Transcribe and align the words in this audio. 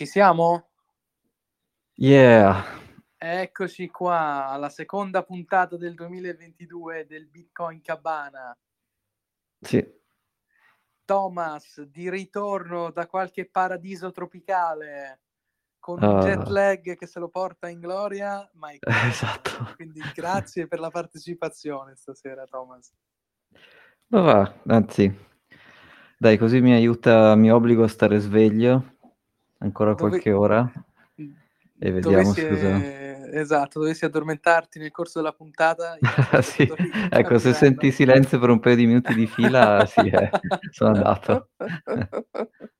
Ci 0.00 0.06
siamo? 0.06 0.70
Yeah. 1.96 2.64
Eccoci 3.18 3.90
qua 3.90 4.46
alla 4.46 4.70
seconda 4.70 5.22
puntata 5.22 5.76
del 5.76 5.92
2022 5.92 7.04
del 7.04 7.26
Bitcoin 7.26 7.82
Cabana. 7.82 8.56
Sì. 9.60 9.86
Thomas 11.04 11.82
di 11.82 12.08
ritorno 12.08 12.90
da 12.92 13.06
qualche 13.06 13.44
paradiso 13.44 14.10
tropicale 14.10 15.20
con 15.78 16.02
un 16.02 16.16
Ah. 16.16 16.20
jet 16.20 16.46
lag 16.46 16.96
che 16.96 17.06
se 17.06 17.18
lo 17.18 17.28
porta 17.28 17.68
in 17.68 17.80
gloria, 17.80 18.50
qui. 18.58 18.78
Esatto. 19.12 19.74
quindi 19.74 20.00
grazie 20.14 20.66
per 20.66 20.78
la 20.80 20.88
partecipazione 20.88 21.94
stasera 21.94 22.46
Thomas. 22.46 22.90
Ma 24.06 24.20
va, 24.22 24.54
anzi, 24.68 25.14
dai, 26.16 26.38
così 26.38 26.62
mi 26.62 26.72
aiuta, 26.72 27.34
mi 27.34 27.52
obbligo 27.52 27.82
a 27.84 27.88
stare 27.88 28.18
sveglio 28.18 28.94
ancora 29.60 29.94
Dove- 29.94 30.08
qualche 30.08 30.32
ora. 30.32 30.70
E 31.82 31.90
vediamo, 31.90 32.22
Dovessi, 32.34 32.42
scusa. 32.42 33.30
esatto, 33.32 33.80
dovessi 33.80 34.04
addormentarti 34.04 34.78
nel 34.78 34.90
corso 34.90 35.18
della 35.18 35.32
puntata. 35.32 35.96
Sì, 36.42 36.70
ecco, 37.10 37.38
se 37.38 37.54
senti 37.54 37.90
silenzio 37.90 38.38
per 38.38 38.50
un 38.50 38.60
paio 38.60 38.76
di 38.76 38.86
minuti 38.86 39.14
di 39.14 39.26
fila, 39.26 39.86
sì, 39.86 40.06
eh, 40.06 40.30
sono 40.70 40.90
andato. 40.90 41.48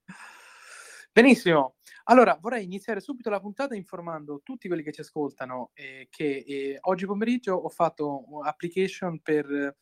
Benissimo. 1.12 1.76
Allora, 2.04 2.38
vorrei 2.40 2.64
iniziare 2.64 3.00
subito 3.00 3.30
la 3.30 3.40
puntata 3.40 3.74
informando 3.74 4.40
tutti 4.42 4.68
quelli 4.68 4.82
che 4.82 4.92
ci 4.92 5.00
ascoltano 5.00 5.70
eh, 5.74 6.08
che 6.10 6.44
eh, 6.46 6.78
oggi 6.82 7.06
pomeriggio 7.06 7.54
ho 7.54 7.68
fatto 7.68 8.40
application 8.44 9.20
per 9.20 9.76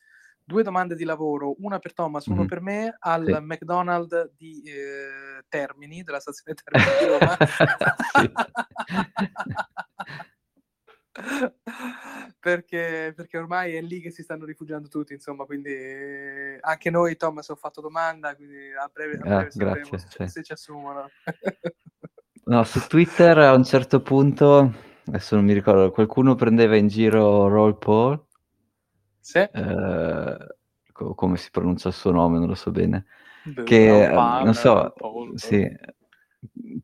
due 0.49 0.63
domande 0.63 0.95
di 0.95 1.03
lavoro, 1.03 1.53
una 1.59 1.77
per 1.77 1.93
Thomas, 1.93 2.25
uno 2.25 2.41
Mhm. 2.41 2.47
per 2.47 2.59
me, 2.59 2.95
al 3.01 3.23
Sì. 3.23 3.37
McDonald's 3.45 4.31
di 4.35 4.63
eh, 4.63 5.43
Termini, 5.47 6.01
della 6.01 6.19
stazione 6.19 6.57
Termini 6.65 6.87
di 6.99 7.05
Roma. 7.05 7.37
Perché, 12.39 13.13
perché 13.15 13.37
ormai 13.37 13.75
è 13.75 13.81
lì 13.81 13.99
che 13.99 14.11
si 14.11 14.23
stanno 14.23 14.45
rifugiando 14.45 14.87
tutti, 14.87 15.13
insomma, 15.13 15.45
quindi 15.45 15.69
eh, 15.69 16.57
anche 16.61 16.89
noi, 16.89 17.17
Thomas, 17.17 17.49
ho 17.49 17.55
fatto 17.55 17.81
domanda, 17.81 18.35
quindi 18.35 18.71
a 18.73 18.89
breve, 18.91 19.17
a 19.17 19.21
Ah, 19.23 19.35
breve 19.37 19.51
sapremo 19.51 19.89
grazie, 19.89 19.97
se, 19.97 20.07
ci- 20.09 20.23
sì. 20.23 20.27
se 20.29 20.43
ci 20.43 20.51
assumono. 20.53 21.09
No, 22.45 22.63
su 22.63 22.79
Twitter 22.87 23.37
a 23.39 23.53
un 23.53 23.63
certo 23.63 24.01
punto, 24.01 24.73
adesso 25.07 25.35
non 25.35 25.45
mi 25.45 25.53
ricordo, 25.53 25.91
qualcuno 25.91 26.35
prendeva 26.35 26.75
in 26.77 26.87
giro 26.87 27.47
Roll 27.47 27.77
Paul, 27.77 28.25
Sì. 29.29 29.37
eh, 29.37 30.37
co- 30.91 31.13
come 31.13 31.37
si 31.37 31.49
pronuncia 31.51 31.89
il 31.89 31.93
suo 31.93 32.11
nome, 32.11 32.39
non 32.39 32.47
lo 32.47 32.55
so 32.55 32.71
bene. 32.71 33.05
Beh, 33.43 33.63
che 33.63 33.85
Raul 33.87 34.13
Palmer, 34.13 34.43
non 34.45 34.53
so, 34.55 34.93
sì, 35.35 35.67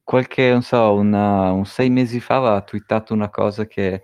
qualche, 0.04 0.52
non 0.52 0.62
so, 0.62 0.94
una- 0.94 1.52
un 1.52 1.66
sei 1.66 1.90
mesi 1.90 2.20
fa 2.20 2.38
aveva 2.38 2.62
twittato 2.62 3.14
una 3.14 3.30
cosa 3.30 3.66
che 3.66 4.04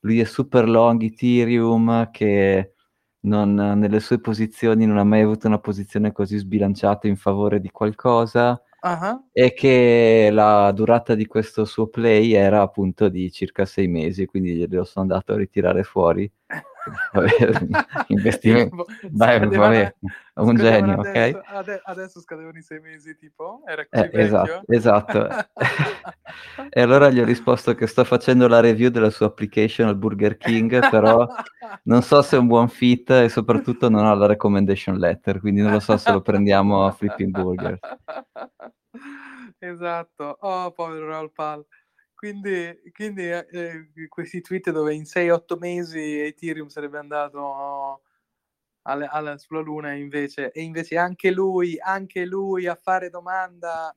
lui 0.00 0.20
è 0.20 0.24
super 0.24 0.68
long 0.68 1.02
Ethereum, 1.02 2.10
che 2.10 2.74
non- 3.22 3.54
nelle 3.54 4.00
sue 4.00 4.20
posizioni 4.20 4.86
non 4.86 4.96
ha 4.98 5.04
mai 5.04 5.22
avuto 5.22 5.46
una 5.46 5.58
posizione 5.58 6.12
così 6.12 6.38
sbilanciata 6.38 7.06
in 7.08 7.16
favore 7.16 7.60
di 7.60 7.70
qualcosa 7.70 8.62
Ah, 8.82 9.20
e 9.32 9.52
che 9.52 10.30
la 10.32 10.72
durata 10.72 11.14
di 11.14 11.26
questo 11.26 11.64
suo 11.64 11.88
play 11.88 12.32
era 12.32 12.62
appunto 12.62 13.08
di 13.08 13.30
circa 13.30 13.64
sei 13.66 13.88
mesi, 13.88 14.26
quindi 14.26 14.54
glielo 14.56 14.84
sono 14.84 15.04
andato 15.06 15.32
a 15.32 15.36
ritirare 15.36 15.82
fuori. 15.84 16.30
Investimento. 18.08 18.86
Dai, 19.10 19.36
Scadevano- 19.38 19.72
vabbè, 19.72 19.94
un 20.34 20.56
genio, 20.56 21.00
adesso, 21.00 21.36
ok? 21.38 21.42
ade- 21.46 21.80
adesso 21.84 22.20
scadevano 22.20 22.58
i 22.58 22.62
sei 22.62 22.80
mesi, 22.80 23.16
tipo? 23.16 23.62
Era 23.66 23.86
così 23.88 24.04
Eh, 24.04 24.20
esatto, 24.20 24.62
esatto. 24.66 25.28
E 26.72 26.80
allora 26.80 27.10
gli 27.10 27.18
ho 27.18 27.24
risposto 27.24 27.74
che 27.74 27.88
sto 27.88 28.04
facendo 28.04 28.46
la 28.46 28.60
review 28.60 28.90
della 28.90 29.10
sua 29.10 29.26
application 29.26 29.88
al 29.88 29.96
Burger 29.96 30.36
King, 30.36 30.88
però 30.88 31.26
non 31.84 32.02
so 32.02 32.22
se 32.22 32.36
è 32.36 32.38
un 32.38 32.46
buon 32.46 32.68
fit 32.68 33.10
e 33.10 33.28
soprattutto 33.28 33.88
non 33.88 34.06
ha 34.06 34.14
la 34.14 34.26
recommendation 34.26 34.96
letter, 34.96 35.40
quindi 35.40 35.60
non 35.60 35.72
lo 35.72 35.80
so 35.80 35.96
se 35.96 36.12
lo 36.12 36.20
prendiamo 36.20 36.86
a 36.86 36.92
Flipping 36.92 37.32
Burger. 37.32 37.78
Esatto, 39.58 40.36
oh 40.40 40.70
povero 40.72 41.08
Raul 41.08 41.32
Pal. 41.32 41.66
Quindi, 42.20 42.78
quindi 42.92 43.30
eh, 43.30 43.46
eh, 43.50 44.08
questi 44.10 44.42
tweet 44.42 44.70
dove 44.72 44.92
in 44.92 45.06
6-8 45.06 45.56
mesi 45.56 46.20
Ethereum 46.20 46.68
sarebbe 46.68 46.98
andato 46.98 48.02
alle- 48.82 49.06
alla- 49.06 49.38
sulla 49.38 49.60
Luna 49.60 49.92
invece, 49.92 50.52
e 50.52 50.60
invece 50.60 50.98
anche 50.98 51.30
lui, 51.30 51.78
anche 51.80 52.26
lui 52.26 52.66
a 52.66 52.74
fare 52.74 53.08
domanda 53.08 53.96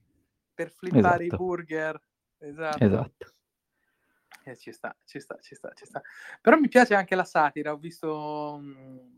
per 0.53 0.71
flippare 0.71 1.25
i 1.25 1.27
Esatto. 1.27 1.43
burger. 1.43 2.01
Esatto. 2.37 2.83
Esatto. 2.85 3.33
Eh, 4.45 4.55
ci 4.55 4.71
sta, 4.71 4.95
ci 5.03 5.19
sta, 5.19 5.37
ci 5.41 5.55
sta, 5.55 5.73
ci 5.73 5.85
sta. 5.85 6.01
Però 6.39 6.55
mi 6.57 6.69
piace 6.69 6.95
anche 6.95 7.15
la 7.15 7.25
satira. 7.25 7.73
Ho 7.73 7.77
visto. 7.77 8.57
mh, 8.57 9.17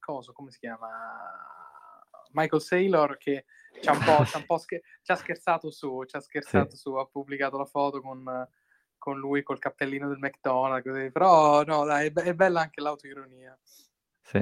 Cosa, 0.00 0.32
come 0.32 0.50
si 0.50 0.58
chiama? 0.58 0.88
Michael 2.32 2.60
Saylor 2.60 3.16
che 3.18 3.44
ci 3.80 3.88
ha 3.88 3.92
un 3.92 4.04
po', 4.04 4.18
un 4.36 4.44
po' 4.46 4.58
scher- 4.58 4.82
ci 5.02 5.12
ha 5.12 5.16
scherzato 5.16 5.70
su, 5.70 6.04
ci 6.04 6.16
ha 6.16 6.20
scherzato 6.20 6.76
su, 6.76 6.94
ha 6.94 7.06
pubblicato 7.06 7.56
la 7.58 7.64
foto 7.64 8.00
con, 8.00 8.48
con 8.96 9.18
lui 9.18 9.42
col 9.42 9.58
cappellino 9.58 10.08
del 10.08 10.18
McDonald's. 10.18 10.88
Così. 10.88 11.10
Però 11.10 11.62
no, 11.64 11.84
dai, 11.84 12.06
è, 12.06 12.10
be- 12.10 12.22
è 12.22 12.34
bella 12.34 12.60
anche 12.60 12.80
l'autoironia. 12.80 13.58
Sì. 14.22 14.38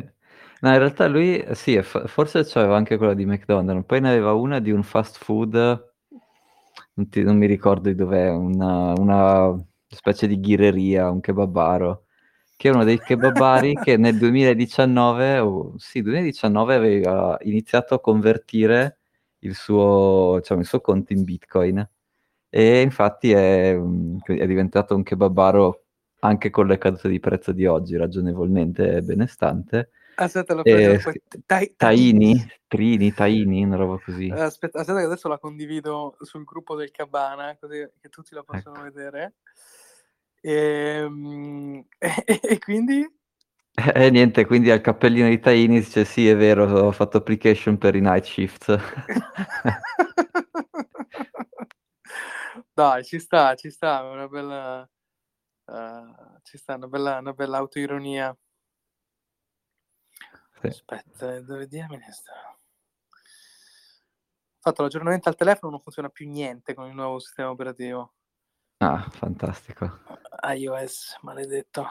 No, 0.60 0.72
in 0.72 0.78
realtà 0.78 1.06
lui, 1.06 1.38
eh, 1.38 1.54
sì, 1.54 1.80
forse 1.82 2.44
c'aveva 2.44 2.76
anche 2.76 2.96
quella 2.96 3.14
di 3.14 3.26
McDonald's, 3.26 3.86
poi 3.86 4.00
ne 4.00 4.08
aveva 4.08 4.32
una 4.32 4.58
di 4.58 4.70
un 4.70 4.82
fast 4.82 5.22
food, 5.22 5.54
non, 6.94 7.08
ti- 7.08 7.22
non 7.22 7.36
mi 7.36 7.46
ricordo 7.46 7.88
di 7.88 7.94
dov'è, 7.94 8.30
una, 8.30 8.92
una 8.96 9.54
specie 9.86 10.26
di 10.26 10.40
ghireria, 10.40 11.10
un 11.10 11.20
kebabaro, 11.20 12.06
che 12.56 12.68
è 12.68 12.72
uno 12.72 12.84
dei 12.84 12.98
kebabari 12.98 13.74
che 13.74 13.96
nel 13.98 14.16
2019, 14.16 15.38
o 15.40 15.74
sì, 15.76 16.00
2019 16.02 16.74
aveva 16.74 17.38
iniziato 17.42 17.94
a 17.94 18.00
convertire 18.00 18.95
il 19.46 19.54
suo, 19.54 20.36
diciamo, 20.38 20.60
il 20.60 20.66
suo 20.66 20.80
conto 20.80 21.12
in 21.12 21.24
Bitcoin 21.24 21.88
e 22.48 22.80
infatti 22.80 23.32
è, 23.32 23.74
mm, 23.74 24.18
è 24.24 24.46
diventato 24.46 24.94
un 24.94 25.02
kebabaro 25.02 25.84
anche 26.20 26.50
con 26.50 26.66
le 26.66 26.78
cadute 26.78 27.08
di 27.08 27.20
prezzo 27.20 27.52
di 27.52 27.66
oggi, 27.66 27.96
ragionevolmente 27.96 29.00
benestante. 29.02 29.90
Aspetta, 30.16 30.54
l'ho 30.54 30.62
Eh, 30.62 30.72
preso. 30.72 31.10
schi- 31.10 31.22
Tai- 31.44 31.74
Taini, 31.76 32.32
Trini, 32.66 33.12
Taini, 33.12 33.64
una 33.64 33.76
roba 33.76 33.98
così. 34.02 34.26
Eh, 34.28 34.40
Aspetta, 34.40 34.80
aspetta 34.80 34.98
che 35.00 35.04
adesso 35.04 35.28
la 35.28 35.38
condivido 35.38 36.16
sul 36.20 36.44
gruppo 36.44 36.74
del 36.74 36.90
Cabana, 36.90 37.56
così 37.60 37.86
che 38.00 38.08
tutti 38.08 38.34
la 38.34 38.42
possono 38.42 38.76
Ecco. 38.76 38.84
vedere. 38.84 39.34
Ehm, 40.40 41.84
E, 41.98 42.10
e 42.42 42.58
quindi? 42.58 43.06
E 43.78 44.10
niente, 44.10 44.46
quindi 44.46 44.70
al 44.70 44.80
cappellino 44.80 45.28
di 45.28 45.38
Taini 45.38 45.80
dice 45.80 46.06
sì, 46.06 46.26
è 46.26 46.34
vero, 46.34 46.64
ho 46.64 46.92
fatto 46.92 47.18
application 47.18 47.76
per 47.76 47.94
i 47.94 48.00
night 48.00 48.24
shifts. 48.24 48.68
Dai, 52.72 53.04
ci 53.04 53.18
sta, 53.18 53.54
ci 53.54 53.68
sta, 53.70 54.02
una 54.02 54.28
bella, 54.28 54.88
eh, 55.66 56.14
ci 56.42 56.56
sta 56.56 56.76
una 56.76 56.88
bella, 56.88 57.18
una 57.18 57.34
bella 57.34 57.58
autoironia. 57.58 58.34
Sì. 60.60 60.68
Aspetta, 60.68 61.34
eh, 61.34 61.42
dove 61.42 61.66
diamine 61.66 62.10
sta? 62.12 62.32
Ho 62.32 62.56
fatto 64.58 64.82
l'aggiornamento 64.82 65.28
al 65.28 65.36
telefono, 65.36 65.72
non 65.72 65.80
funziona 65.80 66.08
più 66.08 66.26
niente 66.30 66.72
con 66.72 66.88
il 66.88 66.94
nuovo 66.94 67.18
sistema 67.18 67.50
operativo. 67.50 68.14
Ah, 68.78 69.06
fantastico. 69.10 70.00
iOS, 70.42 71.18
maledetto. 71.20 71.90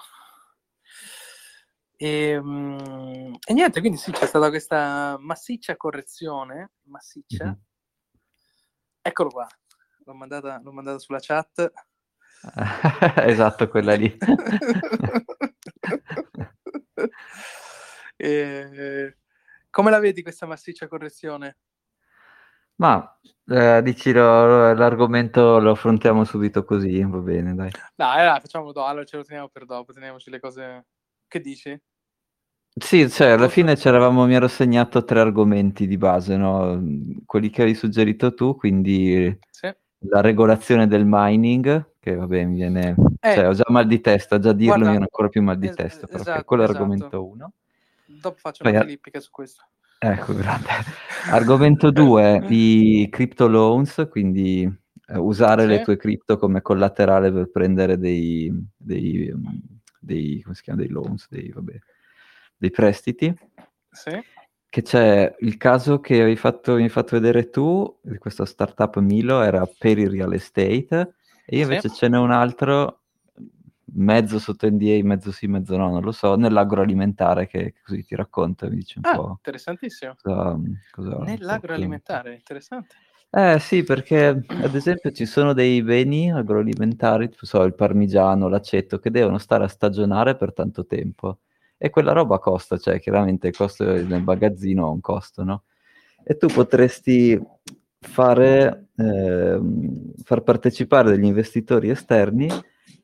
E, 1.98 2.40
mm, 2.42 3.34
e 3.48 3.54
niente, 3.54 3.80
quindi 3.80 3.98
sì, 3.98 4.12
c'è 4.12 4.26
stata 4.26 4.50
questa 4.50 5.18
massiccia 5.20 5.76
correzione, 5.78 6.72
massiccia. 6.84 7.46
Mhm. 7.46 7.60
Eccolo 9.02 9.30
qua, 9.30 9.48
l'ho 10.04 10.14
mandata, 10.14 10.60
l'ho 10.64 10.72
mandata 10.72 11.00
sulla 11.00 11.20
chat. 11.22 11.72
Esatto, 13.26 13.68
quella 13.70 13.96
lì. 13.96 14.16
E, 18.18 19.18
come 19.70 19.92
la 19.92 20.00
vedi 20.00 20.22
questa 20.22 20.46
massiccia 20.46 20.88
correzione? 20.88 21.58
Ma 22.76 23.20
eh, 23.48 23.82
dici 23.84 24.12
lo- 24.12 24.74
l'argomento 24.74 25.60
lo 25.60 25.72
affrontiamo 25.72 26.24
subito 26.24 26.64
così, 26.64 27.04
va 27.04 27.18
bene, 27.20 27.54
dai. 27.54 27.72
Dai, 27.94 28.26
dai, 28.26 28.40
facciamo 28.40 28.72
dopo, 28.72 28.86
allora 28.86 29.06
ce 29.06 29.18
lo 29.18 29.24
teniamo 29.24 29.50
per 29.50 29.66
dopo, 29.66 29.94
teniamoci 29.94 30.30
le 30.30 30.40
cose... 30.40 30.86
Che 31.28 31.40
dici? 31.42 31.80
Sì, 32.78 33.10
cioè 33.10 33.30
alla 33.30 33.48
fine 33.48 33.76
c'eravamo, 33.76 34.26
mi 34.26 34.36
ero 34.36 34.50
segnato 34.50 35.06
tre 35.06 35.22
argomenti 35.22 35.88
di 35.88 35.98
base, 35.98 36.36
no? 36.36 36.84
Quelli 37.26 37.50
che 37.50 37.62
avevi 37.62 37.78
suggerito 37.78 38.34
tu, 38.34 38.56
quindi 38.56 39.38
Sì. 39.50 39.74
la 40.10 40.20
regolazione 40.20 40.86
del 40.86 41.04
mining, 41.06 41.94
che 42.00 42.16
vabbè 42.16 42.44
mi 42.44 42.56
viene... 42.56 42.96
Eh, 43.22 43.34
Cioè 43.34 43.48
ho 43.48 43.54
già 43.54 43.64
mal 43.70 43.88
di 43.88 44.02
testa, 44.02 44.40
già 44.40 44.52
dirlo 44.52 44.66
guarda, 44.74 44.84
mi 44.84 44.90
viene 44.92 45.06
ancora 45.10 45.30
più 45.30 45.42
mal 45.42 45.58
di 45.58 45.68
es- 45.68 45.76
testa, 45.76 46.06
però 46.06 46.20
esatto, 46.20 46.44
quello 46.44 46.64
è 46.64 46.66
esatto. 46.66 46.82
argomento 46.82 47.26
uno. 47.26 47.54
Dopo 48.06 48.38
faccio 48.40 48.64
Poi 48.64 48.74
una 48.74 48.82
filippica 48.82 49.20
su 49.22 49.32
questo. 49.32 49.64
Ecco, 49.98 50.36
grande. 50.36 50.68
Argomento 51.32 51.92
2, 51.92 52.46
i 52.50 53.08
crypto 53.10 53.48
loans, 53.48 54.06
quindi 54.12 54.64
eh, 55.08 55.18
usare 55.18 55.62
sì. 55.62 55.68
le 55.70 55.82
tue 55.82 55.96
cripto 55.96 56.38
come 56.38 56.62
collaterale 56.62 57.32
per 57.32 57.50
prendere 57.50 57.98
dei, 57.98 58.52
dei, 58.76 59.34
dei, 60.06 60.42
come 60.42 60.56
si 60.56 60.62
chiama, 60.62 60.80
dei 60.80 60.90
loans, 60.90 61.28
dei, 61.30 61.50
vabbè, 61.50 61.78
dei 62.58 62.72
prestiti. 62.72 63.34
Sì. 63.90 64.12
Che 64.68 64.82
c'è 64.82 65.36
il 65.40 65.58
caso 65.58 66.00
che 66.00 66.22
hai 66.22 66.36
fatto, 66.36 66.76
mi 66.76 66.84
hai 66.84 66.90
fatto 66.90 67.16
vedere 67.16 67.50
tu, 67.50 68.00
di 68.02 68.18
questa 68.18 68.46
startup 68.46 68.98
Milo, 69.00 69.42
era 69.42 69.66
per 69.66 69.98
il 69.98 70.10
real 70.10 70.34
estate, 70.34 71.16
e 71.46 71.58
io 71.58 71.64
invece 71.64 71.90
sì. 71.90 71.96
ce 71.96 72.08
n'è 72.10 72.18
un 72.18 72.32
altro, 72.32 73.02
mezzo 73.94 74.40
sotto 74.40 74.70
NDA, 74.70 75.00
mezzo 75.04 75.32
sì, 75.32 75.48
mezzo 75.48 75.78
no, 75.78 75.90
non 75.90 76.02
lo 76.02 76.12
so, 76.12 76.36
nell'agroalimentare 76.36 77.48
che 77.48 77.76
così 77.84 78.04
ti 78.04 78.16
racconta, 78.16 78.68
mi 78.68 78.76
dice 78.76 79.00
un 79.00 79.10
ah, 79.10 79.16
po'. 79.16 79.30
interessantissimo. 79.38 80.16
Cosa, 80.22 80.60
cosa 80.92 81.18
nell'agroalimentare, 81.20 82.34
interessante. 82.34 82.96
Eh 83.34 83.60
sì, 83.60 83.84
perché 83.84 84.28
ad 84.48 84.76
esempio 84.76 85.12
ci 85.12 85.26
sono 85.26 85.52
dei 85.52 85.84
beni 85.84 86.32
agroalimentari, 86.32 87.30
so, 87.42 87.64
il 87.64 87.76
parmigiano, 87.76 88.48
l'aceto, 88.48 88.98
che 89.00 89.12
devono 89.12 89.40
stare 89.40 89.66
a 89.66 89.68
stagionare 89.68 90.36
per 90.38 90.54
tanto 90.54 90.86
tempo. 90.86 91.40
E 91.78 91.90
quella 91.90 92.14
roba 92.14 92.40
costa, 92.40 92.78
cioè 92.78 93.00
chiaramente 93.02 93.48
il 93.48 93.56
costo 93.56 93.84
del 93.84 94.24
magazzino 94.24 94.86
ha 94.86 94.90
un 94.90 95.02
costo, 95.02 95.44
no? 95.44 95.64
E 96.24 96.38
tu 96.38 96.48
potresti 96.48 97.38
fare, 98.00 98.88
eh, 98.96 99.60
far 100.24 100.42
partecipare 100.44 101.12
degli 101.12 101.26
investitori 101.26 101.90
esterni 101.90 102.48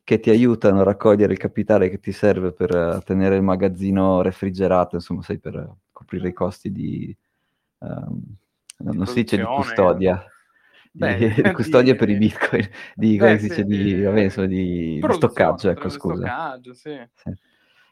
che 0.02 0.18
ti 0.18 0.30
aiutano 0.30 0.80
a 0.80 0.84
raccogliere 0.84 1.32
il 1.34 1.38
capitale 1.38 1.90
che 1.90 2.00
ti 2.00 2.10
serve 2.12 2.52
per 2.52 3.02
tenere 3.04 3.36
il 3.36 3.42
magazzino 3.42 4.22
refrigerato, 4.22 4.94
insomma, 4.96 5.20
sai, 5.22 5.38
per 5.38 5.70
coprire 5.92 6.28
i 6.28 6.32
costi 6.32 6.72
di... 6.72 7.14
Um, 7.80 8.36
non 8.82 9.06
si 9.06 9.22
dice 9.22 9.36
di 9.36 9.44
custodia. 9.44 10.26
Beh, 10.94 11.16
di, 11.16 11.42
di, 11.42 11.52
custodia 11.52 11.92
di, 11.92 11.98
per 11.98 12.08
i 12.10 12.16
bitcoin, 12.16 12.68
di, 12.94 13.16
beh, 13.16 13.38
sì, 13.38 13.48
dice, 13.48 13.64
di, 13.64 14.02
vabbè, 14.02 14.20
insomma, 14.20 14.46
di, 14.46 15.02
stoccaggio, 15.10 15.70
ecco, 15.70 15.88
scusa. 15.88 16.26
Stoccaggio, 16.26 16.74
sì. 16.74 17.08
Sì. 17.14 17.32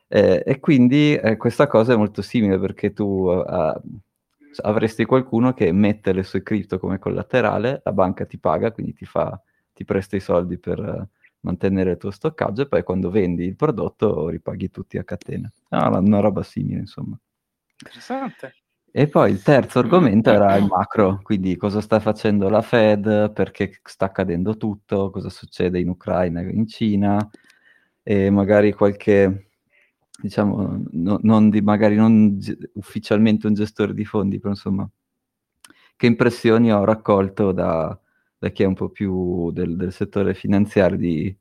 Eh, 0.08 0.42
e 0.44 0.58
quindi 0.60 1.14
eh, 1.14 1.37
questa 1.37 1.66
cosa 1.66 1.94
è 1.94 1.96
molto 1.96 2.20
simile 2.20 2.58
perché 2.58 2.92
tu 2.92 3.04
uh, 3.04 3.81
avresti 4.62 5.04
qualcuno 5.04 5.54
che 5.54 5.72
mette 5.72 6.12
le 6.12 6.25
sue 6.25 6.42
cripto 6.42 6.78
come 6.78 6.98
collaterale, 6.98 7.81
la 7.82 7.93
banca 7.93 8.26
ti 8.26 8.36
paga, 8.36 8.72
quindi 8.72 8.93
ti, 8.93 9.06
fa, 9.06 9.40
ti 9.72 9.84
presta 9.84 10.16
i 10.16 10.20
soldi 10.20 10.58
per 10.58 10.78
uh, 10.81 11.06
mantenere 11.40 11.93
il 11.93 11.96
tuo 11.96 12.10
stoccaggio 12.10 12.62
e 12.62 12.66
poi 12.66 12.82
quando 12.82 13.08
vendi 13.08 13.44
il 13.44 13.56
prodotto 13.56 14.28
ripaghi 14.28 14.70
tutti 14.70 14.98
a 14.98 15.04
catena. 15.04 15.50
Ah, 15.69 15.96
una 15.98 16.20
roba 16.20 16.43
simile, 16.43 16.81
insomma. 16.81 17.19
Interessante. 17.78 18.54
E 18.92 19.06
poi 19.06 19.31
il 19.31 19.42
terzo 19.42 19.78
argomento 19.78 20.31
era 20.31 20.56
il 20.56 20.66
macro, 20.70 21.20
quindi 21.22 21.56
cosa 21.56 21.81
sta 21.81 22.00
facendo 22.00 22.48
la 22.48 22.62
Fed, 22.62 23.32
perché 23.32 23.81
sta 23.84 24.06
accadendo 24.06 24.56
tutto, 24.56 25.10
cosa 25.10 25.28
succede 25.28 25.78
in 25.78 25.88
Ucraina 25.88 26.40
e 26.40 26.50
in 26.50 26.66
Cina, 26.66 27.31
e 28.02 28.31
magari 28.31 28.72
qualche, 28.72 29.50
diciamo, 30.20 30.82
no, 30.90 31.19
non 31.22 31.50
di, 31.50 31.60
magari 31.60 31.94
non 31.94 32.37
g- 32.38 32.70
ufficialmente 32.75 33.46
un 33.46 33.54
gestore 33.54 33.94
di 33.94 34.04
fondi, 34.04 34.38
però 34.40 34.50
insomma, 34.50 34.88
che 35.94 36.06
impressioni 36.06 36.72
ho 36.72 36.84
raccolto 36.84 37.52
da, 37.52 37.96
da 38.38 38.48
chi 38.48 38.64
è 38.64 38.66
un 38.66 38.75
po' 38.75 38.88
più 38.88 39.52
del, 39.52 39.76
del 39.76 39.93
settore 39.93 40.34
finanziario 40.34 40.96
di, 40.96 41.36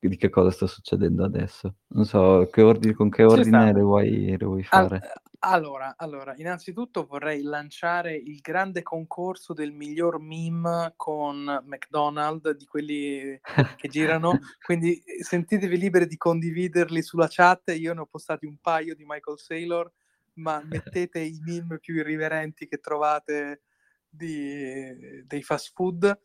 di, 0.00 0.16
che 0.16 0.30
cosa 0.30 0.50
sta 0.50 0.66
succedendo 0.66 1.24
adesso. 1.24 1.74
Non 1.88 2.06
so, 2.06 2.48
che 2.50 2.62
ordine, 2.62 2.94
con 2.94 3.10
che 3.10 3.24
ordine 3.24 3.72
le 3.74 3.82
vuoi, 3.82 4.36
le 4.38 4.46
vuoi 4.46 4.62
fare? 4.62 5.00
Al, 5.40 5.52
allora, 5.52 5.94
allora, 5.96 6.34
innanzitutto 6.36 7.06
vorrei 7.06 7.42
lanciare 7.42 8.16
il 8.16 8.40
grande 8.40 8.82
concorso 8.82 9.52
del 9.52 9.72
miglior 9.72 10.18
meme 10.18 10.94
con 10.96 11.62
McDonald's, 11.64 12.50
di 12.56 12.64
quelli 12.64 13.40
che 13.76 13.88
girano, 13.88 14.32
quindi 14.64 14.98
eh, 14.98 15.22
sentitevi 15.22 15.78
liberi 15.78 16.06
di 16.06 16.16
condividerli 16.16 17.02
sulla 17.02 17.28
chat, 17.28 17.72
io 17.76 17.94
ne 17.94 18.00
ho 18.00 18.06
postati 18.06 18.46
un 18.46 18.56
paio 18.58 18.96
di 18.96 19.04
Michael 19.06 19.38
Saylor, 19.38 19.92
ma 20.34 20.60
mettete 20.66 21.20
i 21.20 21.38
meme 21.44 21.78
più 21.78 21.94
irriverenti 21.94 22.66
che 22.66 22.78
trovate 22.78 23.62
di, 24.08 25.22
dei 25.24 25.42
fast 25.42 25.72
food. 25.72 26.18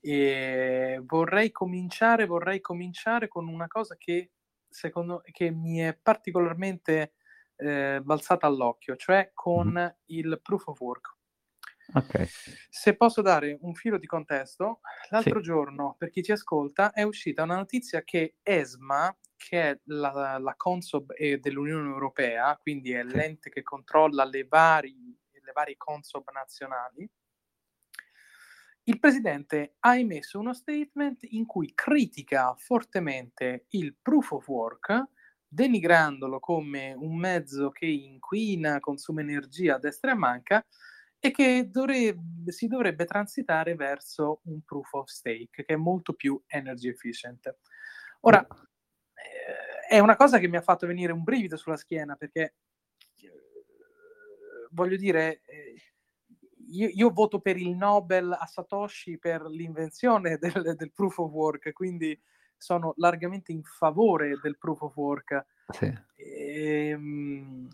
E 0.00 1.00
vorrei 1.04 1.50
cominciare, 1.50 2.26
vorrei 2.26 2.60
cominciare 2.60 3.28
con 3.28 3.48
una 3.48 3.68
cosa 3.68 3.96
che 3.96 4.32
secondo 4.68 5.22
che 5.30 5.50
mi 5.50 5.78
è 5.78 5.96
particolarmente 5.96 7.12
eh, 7.56 8.00
balzata 8.02 8.46
all'occhio, 8.46 8.96
cioè 8.96 9.30
con 9.34 9.68
mm. 9.72 10.04
il 10.06 10.40
proof 10.42 10.66
of 10.68 10.80
work. 10.80 11.16
Okay. 11.92 12.26
Se 12.70 12.96
posso 12.96 13.20
dare 13.20 13.58
un 13.60 13.74
filo 13.74 13.98
di 13.98 14.06
contesto, 14.06 14.80
l'altro 15.10 15.38
sì. 15.40 15.44
giorno, 15.44 15.94
per 15.98 16.10
chi 16.10 16.22
ci 16.22 16.32
ascolta, 16.32 16.92
è 16.92 17.02
uscita 17.02 17.42
una 17.42 17.56
notizia 17.56 18.02
che 18.02 18.36
ESMA, 18.42 19.16
che 19.36 19.70
è 19.70 19.80
la, 19.84 20.38
la 20.38 20.54
Consob 20.56 21.14
dell'Unione 21.14 21.88
Europea, 21.88 22.56
quindi 22.56 22.92
è 22.92 23.04
sì. 23.06 23.14
l'ente 23.14 23.50
che 23.50 23.62
controlla 23.62 24.24
le, 24.24 24.44
vari, 24.44 24.96
le 25.30 25.52
varie 25.52 25.76
Consob 25.76 26.30
nazionali, 26.32 27.08
il 28.86 28.98
presidente 28.98 29.76
ha 29.80 29.96
emesso 29.96 30.38
uno 30.38 30.52
statement 30.52 31.22
in 31.30 31.46
cui 31.46 31.72
critica 31.74 32.54
fortemente 32.54 33.66
il 33.70 33.96
proof 34.00 34.32
of 34.32 34.48
work 34.48 35.08
denigrandolo 35.54 36.40
come 36.40 36.92
un 36.92 37.16
mezzo 37.16 37.70
che 37.70 37.86
inquina, 37.86 38.80
consuma 38.80 39.20
energia 39.20 39.76
a 39.76 39.78
destra 39.78 40.10
e 40.10 40.14
a 40.14 40.16
manca 40.16 40.66
e 41.18 41.30
che 41.30 41.68
dovrebbe, 41.70 42.52
si 42.52 42.66
dovrebbe 42.66 43.06
transitare 43.06 43.76
verso 43.76 44.40
un 44.44 44.60
proof 44.62 44.92
of 44.92 45.08
stake 45.08 45.64
che 45.64 45.74
è 45.74 45.76
molto 45.76 46.12
più 46.12 46.42
energy 46.48 46.88
efficient. 46.88 47.56
Ora, 48.20 48.44
eh, 48.44 49.86
è 49.88 49.98
una 50.00 50.16
cosa 50.16 50.38
che 50.38 50.48
mi 50.48 50.56
ha 50.56 50.62
fatto 50.62 50.86
venire 50.86 51.12
un 51.12 51.22
brivido 51.22 51.56
sulla 51.56 51.76
schiena 51.76 52.16
perché 52.16 52.56
eh, 53.22 53.32
voglio 54.70 54.96
dire, 54.96 55.40
eh, 55.44 55.74
io, 56.72 56.88
io, 56.88 57.10
voto 57.10 57.40
per 57.40 57.56
il 57.56 57.76
Nobel 57.76 58.32
a 58.32 58.46
Satoshi 58.46 59.18
per 59.18 59.42
l'invenzione 59.44 60.36
del, 60.36 60.74
del 60.76 60.92
proof 60.92 61.18
of 61.18 61.30
work, 61.30 61.72
quindi 61.72 62.20
sono 62.64 62.94
largamente 62.96 63.52
in 63.52 63.62
favore 63.62 64.38
del 64.42 64.56
proof 64.56 64.80
of 64.80 64.96
work. 64.96 65.44
Sì. 65.68 65.92
E, 66.16 66.88
ehm, 66.88 67.68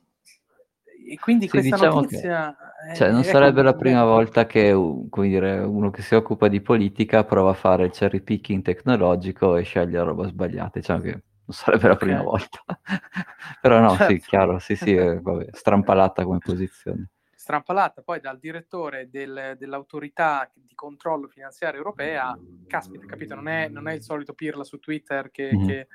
e 1.09 1.19
quindi 1.21 1.45
sì, 1.45 1.51
questa 1.51 1.77
diciamo 1.77 2.01
notizia... 2.01 2.57
Che, 2.89 2.95
cioè, 2.97 3.13
non 3.13 3.23
sarebbe 3.23 3.63
la 3.63 3.75
prima 3.75 4.05
volta 4.05 4.47
che 4.47 4.75
dire, 5.13 5.61
uno 5.61 5.91
che 5.91 6.03
si 6.03 6.17
occupa 6.17 6.49
di 6.49 6.61
politica 6.61 7.25
prova 7.25 7.51
a 7.51 7.55
fare 7.55 7.85
il 7.85 7.93
cherry 7.93 8.21
picking 8.21 8.63
tecnologico 8.63 9.57
e 9.57 9.63
sceglie 9.63 9.99
la 9.99 10.05
roba 10.05 10.27
sbagliata. 10.27 10.81
Diciamo 10.81 11.01
che 11.03 11.11
non 11.11 11.23
sarebbe 11.57 11.87
la 11.87 11.97
prima 11.97 12.23
okay. 12.23 12.25
volta. 12.25 12.61
Però 13.63 13.79
no, 13.79 13.91
certo. 13.91 14.13
sì, 14.13 14.21
chiaro, 14.21 14.59
sì, 14.59 14.75
sì, 14.75 14.95
vabbè, 14.97 15.51
strampalata 15.53 16.25
come 16.25 16.39
posizione 16.39 17.11
strampalata 17.41 18.03
poi 18.03 18.21
dal 18.21 18.39
direttore 18.39 19.09
del, 19.11 19.57
dell'autorità 19.59 20.51
di 20.53 20.75
controllo 20.75 21.27
finanziario 21.27 21.79
europea, 21.79 22.39
caspita, 22.67 23.07
capito? 23.07 23.35
Non 23.35 23.49
è, 23.49 23.67
non 23.69 23.89
è 23.89 23.95
il 23.95 24.03
solito 24.03 24.35
pirla 24.35 24.63
su 24.63 24.79
Twitter 24.79 25.31
che, 25.31 25.51
mm. 25.57 25.67
che, 25.67 25.87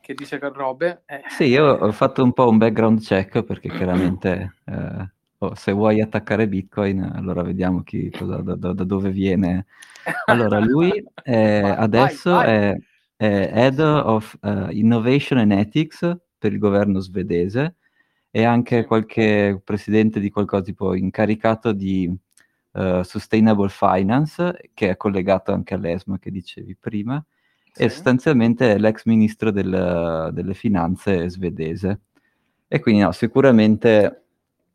che 0.00 0.14
dice 0.14 0.40
che 0.40 0.48
robe. 0.48 1.02
Eh. 1.06 1.22
Sì, 1.28 1.44
io 1.44 1.64
ho 1.64 1.92
fatto 1.92 2.24
un 2.24 2.32
po' 2.32 2.48
un 2.48 2.58
background 2.58 3.00
check 3.02 3.44
perché 3.44 3.68
chiaramente 3.68 4.56
eh, 4.64 5.12
oh, 5.38 5.54
se 5.54 5.70
vuoi 5.70 6.00
attaccare 6.00 6.48
Bitcoin, 6.48 7.00
allora 7.14 7.42
vediamo 7.42 7.84
chi, 7.84 8.10
cosa, 8.10 8.38
da, 8.38 8.56
da, 8.56 8.72
da, 8.72 8.84
dove 8.84 9.10
viene. 9.10 9.66
Allora, 10.24 10.58
lui 10.58 10.90
è, 11.22 11.60
vai, 11.62 11.70
adesso 11.70 12.32
vai, 12.32 12.46
vai. 12.46 12.56
È, 12.56 12.76
è, 13.14 13.50
Head 13.54 13.78
of 13.78 14.36
uh, 14.42 14.70
Innovation 14.70 15.38
and 15.38 15.52
Ethics 15.52 16.00
per 16.36 16.52
il 16.52 16.58
governo 16.58 16.98
svedese 16.98 17.76
e 18.30 18.44
anche 18.44 18.84
qualche 18.84 19.60
presidente 19.62 20.20
di 20.20 20.30
qualcosa 20.30 20.62
tipo 20.62 20.94
incaricato 20.94 21.72
di 21.72 22.12
uh, 22.72 23.02
Sustainable 23.02 23.68
Finance, 23.68 24.70
che 24.72 24.90
è 24.90 24.96
collegato 24.96 25.52
anche 25.52 25.74
all'ESMA 25.74 26.18
che 26.18 26.30
dicevi 26.30 26.76
prima, 26.76 27.22
sì. 27.72 27.82
e 27.82 27.88
sostanzialmente 27.88 28.72
è 28.72 28.78
l'ex 28.78 29.04
ministro 29.04 29.50
del, 29.50 30.30
delle 30.32 30.54
finanze 30.54 31.28
svedese. 31.28 32.00
E 32.68 32.78
quindi 32.78 33.02
no, 33.02 33.10
sicuramente... 33.12 34.24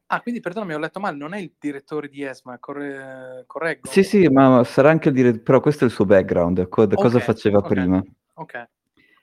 Ah, 0.08 0.22
quindi 0.22 0.42
perdonami, 0.42 0.74
ho 0.74 0.78
letto 0.78 1.00
male, 1.00 1.18
non 1.18 1.34
è 1.34 1.40
il 1.40 1.54
direttore 1.58 2.10
di 2.10 2.22
ESMA, 2.22 2.60
corre... 2.60 3.46
correggo? 3.48 3.90
Sì, 3.90 4.04
sì, 4.04 4.28
ma 4.28 4.64
sarà 4.66 4.90
anche 4.90 5.08
il 5.10 5.16
direttore, 5.16 5.44
però 5.44 5.60
questo 5.62 5.86
è 5.86 5.88
il 5.88 5.94
suo 5.94 6.06
background, 6.06 6.68
co- 6.68 6.84
okay, 6.84 6.96
cosa 6.96 7.20
faceva 7.20 7.60
okay, 7.60 7.70
prima. 7.70 8.04
Ok. 8.34 8.68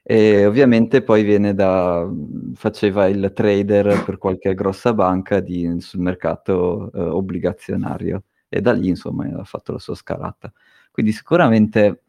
E 0.04 0.46
ovviamente 0.46 1.02
poi 1.02 1.22
viene 1.22 1.54
da, 1.54 2.08
faceva 2.54 3.06
il 3.06 3.32
trader 3.34 4.02
per 4.04 4.18
qualche 4.18 4.52
grossa 4.54 4.92
banca 4.94 5.38
di, 5.40 5.80
sul 5.80 6.00
mercato 6.00 6.90
eh, 6.92 7.00
obbligazionario 7.00 8.24
e 8.48 8.60
da 8.60 8.72
lì 8.72 8.88
insomma 8.88 9.26
ha 9.38 9.44
fatto 9.44 9.72
la 9.72 9.78
sua 9.78 9.94
scalata. 9.94 10.52
Quindi 10.90 11.12
sicuramente 11.12 12.02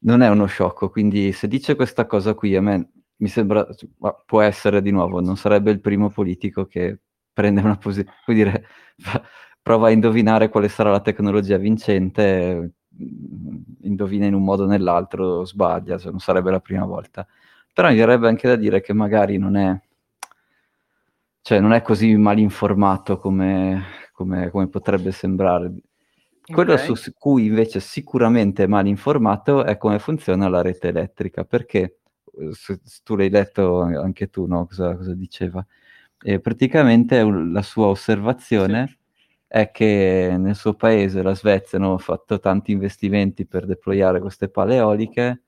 non 0.00 0.22
è 0.22 0.28
uno 0.28 0.46
sciocco, 0.46 0.90
quindi 0.90 1.32
se 1.32 1.48
dice 1.48 1.74
questa 1.74 2.06
cosa 2.06 2.34
qui 2.34 2.54
a 2.56 2.62
me 2.62 2.90
mi 3.16 3.28
sembra, 3.28 3.66
può 4.24 4.40
essere 4.42 4.80
di 4.80 4.90
nuovo, 4.92 5.20
non 5.20 5.36
sarebbe 5.36 5.70
il 5.72 5.80
primo 5.80 6.08
politico 6.10 6.66
che 6.66 7.00
prende 7.32 7.60
una 7.60 7.76
posizione, 7.76 8.16
vuol 8.26 8.36
dire, 8.36 8.64
prova 9.60 9.88
a 9.88 9.90
indovinare 9.90 10.48
quale 10.48 10.68
sarà 10.68 10.90
la 10.90 11.00
tecnologia 11.00 11.56
vincente, 11.56 12.74
indovina 13.82 14.26
in 14.26 14.34
un 14.34 14.44
modo 14.44 14.64
o 14.64 14.66
nell'altro 14.66 15.44
sbaglia, 15.44 15.98
cioè 15.98 16.10
non 16.10 16.20
sarebbe 16.20 16.50
la 16.50 16.60
prima 16.60 16.84
volta. 16.84 17.26
Però 17.72 17.88
mi 17.88 17.96
verrebbe 17.96 18.28
anche 18.28 18.48
da 18.48 18.56
dire 18.56 18.80
che 18.80 18.92
magari 18.92 19.38
non 19.38 19.56
è, 19.56 19.80
cioè, 21.42 21.60
non 21.60 21.72
è 21.72 21.82
così 21.82 22.14
malinformato 22.16 23.16
come, 23.18 23.82
come, 24.12 24.50
come 24.50 24.68
potrebbe 24.68 25.12
sembrare. 25.12 25.72
Quello 26.50 26.74
Ok. 26.74 26.96
su 26.96 27.12
cui 27.18 27.46
invece 27.46 27.80
sicuramente 27.80 28.64
è 28.64 28.66
mal 28.66 28.86
informato 28.86 29.64
è 29.64 29.76
come 29.76 29.98
funziona 29.98 30.48
la 30.48 30.62
rete 30.62 30.88
elettrica, 30.88 31.44
perché 31.44 31.98
eh, 32.38 32.52
se, 32.52 32.80
se 32.82 33.00
tu 33.04 33.16
l'hai 33.16 33.30
letto 33.30 33.80
anche 33.82 34.28
tu, 34.30 34.46
no? 34.46 34.66
Cosa, 34.66 34.96
cosa 34.96 35.14
diceva? 35.14 35.64
E 36.20 36.40
praticamente 36.40 37.20
un- 37.20 37.52
la 37.52 37.62
sua 37.62 37.86
osservazione 37.86 38.97
è 39.48 39.70
che 39.70 40.36
nel 40.38 40.54
suo 40.54 40.74
paese, 40.74 41.22
la 41.22 41.34
Svezia, 41.34 41.78
hanno 41.78 41.96
fatto 41.96 42.38
tanti 42.38 42.70
investimenti 42.72 43.46
per 43.46 43.64
deployare 43.64 44.20
queste 44.20 44.50
pale 44.50 44.76
eoliche 44.76 45.42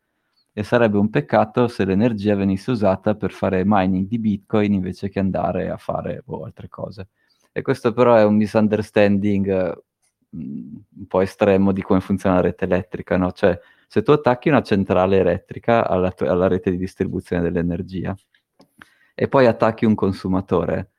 e 0.53 0.63
sarebbe 0.65 0.97
un 0.99 1.11
peccato 1.11 1.69
se 1.69 1.85
l'energia 1.85 2.35
venisse 2.35 2.71
usata 2.71 3.15
per 3.15 3.31
fare 3.31 3.63
mining 3.65 4.09
di 4.09 4.19
Bitcoin 4.19 4.73
invece 4.73 5.11
che 5.11 5.19
andare 5.21 5.69
a 5.71 5.77
fare 5.77 6.23
boh, 6.25 6.45
altre 6.45 6.69
cose. 6.69 7.09
E 7.53 7.63
questo 7.63 7.93
però 7.93 8.15
è 8.17 8.25
un 8.25 8.37
misunderstanding 8.37 9.49
eh, 9.49 9.83
un 10.31 11.07
po' 11.07 11.21
estremo 11.21 11.73
di 11.73 11.83
come 11.83 12.01
funziona 12.01 12.37
la 12.37 12.43
rete 12.43 12.65
elettrica, 12.65 13.17
no? 13.17 13.33
Cioè, 13.33 13.59
se 13.87 14.03
tu 14.03 14.13
attacchi 14.13 14.49
una 14.49 14.63
centrale 14.63 15.19
elettrica 15.19 15.87
alla, 15.87 16.11
tu- 16.13 16.25
alla 16.25 16.47
rete 16.49 16.71
di 16.71 16.79
distribuzione 16.79 17.43
dell'energia 17.43 18.17
e 19.15 19.29
poi 19.29 19.47
attacchi 19.47 19.85
un 19.85 19.95
consumatore, 19.95 20.93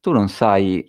tu 0.00 0.12
non 0.12 0.28
sai 0.28 0.88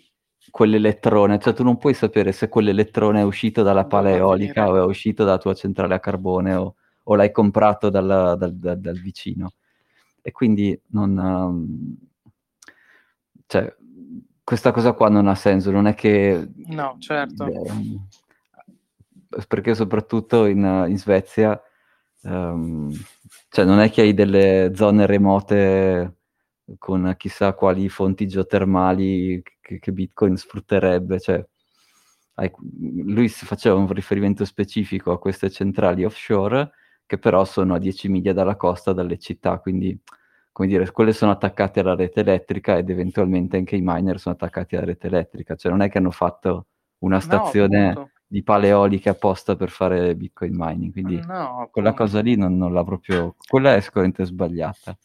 quell'elettrone, 0.52 1.40
cioè 1.40 1.54
tu 1.54 1.64
non 1.64 1.78
puoi 1.78 1.94
sapere 1.94 2.32
se 2.32 2.48
quell'elettrone 2.48 3.20
è 3.20 3.24
uscito 3.24 3.64
dalla 3.64 3.86
pala 3.86 4.12
eolica 4.12 4.70
o 4.70 4.76
è 4.76 4.84
uscito 4.84 5.24
dalla 5.24 5.38
tua 5.38 5.54
centrale 5.54 5.96
a 5.96 6.00
carbone 6.00 6.56
o, 6.56 6.76
o 7.04 7.16
l'hai 7.16 7.32
comprato 7.32 7.90
dal, 7.90 8.36
dal- 8.38 8.56
dal- 8.56 8.80
dal 8.80 9.00
vicino. 9.00 9.54
E 10.22 10.32
quindi 10.32 10.80
non... 10.88 11.18
um, 11.18 11.98
cioè, 13.48 13.76
questa 14.44 14.72
cosa 14.72 14.94
qua 14.94 15.10
non 15.10 15.28
ha 15.28 15.36
senso, 15.36 15.72
non 15.72 15.88
è 15.88 15.94
che... 15.94 16.48
No, 16.68 16.96
certo. 17.00 17.46
ehm, 17.46 18.08
perché 19.48 19.76
soprattutto 19.76 20.46
in, 20.46 20.86
in 20.88 20.98
Svezia, 20.98 21.60
ehm, 22.24 22.92
cioè 23.50 23.66
non 23.66 23.80
è 23.80 23.92
che 23.92 24.02
hai 24.02 24.14
delle 24.14 24.72
zone 24.76 25.06
remote 25.06 26.15
con 26.78 27.14
chissà 27.18 27.54
quali 27.54 27.90
fonti 27.90 28.28
geotermali 28.28 29.42
che, 29.62 29.80
che 29.80 29.92
Bitcoin 29.92 30.36
sfrutterebbe, 30.38 31.20
cioè 31.20 31.46
lui 33.04 33.30
faceva 33.30 33.76
un 33.76 33.88
riferimento 33.92 34.44
specifico 34.46 35.12
a 35.12 35.20
queste 35.20 35.50
centrali 35.50 36.04
offshore 36.04 36.72
che 37.06 37.18
però 37.18 37.46
sono 37.46 37.76
a 37.76 37.78
10 37.80 38.10
miglia 38.10 38.34
dalla 38.34 38.56
costa, 38.56 38.92
dalle 38.94 39.18
città, 39.18 39.60
quindi 39.60 39.98
come 40.52 40.68
dire, 40.68 40.90
quelle 40.92 41.14
sono 41.14 41.32
attaccate 41.32 41.82
alla 41.82 41.96
rete 41.96 42.22
elettrica 42.22 42.78
ed 42.78 42.90
eventualmente 42.90 43.58
anche 43.58 43.76
i 43.76 43.82
miner 43.84 44.20
sono 44.20 44.36
attaccati 44.36 44.76
alla 44.76 44.86
rete 44.86 45.08
elettrica, 45.08 45.56
cioè 45.56 45.72
non 45.72 45.82
è 45.82 45.90
che 45.90 45.98
hanno 46.00 46.12
fatto 46.12 46.68
una 47.00 47.16
No, 47.18 47.22
stazione 47.22 47.90
appunto. 47.90 48.12
di 48.26 48.42
paleoliche 48.44 49.10
apposta 49.10 49.56
per 49.56 49.70
fare 49.70 50.16
Bitcoin 50.16 50.54
mining, 50.56 50.92
quindi 50.94 51.26
No, 51.28 51.68
quella 51.72 51.94
cosa 51.94 52.22
lì 52.22 52.36
non, 52.36 52.58
non 52.58 52.74
l'ha 52.74 52.84
proprio, 52.84 53.36
quella 53.48 53.76
è 53.76 53.82
sicuramente 53.82 54.26
sbagliata. 54.26 54.98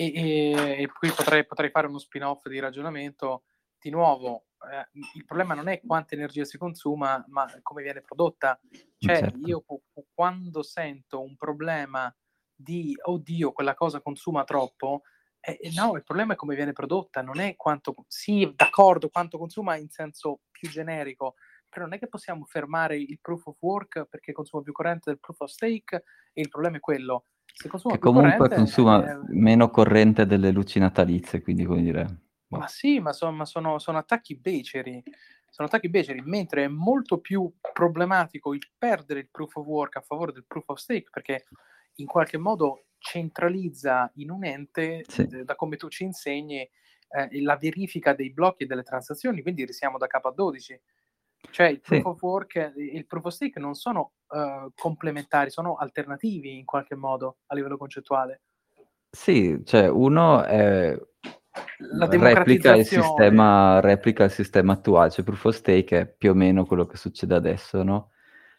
E, 0.00 0.12
e- 0.14 0.82
e 0.82 0.86
qui 0.92 1.10
potrei, 1.10 1.44
potrei 1.44 1.70
fare 1.70 1.88
uno 1.88 1.98
spin-off 1.98 2.46
di 2.46 2.60
ragionamento. 2.60 3.42
Di 3.80 3.90
nuovo, 3.90 4.46
eh, 4.72 4.88
il 5.14 5.24
problema 5.24 5.54
non 5.54 5.66
è 5.68 5.80
quanta 5.84 6.14
energia 6.14 6.44
si 6.44 6.56
consuma, 6.56 7.24
ma 7.28 7.46
come 7.62 7.82
viene 7.82 8.00
prodotta. 8.00 8.60
Cioè, 8.96 9.18
Certo. 9.18 9.38
io 9.46 9.60
qu- 9.62 9.82
qu- 9.92 10.06
quando 10.14 10.62
sento 10.62 11.20
un 11.20 11.34
problema 11.36 12.14
di 12.54 12.96
oddio, 13.00 13.50
quella 13.52 13.74
cosa 13.74 14.00
consuma 14.00 14.44
troppo, 14.44 15.02
eh, 15.40 15.58
eh, 15.60 15.70
no, 15.74 15.96
il 15.96 16.02
problema 16.04 16.32
è 16.34 16.36
come 16.36 16.54
viene 16.54 16.72
prodotta, 16.72 17.20
non 17.22 17.40
è 17.40 17.56
quanto. 17.56 17.94
Sì, 18.06 18.52
d'accordo, 18.54 19.08
quanto 19.10 19.36
consuma 19.38 19.76
in 19.76 19.88
senso 19.90 20.40
più 20.50 20.68
generico, 20.68 21.34
però 21.68 21.84
non 21.84 21.94
è 21.94 21.98
che 21.98 22.08
possiamo 22.08 22.44
fermare 22.44 22.96
il 22.96 23.18
proof 23.20 23.46
of 23.46 23.56
work 23.60 24.06
perché 24.06 24.32
consuma 24.32 24.62
più 24.62 24.72
corrente 24.72 25.10
del 25.10 25.20
proof 25.20 25.40
of 25.40 25.50
stake 25.50 26.04
e 26.32 26.40
il 26.40 26.48
problema 26.48 26.76
è 26.76 26.80
quello. 26.80 27.24
Che 27.60 27.98
comunque 27.98 28.48
consuma 28.48 29.04
eh, 29.04 29.18
meno 29.28 29.68
corrente 29.70 30.26
delle 30.26 30.50
luci 30.52 30.78
natalizie, 30.78 31.42
quindi 31.42 31.64
come 31.64 31.82
dire... 31.82 32.04
boh. 32.46 32.58
Ma 32.58 32.68
sì, 32.68 33.00
ma, 33.00 33.12
so- 33.12 33.32
ma 33.32 33.44
sono, 33.44 33.78
sono 33.78 33.98
attacchi 33.98 34.36
beceri. 34.36 35.02
Sono 35.50 35.66
attacchi 35.66 35.88
beceri, 35.88 36.20
mentre 36.20 36.64
è 36.64 36.68
molto 36.68 37.18
più 37.18 37.50
problematico 37.72 38.52
il 38.52 38.68
perdere 38.76 39.20
il 39.20 39.28
proof 39.30 39.56
of 39.56 39.66
work 39.66 39.96
a 39.96 40.00
favore 40.02 40.30
del 40.32 40.44
proof 40.46 40.68
of 40.68 40.78
stake, 40.78 41.08
perché 41.10 41.46
in 41.96 42.06
qualche 42.06 42.36
modo 42.38 42.84
centralizza 42.98 44.10
in 44.16 44.30
un 44.30 44.44
ente, 44.44 45.04
Sì. 45.08 45.22
eh, 45.22 45.44
da 45.44 45.54
come 45.56 45.76
tu 45.76 45.88
ci 45.88 46.04
insegni, 46.04 46.58
eh, 46.60 47.42
la 47.42 47.56
verifica 47.56 48.12
dei 48.12 48.30
blocchi 48.30 48.64
e 48.64 48.66
delle 48.66 48.82
transazioni, 48.82 49.40
quindi 49.42 49.64
risiamo 49.64 49.96
da 49.98 50.06
capo 50.06 50.28
a 50.28 50.32
12. 50.32 50.78
Cioè 51.50 51.68
il 51.68 51.80
proof 51.80 52.02
Sì. 52.02 52.08
of 52.08 52.22
work 52.22 52.56
e 52.56 52.72
il 52.76 53.06
proof 53.06 53.24
of 53.26 53.32
stake 53.32 53.58
non 53.60 53.74
sono 53.74 54.12
eh, 54.30 54.68
complementari, 54.74 55.50
sono 55.50 55.76
alternativi 55.76 56.58
in 56.58 56.64
qualche 56.64 56.94
modo 56.94 57.38
a 57.46 57.54
livello 57.54 57.76
concettuale. 57.76 58.42
Sì, 59.10 59.62
cioè 59.64 59.88
uno 59.88 60.44
è 60.44 60.98
La 61.92 62.06
replica 62.06 62.74
il 62.74 62.84
sistema, 62.84 63.80
replica 63.80 64.24
il 64.24 64.30
sistema 64.30 64.74
attuale, 64.74 65.10
cioè 65.10 65.24
proof 65.24 65.44
of 65.46 65.54
stake 65.54 66.00
è 66.00 66.06
più 66.06 66.30
o 66.30 66.34
meno 66.34 66.66
quello 66.66 66.86
che 66.86 66.96
succede 66.96 67.34
adesso, 67.34 67.82
no? 67.82 68.10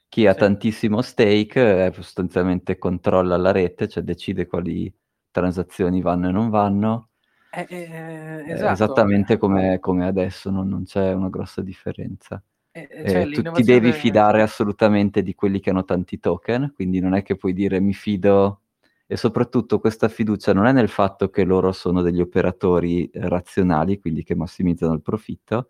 Chi 0.07 0.25
ha 0.25 0.33
Sì. 0.33 0.39
tantissimo 0.39 1.01
stake 1.01 1.86
eh, 1.86 1.91
sostanzialmente 1.93 2.77
controlla 2.79 3.38
la 3.38 3.51
rete, 3.51 3.88
cioè 3.88 4.01
decide 4.03 4.48
quali 4.48 4.91
transazioni 5.31 6.01
vanno 6.01 6.29
e 6.29 6.31
non 6.31 6.50
vanno, 6.50 7.09
Eh, 7.51 7.65
eh, 7.69 7.81
eh, 7.83 8.51
esatto. 8.51 8.71
esattamente 8.71 9.38
come, 9.38 9.79
come 9.79 10.07
adesso, 10.07 10.50
non, 10.50 10.67
non 10.67 10.83
c'è 10.86 11.13
una 11.13 11.29
grossa 11.29 11.62
differenza. 11.62 12.41
Eh, 12.88 12.88
eh, 13.01 13.01
Eh, 13.01 13.09
cioè, 13.09 13.29
tu 13.29 13.41
ti 13.51 13.63
devi 13.63 13.91
de- 13.91 13.93
fidare 13.93 14.41
assolutamente 14.41 15.21
di 15.24 15.33
quelli 15.36 15.59
che 15.59 15.69
hanno 15.69 15.83
tanti 15.86 16.19
token, 16.19 16.71
quindi 16.75 17.00
non 17.00 17.13
è 17.13 17.24
che 17.24 17.36
puoi 17.36 17.53
dire 17.53 17.79
mi 17.79 17.93
fido, 17.93 18.62
e 19.07 19.17
soprattutto 19.17 19.79
questa 19.79 20.07
fiducia 20.07 20.53
non 20.53 20.65
è 20.65 20.71
nel 20.71 20.89
fatto 20.89 21.29
che 21.29 21.43
loro 21.43 21.71
sono 21.71 22.01
degli 22.01 22.21
operatori 22.21 23.09
eh, 23.09 23.27
razionali, 23.27 24.00
quindi 24.00 24.24
che 24.24 24.36
massimizzano 24.36 24.93
il 24.93 25.01
profitto, 25.01 25.69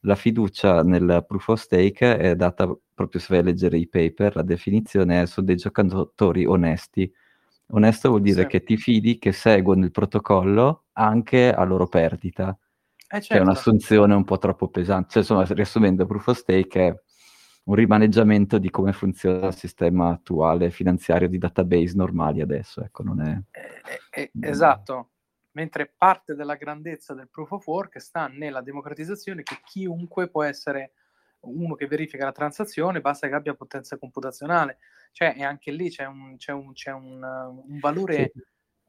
la 0.00 0.14
fiducia 0.14 0.82
nel 0.82 1.24
proof 1.26 1.48
of 1.48 1.60
stake 1.60 2.16
è 2.16 2.34
data 2.34 2.66
proprio 2.94 3.20
se 3.20 3.26
vai 3.30 3.38
a 3.40 3.42
leggere 3.44 3.78
i 3.78 3.86
paper, 3.88 4.36
la 4.36 4.42
definizione 4.42 5.22
è 5.22 5.26
sono 5.26 5.46
dei 5.46 5.56
giocatori 5.56 6.44
onesti. 6.46 7.10
Onesto 7.72 8.08
vuol 8.10 8.22
dire 8.22 8.42
Sì. 8.42 8.48
che 8.48 8.62
ti 8.64 8.76
fidi 8.76 9.18
che 9.18 9.32
seguono 9.32 9.84
il 9.84 9.90
protocollo 9.92 10.84
anche 10.94 11.52
a 11.52 11.62
loro 11.64 11.86
perdita 11.86 12.56
Eh, 13.12 13.18
che 13.18 13.18
è 13.18 13.20
certo. 13.22 13.42
un'assunzione 13.42 14.14
un 14.14 14.24
po' 14.24 14.38
troppo 14.38 14.68
pesante. 14.68 15.08
Cioè, 15.10 15.22
insomma, 15.22 15.44
riassumendo, 15.44 16.06
Proof 16.06 16.28
of 16.28 16.38
Stake 16.38 16.86
è 16.86 16.94
un 17.64 17.74
rimaneggiamento 17.74 18.58
di 18.58 18.70
come 18.70 18.92
funziona 18.92 19.48
il 19.48 19.54
sistema 19.54 20.10
attuale 20.10 20.70
finanziario 20.70 21.28
di 21.28 21.36
database 21.36 21.96
normali 21.96 22.40
adesso, 22.40 22.82
ecco, 22.82 23.02
non 23.02 23.20
è... 23.20 23.36
Eh, 23.50 24.22
eh, 24.22 24.30
eh, 24.32 24.48
esatto. 24.48 25.10
Mentre 25.52 25.92
parte 25.96 26.36
della 26.36 26.54
grandezza 26.54 27.12
del 27.12 27.28
proof 27.28 27.50
of 27.50 27.66
work 27.66 28.00
sta 28.00 28.28
nella 28.28 28.62
democratizzazione 28.62 29.42
che 29.42 29.58
chiunque 29.64 30.28
può 30.28 30.44
essere 30.44 30.92
uno 31.40 31.74
che 31.74 31.88
verifica 31.88 32.24
la 32.24 32.32
transazione, 32.32 33.00
basta 33.00 33.26
che 33.26 33.34
abbia 33.34 33.54
potenza 33.54 33.98
computazionale. 33.98 34.78
Cioè, 35.10 35.34
e 35.36 35.42
anche 35.42 35.72
lì 35.72 35.90
c'è 35.90 36.06
un, 36.06 36.36
c'è 36.36 36.52
un, 36.52 36.72
c'è 36.72 36.92
un, 36.92 37.20
un 37.20 37.78
valore 37.80 38.30
Sì. 38.32 38.42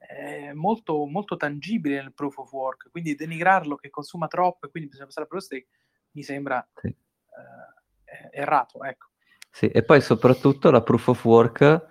Eh, 0.10 0.54
molto, 0.54 1.06
molto 1.06 1.38
tangibile 1.38 2.02
nel 2.02 2.14
proof 2.14 2.38
of 2.38 2.52
work. 2.52 2.90
Quindi 2.92 3.16
denigrarlo 3.16 3.76
che 3.76 3.90
consuma 3.90 4.28
troppo 4.28 4.66
e 4.66 4.70
quindi 4.70 4.90
bisogna 4.90 5.08
passare 5.08 5.28
per 5.28 5.36
lo 5.36 5.42
stake 5.44 5.68
mi 6.12 6.24
sembra 6.24 6.68
Sì. 6.74 6.88
eh, 6.88 8.30
errato. 8.40 8.84
Ecco. 8.84 9.08
Sì, 9.50 9.68
e 9.68 9.84
poi 9.84 10.02
soprattutto 10.02 10.72
la 10.72 10.82
proof 10.82 11.08
of 11.10 11.26
work, 11.26 11.86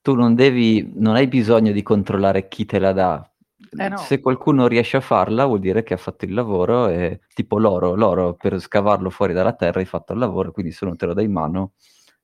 tu 0.00 0.14
non 0.14 0.34
devi, 0.34 0.92
non 0.94 1.14
hai 1.14 1.26
bisogno 1.28 1.72
di 1.72 1.82
controllare 1.82 2.48
chi 2.48 2.64
te 2.64 2.78
la 2.78 2.92
dà. 2.92 3.26
Eh 3.78 3.88
no. 3.88 3.96
Se 3.96 4.20
qualcuno 4.20 4.66
riesce 4.66 4.98
a 4.98 5.00
farla, 5.00 5.46
vuol 5.46 5.60
dire 5.60 5.82
che 5.82 5.94
ha 5.94 5.96
fatto 5.96 6.24
il 6.24 6.34
lavoro, 6.34 6.88
e, 6.88 7.20
tipo 7.34 7.58
l'oro, 7.58 7.94
l'oro 7.94 8.34
per 8.34 8.58
scavarlo 8.58 9.08
fuori 9.10 9.32
dalla 9.32 9.54
terra 9.54 9.80
hai 9.80 9.86
fatto 9.86 10.12
il 10.12 10.18
lavoro, 10.18 10.52
quindi 10.52 10.72
se 10.72 10.84
non 10.84 10.96
te 10.96 11.06
lo 11.06 11.14
dai 11.14 11.24
in 11.24 11.32
mano, 11.32 11.72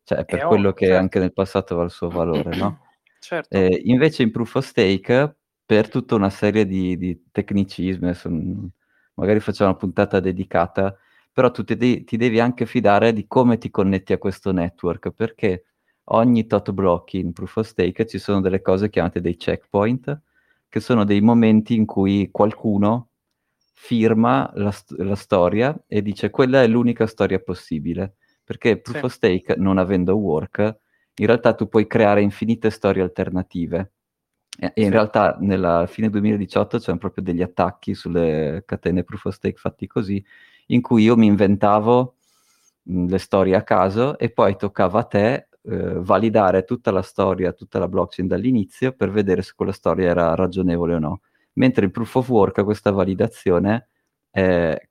cioè 0.04 0.18
è 0.18 0.24
per 0.24 0.40
È 0.40 0.44
quello 0.46 0.68
oro, 0.68 0.76
che 0.76 0.86
certo. 0.86 1.00
anche 1.00 1.18
nel 1.20 1.32
passato 1.32 1.72
aveva 1.72 1.86
il 1.88 1.92
suo 1.92 2.08
valore, 2.08 2.56
no? 2.56 2.86
Certo. 3.20 3.56
Eh, 3.56 3.80
invece 3.84 4.22
in 4.22 4.30
proof 4.30 4.54
of 4.56 4.64
stake, 4.64 5.36
per 5.64 5.88
tutta 5.88 6.14
una 6.14 6.30
serie 6.30 6.66
di, 6.66 6.96
di 6.96 7.24
tecnicismi, 7.30 8.12
magari 9.14 9.40
facciamo 9.40 9.70
una 9.70 9.78
puntata 9.78 10.20
dedicata, 10.20 10.96
però 11.32 11.50
tu 11.50 11.64
ti, 11.64 11.76
de- 11.76 12.04
ti 12.04 12.16
devi 12.16 12.40
anche 12.40 12.66
fidare 12.66 13.12
di 13.12 13.26
come 13.26 13.58
ti 13.58 13.70
connetti 13.70 14.12
a 14.12 14.18
questo 14.18 14.52
network, 14.52 15.10
perché 15.10 15.64
ogni 16.10 16.46
tot 16.46 16.72
blocchi 16.72 17.18
in 17.18 17.32
proof 17.32 17.56
of 17.56 17.66
stake 17.66 18.06
ci 18.06 18.18
sono 18.18 18.40
delle 18.40 18.62
cose 18.62 18.88
chiamate 18.88 19.20
dei 19.20 19.36
checkpoint, 19.36 20.20
che 20.68 20.80
sono 20.80 21.04
dei 21.04 21.20
momenti 21.20 21.74
in 21.74 21.86
cui 21.86 22.28
qualcuno 22.30 23.10
firma 23.74 24.50
la, 24.54 24.70
st- 24.70 24.96
la 24.98 25.14
storia 25.14 25.76
e 25.86 26.02
dice 26.02 26.30
quella 26.30 26.62
è 26.62 26.66
l'unica 26.66 27.06
storia 27.06 27.38
possibile. 27.38 28.14
perché 28.44 28.80
proof 28.80 28.98
sì. 29.00 29.04
of 29.04 29.12
stake, 29.12 29.54
non 29.56 29.76
avendo 29.78 30.14
work, 30.16 30.78
in 31.18 31.26
realtà 31.26 31.54
tu 31.54 31.68
puoi 31.68 31.86
creare 31.86 32.22
infinite 32.22 32.70
storie 32.70 33.02
alternative. 33.02 33.92
E 34.58 34.72
in 34.76 34.84
sì. 34.86 34.90
realtà 34.90 35.36
nella 35.40 35.86
fine 35.86 36.10
2018 36.10 36.78
c'erano 36.78 36.98
proprio 36.98 37.22
degli 37.22 37.42
attacchi 37.42 37.94
sulle 37.94 38.64
catene 38.66 39.04
proof 39.04 39.26
of 39.26 39.34
stake 39.34 39.56
fatti 39.56 39.86
così, 39.86 40.24
in 40.66 40.80
cui 40.80 41.04
io 41.04 41.16
mi 41.16 41.26
inventavo 41.26 42.16
mh, 42.82 43.06
le 43.06 43.18
storie 43.18 43.54
a 43.54 43.62
caso 43.62 44.18
e 44.18 44.30
poi 44.30 44.56
toccava 44.56 45.00
a 45.00 45.04
te 45.04 45.48
eh, 45.62 45.94
validare 46.00 46.64
tutta 46.64 46.90
la 46.90 47.02
storia, 47.02 47.52
tutta 47.52 47.78
la 47.78 47.88
blockchain 47.88 48.26
dall'inizio 48.26 48.92
per 48.92 49.10
vedere 49.10 49.42
se 49.42 49.52
quella 49.54 49.72
storia 49.72 50.08
era 50.08 50.34
ragionevole 50.34 50.94
o 50.94 50.98
no. 50.98 51.20
Mentre 51.54 51.84
il 51.84 51.90
proof 51.90 52.14
of 52.16 52.28
work, 52.28 52.64
questa 52.64 52.90
validazione, 52.90 53.88
eh, 54.30 54.86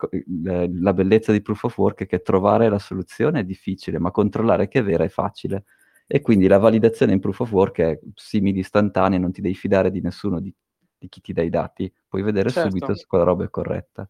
la 0.79 0.93
bellezza 0.93 1.31
di 1.31 1.41
proof 1.41 1.63
of 1.63 1.77
work 1.77 2.01
è 2.01 2.05
che 2.05 2.22
trovare 2.22 2.69
la 2.69 2.79
soluzione 2.79 3.41
è 3.41 3.43
difficile, 3.43 4.00
ma 4.00 4.12
controllare 4.12 4.67
che 4.67 4.79
è 4.79 4.84
vera 4.84 5.03
è 5.03 5.10
facile. 5.10 5.63
E 6.07 6.21
quindi 6.21 6.47
la 6.47 6.57
validazione 6.57 7.11
in 7.11 7.19
proof 7.19 7.41
of 7.41 7.51
work 7.51 7.79
è 7.81 7.99
simile 8.15 8.59
istantanea, 8.59 9.19
non 9.19 9.33
ti 9.33 9.41
devi 9.41 9.55
fidare 9.55 9.91
di 9.91 9.99
nessuno 9.99 10.39
di, 10.39 10.53
di 10.97 11.09
chi 11.09 11.19
ti 11.19 11.33
dà 11.33 11.41
i 11.41 11.49
dati, 11.49 11.91
puoi 12.07 12.23
vedere 12.23 12.49
certo. 12.49 12.69
subito 12.69 12.95
se 12.95 13.05
quella 13.05 13.25
roba 13.25 13.43
è 13.43 13.49
corretta. 13.49 14.07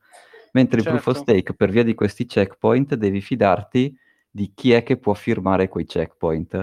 Mentre 0.53 0.81
certo. 0.81 0.95
in 0.95 1.01
proof 1.01 1.07
of 1.07 1.15
certo. 1.15 1.31
stake, 1.31 1.55
per 1.55 1.71
via 1.71 1.83
di 1.83 1.95
questi 1.95 2.25
checkpoint, 2.25 2.95
devi 2.95 3.19
fidarti 3.19 3.95
di 4.29 4.51
chi 4.53 4.73
è 4.73 4.83
che 4.83 4.97
può 4.97 5.13
firmare 5.13 5.67
quei 5.67 5.85
checkpoint. 5.85 6.53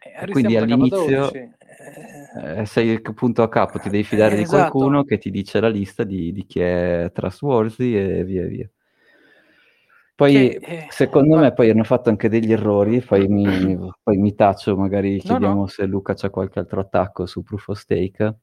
Eh, 0.00 0.30
quindi 0.30 0.56
all'inizio 0.56 1.30
eh, 2.36 2.66
sei 2.66 3.00
punto 3.00 3.42
a 3.42 3.48
capo, 3.48 3.78
ti 3.78 3.88
devi 3.88 4.04
fidare 4.04 4.34
eh, 4.34 4.36
di 4.38 4.42
esatto. 4.42 4.70
qualcuno 4.70 5.04
che 5.04 5.18
ti 5.18 5.30
dice 5.30 5.60
la 5.60 5.68
lista 5.68 6.04
di, 6.04 6.32
di, 6.32 6.44
chi 6.46 6.60
è 6.60 7.10
trustworthy 7.12 7.96
e 7.96 8.24
via 8.24 8.46
via. 8.46 8.68
Poi, 10.16 10.32
che, 10.32 10.60
eh, 10.62 10.86
secondo 10.90 11.36
me, 11.36 11.52
poi 11.52 11.70
hanno 11.70 11.82
fatto 11.82 12.08
anche 12.08 12.28
degli 12.28 12.52
errori, 12.52 13.00
poi 13.00 13.26
mi, 13.26 13.44
poi 14.02 14.16
mi 14.16 14.34
taccio, 14.34 14.76
magari 14.76 15.18
chiediamo 15.18 15.60
no, 15.60 15.66
se 15.66 15.86
Luca 15.86 16.14
c'ha 16.14 16.30
qualche 16.30 16.60
altro 16.60 16.80
attacco 16.80 17.26
su 17.26 17.42
Proof 17.42 17.68
of 17.68 17.78
Stake. 17.78 18.36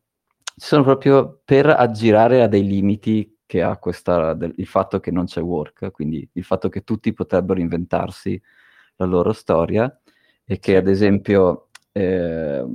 Ci 0.43 0.67
sono 0.67 0.83
proprio 0.83 1.41
per 1.45 1.67
aggirare 1.67 2.41
a 2.41 2.47
dei 2.47 2.65
limiti 2.65 3.37
che 3.45 3.61
ha 3.61 3.77
questa, 3.77 4.33
del, 4.33 4.53
il 4.57 4.67
fatto 4.67 4.99
che 4.99 5.11
non 5.11 5.25
c'è 5.25 5.41
work, 5.41 5.91
quindi 5.91 6.27
il 6.33 6.43
fatto 6.43 6.67
che 6.67 6.83
tutti 6.83 7.13
potrebbero 7.13 7.59
inventarsi 7.59 8.41
la 8.97 9.05
loro 9.05 9.31
storia 9.31 9.93
e 10.45 10.59
che 10.59 10.75
ad 10.75 10.87
esempio 10.87 11.69
eh, 11.91 12.65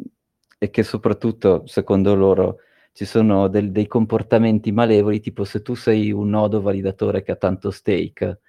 e 0.59 0.71
che 0.71 0.83
soprattutto 0.83 1.67
secondo 1.67 2.15
loro 2.15 2.59
ci 2.93 3.05
sono 3.05 3.49
del, 3.49 3.73
dei 3.73 3.87
comportamenti 3.87 4.73
malevoli 4.73 5.21
tipo 5.21 5.45
se 5.45 5.61
tu 5.61 5.75
sei 5.75 6.11
un 6.13 6.31
nodo 6.31 6.63
validatore 6.63 7.23
che 7.23 7.33
ha 7.33 7.37
tanto 7.37 7.71
stake 7.71 8.41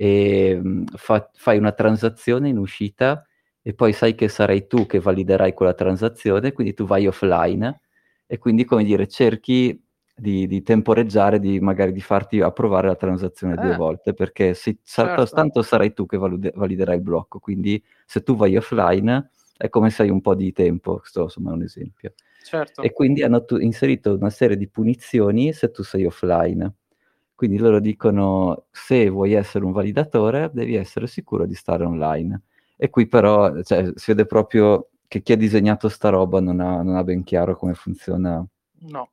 e 0.00 0.56
mm, 0.62 0.84
fa, 0.94 1.28
fai 1.34 1.58
una 1.58 1.72
transazione 1.72 2.48
in 2.48 2.56
uscita 2.56 3.26
e 3.60 3.74
poi 3.74 3.92
sai 3.92 4.14
che 4.14 4.28
sarai 4.28 4.68
tu 4.68 4.86
che 4.86 5.00
validerai 5.00 5.52
quella 5.52 5.74
transazione 5.74 6.52
quindi 6.52 6.72
tu 6.72 6.86
vai 6.86 7.08
offline 7.08 7.80
e 8.24 8.38
quindi 8.38 8.64
come 8.64 8.84
dire 8.84 9.08
cerchi 9.08 9.82
di, 10.14 10.46
di, 10.46 10.62
temporeggiare, 10.62 11.40
di 11.40 11.58
magari 11.60 11.92
di 11.92 12.00
farti 12.00 12.40
approvare 12.40 12.88
la 12.88 12.96
transazione 12.96 13.54
eh. 13.54 13.56
due 13.56 13.76
volte, 13.76 14.14
perché 14.14 14.54
se 14.54 14.78
certo. 14.84 15.26
tanto 15.26 15.62
sarai 15.62 15.92
tu 15.92 16.06
che 16.06 16.16
valide, 16.16 16.52
validerai 16.54 16.96
il 16.96 17.02
blocco, 17.02 17.38
quindi 17.38 17.82
se 18.04 18.22
tu 18.22 18.36
vai 18.36 18.56
offline 18.56 19.30
è 19.56 19.68
come 19.68 19.90
se 19.90 20.02
hai 20.02 20.10
un 20.10 20.20
po' 20.20 20.34
di 20.34 20.52
tempo, 20.52 20.98
questo 20.98 21.22
insomma 21.22 21.50
è 21.50 21.54
un 21.54 21.62
esempio. 21.62 22.14
Certo. 22.42 22.82
E 22.82 22.92
quindi 22.92 23.22
hanno 23.22 23.44
tu- 23.44 23.58
inserito 23.58 24.14
una 24.14 24.30
serie 24.30 24.56
di 24.56 24.68
punizioni 24.68 25.52
se 25.52 25.70
tu 25.70 25.82
sei 25.82 26.04
offline. 26.04 26.72
Quindi 27.38 27.58
loro 27.58 27.78
dicono 27.78 28.64
se 28.72 29.08
vuoi 29.08 29.34
essere 29.34 29.64
un 29.64 29.70
validatore 29.70 30.50
devi 30.52 30.74
essere 30.74 31.06
sicuro 31.06 31.46
di 31.46 31.54
stare 31.54 31.84
online. 31.84 32.42
E 32.76 32.90
qui 32.90 33.06
però 33.06 33.62
cioè, 33.62 33.92
si 33.94 34.10
vede 34.10 34.26
proprio 34.26 34.88
che 35.06 35.22
chi 35.22 35.34
ha 35.34 35.36
disegnato 35.36 35.88
sta 35.88 36.08
roba 36.08 36.40
non 36.40 36.58
ha, 36.58 36.82
non 36.82 36.96
ha 36.96 37.04
ben 37.04 37.22
chiaro 37.22 37.56
come 37.56 37.74
funziona 37.74 38.44
no. 38.88 39.10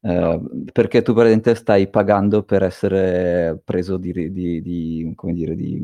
Uh, 0.00 0.66
perché 0.70 1.00
tu 1.00 1.14
praticamente 1.14 1.54
stai 1.54 1.88
pagando 1.88 2.42
per 2.42 2.62
essere 2.62 3.58
preso 3.64 3.96
di, 3.96 4.30
di, 4.32 4.60
di 4.60 5.10
come 5.16 5.32
dire, 5.32 5.56
di, 5.56 5.80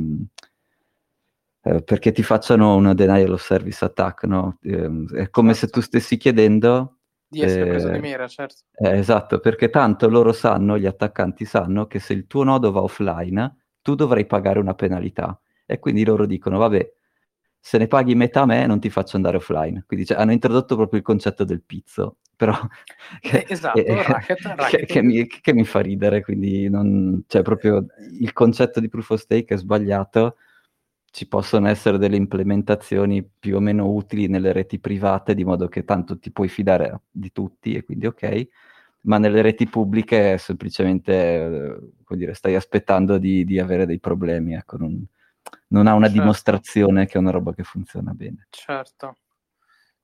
uh, 1.62 1.82
perché 1.82 2.12
ti 2.12 2.22
facciano 2.22 2.76
una 2.76 2.92
denial 2.92 3.32
of 3.32 3.42
service 3.42 3.82
attack, 3.82 4.24
no? 4.24 4.58
Uh, 4.62 5.10
è 5.14 5.30
come 5.30 5.54
se 5.54 5.68
tu 5.68 5.80
stessi 5.80 6.18
chiedendo 6.18 6.95
di 7.28 7.40
essere 7.42 7.66
preso 7.66 7.88
di 7.88 7.98
mira, 7.98 8.26
certo. 8.28 8.62
Eh, 8.72 8.98
esatto, 8.98 9.40
perché 9.40 9.70
tanto 9.70 10.08
loro 10.08 10.32
sanno, 10.32 10.78
gli 10.78 10.86
attaccanti 10.86 11.44
sanno 11.44 11.86
che 11.86 11.98
se 11.98 12.12
il 12.12 12.26
tuo 12.26 12.44
nodo 12.44 12.70
va 12.70 12.82
offline, 12.82 13.56
tu 13.82 13.94
dovrai 13.94 14.26
pagare 14.26 14.58
una 14.58 14.74
penalità. 14.74 15.38
E 15.64 15.78
quindi 15.78 16.04
loro 16.04 16.26
dicono, 16.26 16.58
vabbè, 16.58 16.92
se 17.58 17.78
ne 17.78 17.88
paghi 17.88 18.14
metà 18.14 18.42
a 18.42 18.46
me 18.46 18.66
non 18.66 18.78
ti 18.78 18.90
faccio 18.90 19.16
andare 19.16 19.38
offline. 19.38 19.84
Quindi 19.86 20.06
cioè, 20.06 20.18
hanno 20.18 20.32
introdotto 20.32 20.76
proprio 20.76 21.00
il 21.00 21.04
concetto 21.04 21.44
del 21.44 21.62
pizzo 21.62 22.18
però 22.36 22.54
che, 23.20 23.38
eh, 23.38 23.46
esatto, 23.48 23.78
eh, 23.78 24.02
racket, 24.02 24.42
racket. 24.42 24.80
Che, 24.84 24.86
che, 24.86 25.02
mi, 25.02 25.26
che, 25.26 25.54
mi, 25.54 25.64
fa 25.64 25.80
ridere, 25.80 26.22
quindi 26.22 26.68
non, 26.68 27.24
cioè 27.26 27.40
proprio 27.40 27.86
il 28.20 28.32
concetto 28.34 28.78
di 28.78 28.88
proof 28.88 29.10
of 29.10 29.20
stake 29.20 29.54
è 29.54 29.56
sbagliato, 29.56 30.36
ci 31.16 31.26
possono 31.26 31.66
essere 31.68 31.96
delle 31.96 32.16
implementazioni 32.16 33.24
più 33.24 33.56
o 33.56 33.60
meno 33.60 33.90
utili 33.90 34.28
nelle 34.28 34.52
reti 34.52 34.78
private, 34.78 35.34
di 35.34 35.44
modo 35.44 35.66
che 35.66 35.82
tanto 35.82 36.18
ti 36.18 36.30
puoi 36.30 36.48
fidare 36.48 37.04
di 37.10 37.32
tutti 37.32 37.72
e 37.72 37.84
quindi 37.84 38.04
ok, 38.04 38.48
ma 39.04 39.16
nelle 39.16 39.40
reti 39.40 39.66
pubbliche 39.66 40.36
semplicemente, 40.36 41.14
eh, 41.14 41.78
come 42.04 42.18
dire, 42.18 42.34
stai 42.34 42.54
aspettando 42.54 43.16
di, 43.16 43.46
di 43.46 43.58
avere 43.58 43.86
dei 43.86 43.98
problemi, 43.98 44.56
ecco, 44.56 44.76
non, 44.76 45.02
non 45.68 45.86
ha 45.86 45.94
una 45.94 46.04
certo. 46.04 46.20
dimostrazione 46.20 47.06
che 47.06 47.14
è 47.14 47.18
una 47.18 47.30
roba 47.30 47.54
che 47.54 47.62
funziona 47.62 48.12
bene. 48.12 48.48
Certo. 48.50 49.16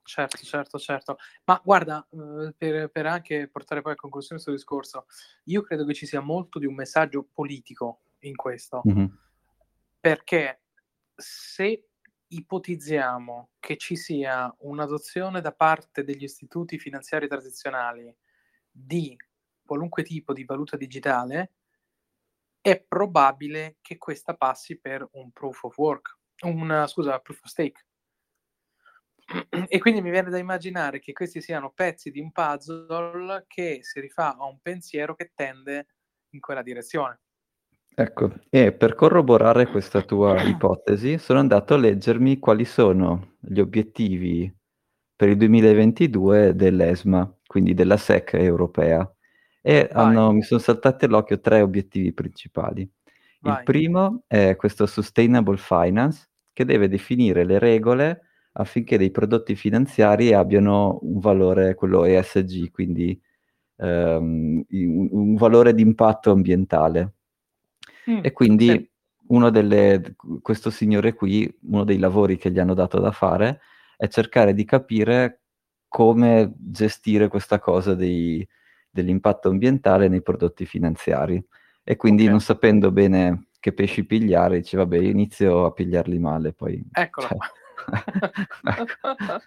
Certo, 0.05 0.39
certo, 0.39 0.79
certo. 0.79 1.19
Ma 1.45 1.61
guarda, 1.63 2.09
eh, 2.11 2.55
per, 2.57 2.89
per 2.89 3.05
anche 3.05 3.49
portare 3.49 3.83
poi 3.83 3.93
a 3.93 3.97
conclusione 3.97 4.41
questo 4.41 4.51
discorso, 4.51 5.05
io 5.45 5.61
credo 5.61 5.85
che 5.85 5.93
ci 5.93 6.07
sia 6.07 6.21
molto 6.21 6.59
di 6.59 6.65
un 6.65 6.75
messaggio 6.75 7.29
politico 7.31 8.01
in 8.21 8.35
questo, 8.35 8.81
mm-hmm. 8.89 9.07
perché 10.01 10.62
se 11.15 11.89
ipotizziamo 12.27 13.51
che 13.61 13.77
ci 13.77 13.97
sia 13.97 14.55
un'adozione 14.61 15.41
da 15.41 15.53
parte 15.53 16.05
degli 16.05 16.25
istituti 16.25 16.79
finanziari 16.79 17.29
tradizionali 17.29 18.15
di 18.71 19.17
qualunque 19.65 20.03
tipo 20.03 20.33
di 20.33 20.45
valuta 20.45 20.77
digitale, 20.77 21.53
è 22.61 22.81
probabile 22.81 23.79
che 23.81 23.99
questa 23.99 24.35
passi 24.35 24.79
per 24.79 25.07
un 25.13 25.33
proof 25.33 25.65
of 25.65 25.77
work, 25.79 26.19
un, 26.45 26.85
scusa, 26.87 27.19
proof 27.19 27.43
of 27.43 27.49
stake. 27.51 27.85
E 29.69 29.79
quindi 29.79 30.03
mi 30.03 30.11
viene 30.11 30.31
da 30.31 30.39
immaginare 30.39 30.99
che 30.99 31.13
questi 31.13 31.41
siano 31.41 31.73
pezzi 31.73 32.11
di 32.11 32.21
un 32.21 32.33
puzzle 32.33 33.45
che 33.49 33.79
si 33.83 34.01
rifà 34.01 34.37
a 34.37 34.45
un 34.45 34.61
pensiero 34.61 35.15
che 35.15 35.33
tende 35.35 35.87
in 36.31 36.41
quella 36.41 36.63
direzione. 36.63 37.22
Ecco, 37.95 38.33
e 38.49 38.73
per 38.73 38.95
corroborare 38.95 39.67
questa 39.67 40.01
tua 40.03 40.43
ipotesi, 40.43 41.19
sono 41.19 41.39
andato 41.39 41.75
a 41.75 41.79
leggermi 41.79 42.39
quali 42.39 42.65
sono 42.65 43.35
gli 43.39 43.61
obiettivi 43.61 44.53
per 45.15 45.29
il 45.29 45.37
2022 45.37 46.55
dell'ESMA, 46.55 47.39
quindi 47.47 47.75
della 47.75 47.97
SEC 47.97 48.35
europea. 48.35 49.09
E 49.61 49.89
hanno, 49.93 50.33
mi 50.33 50.43
sono 50.43 50.59
saltati 50.59 51.05
all'occhio 51.05 51.39
tre 51.41 51.61
obiettivi 51.61 52.13
principali. 52.13 52.91
Vai. 53.41 53.59
Il 53.59 53.63
primo 53.65 54.25
è 54.27 54.57
questo 54.57 54.87
Sustainable 54.87 55.57
Finance, 55.59 56.29
che 56.53 56.65
deve 56.65 56.89
definire 56.89 57.45
le 57.45 57.59
regole 57.59 58.23
affinché 58.53 58.99
dei 58.99 59.11
prodotti 59.11 59.55
finanziari 59.55 60.33
abbiano 60.33 60.99
un 61.03 61.19
valore, 61.19 61.75
quello 61.75 62.05
ESG, 62.05 62.71
quindi 62.71 63.21
un, 63.77 64.65
un, 64.69 65.35
valore 65.35 65.75
di 65.75 65.83
impatto 65.83 66.31
ambientale. 66.31 67.15
Mm, 68.11 68.21
e 68.23 68.33
quindi 68.33 68.67
sì. 68.67 68.91
uno 69.29 69.51
delle, 69.51 70.17
questo 70.41 70.71
signore 70.71 71.15
qui, 71.15 71.53
uno 71.63 71.85
dei 71.85 71.99
lavori 71.99 72.37
che 72.37 72.51
gli 72.51 72.59
hanno 72.59 72.75
dato 72.75 73.01
da 73.01 73.13
fare 73.13 73.61
è 73.97 74.09
cercare 74.09 74.55
di 74.55 74.65
capire 74.65 75.43
come 75.87 76.53
gestire 76.57 77.29
questa 77.29 77.59
cosa 77.59 77.95
dei, 77.95 78.47
dell'impatto 78.91 79.49
ambientale 79.49 80.09
nei 80.09 80.23
prodotti 80.23 80.67
finanziari. 80.67 81.43
E 81.85 81.97
quindi 81.97 82.23
okay. 82.23 82.33
non 82.33 82.41
sapendo 82.41 82.91
bene 82.91 83.49
che 83.61 83.73
pesci 83.73 84.05
pigliare, 84.05 84.59
dice 84.59 84.77
vabbè, 84.77 84.99
io 84.99 85.11
inizio 85.11 85.67
a 85.67 85.73
pigliarli 85.73 86.19
male, 86.19 86.53
poi... 86.53 86.83
Eccolo 86.93 87.29
cioè, 87.29 87.39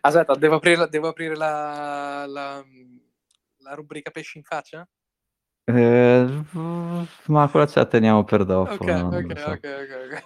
Aspetta, 0.00 0.34
devo 0.34 0.56
aprire, 0.56 0.88
devo 0.88 1.08
aprire 1.08 1.36
la, 1.36 2.24
la, 2.26 2.64
la, 3.58 3.74
rubrica 3.74 4.10
pesci 4.10 4.38
in 4.38 4.44
faccia? 4.44 4.88
Eh, 5.64 6.44
ma 7.26 7.48
quella 7.48 7.66
ce 7.66 7.78
la 7.78 7.86
teniamo 7.86 8.24
per 8.24 8.44
dopo. 8.44 8.72
Okay, 8.74 9.00
okay, 9.00 9.36
so. 9.36 9.50
okay, 9.50 10.22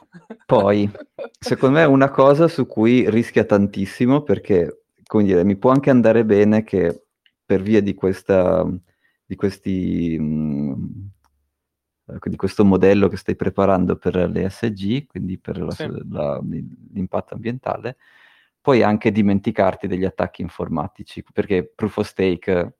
Poi, 0.46 0.90
secondo 1.38 1.76
me 1.76 1.82
è 1.82 1.86
una 1.86 2.10
cosa 2.10 2.48
su 2.48 2.66
cui 2.66 3.08
rischia 3.10 3.44
tantissimo 3.44 4.22
perché, 4.22 4.84
come 5.06 5.24
dire, 5.24 5.44
mi 5.44 5.56
può 5.56 5.70
anche 5.70 5.90
andare 5.90 6.24
bene 6.24 6.64
che 6.64 7.04
per 7.44 7.62
via 7.62 7.80
di 7.80 7.94
questa 7.94 8.66
di 9.28 9.34
questi 9.34 10.16
eh, 12.08 12.18
quindi 12.20 12.38
questo 12.38 12.64
modello 12.64 13.08
che 13.08 13.16
stai 13.16 13.34
preparando 13.34 13.96
per 13.96 14.14
l'ESG, 14.14 15.06
quindi 15.06 15.38
per 15.38 15.60
la, 15.60 15.72
sì. 15.72 15.88
la, 16.08 16.40
l'impatto 16.92 17.34
ambientale, 17.34 17.96
puoi 18.60 18.82
anche 18.82 19.10
dimenticarti 19.10 19.88
degli 19.88 20.04
attacchi 20.04 20.42
informatici, 20.42 21.24
perché 21.32 21.66
proof 21.66 21.96
of 21.98 22.06
stake, 22.06 22.76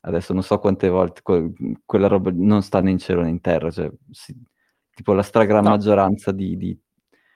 adesso 0.00 0.32
non 0.32 0.42
so 0.42 0.58
quante 0.58 0.88
volte, 0.88 1.22
que- 1.22 1.52
quella 1.84 2.08
roba 2.08 2.30
non 2.34 2.62
sta 2.62 2.80
né 2.80 2.90
in 2.90 2.98
cielo 2.98 3.22
né 3.22 3.30
in 3.30 3.40
terra, 3.40 3.70
cioè, 3.70 3.90
si, 4.10 4.34
tipo 4.94 5.12
la 5.12 5.22
stragrande 5.22 5.68
no. 5.68 5.74
maggioranza 5.74 6.32
di, 6.32 6.56
di, 6.56 6.78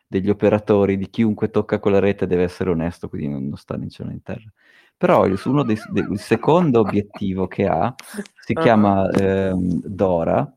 degli 0.06 0.30
operatori, 0.30 0.96
di 0.96 1.08
chiunque 1.10 1.50
tocca 1.50 1.78
quella 1.78 1.98
rete 1.98 2.26
deve 2.26 2.44
essere 2.44 2.70
onesto, 2.70 3.08
quindi 3.08 3.28
non, 3.28 3.48
non 3.48 3.56
sta 3.56 3.76
né 3.76 3.84
in 3.84 3.90
cielo 3.90 4.08
né 4.08 4.14
in 4.14 4.22
terra. 4.22 4.52
Però 4.96 5.26
il, 5.26 5.40
uno 5.44 5.64
dei, 5.64 5.76
dei, 5.90 6.06
il 6.10 6.18
secondo 6.18 6.80
obiettivo 6.80 7.46
che 7.48 7.66
ha 7.66 7.92
si 8.40 8.54
chiama 8.54 9.10
eh, 9.10 9.52
DORA, 9.54 10.56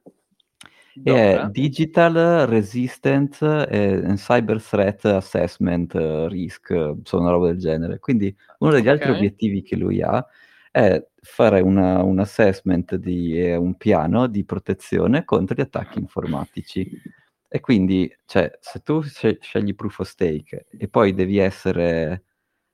è 1.04 1.48
Digital 1.52 2.46
Resistant 2.48 3.42
and 3.42 4.18
Cyber 4.18 4.62
Threat 4.62 5.06
Assessment 5.06 5.94
Risk, 6.28 6.68
sono 7.04 7.22
una 7.22 7.32
roba 7.32 7.48
del 7.48 7.58
genere. 7.58 8.00
Quindi 8.00 8.36
uno 8.60 8.72
degli 8.72 8.88
okay. 8.88 8.94
altri 8.94 9.12
obiettivi 9.12 9.62
che 9.62 9.76
lui 9.76 10.02
ha 10.02 10.26
è 10.72 11.04
fare 11.28 11.60
una, 11.60 12.02
un 12.04 12.20
assessment 12.20 12.96
di 12.96 13.38
eh, 13.40 13.56
un 13.56 13.76
piano 13.76 14.28
di 14.28 14.44
protezione 14.46 15.26
contro 15.26 15.56
gli 15.56 15.62
attacchi 15.62 16.00
informatici. 16.00 16.90
E 17.50 17.60
quindi, 17.60 18.14
cioè, 18.26 18.52
se 18.60 18.82
tu 18.82 19.02
scegli 19.02 19.76
proof 19.76 20.00
of 20.00 20.08
stake 20.08 20.68
e 20.78 20.88
poi 20.88 21.14
devi 21.14 21.38
essere 21.38 22.24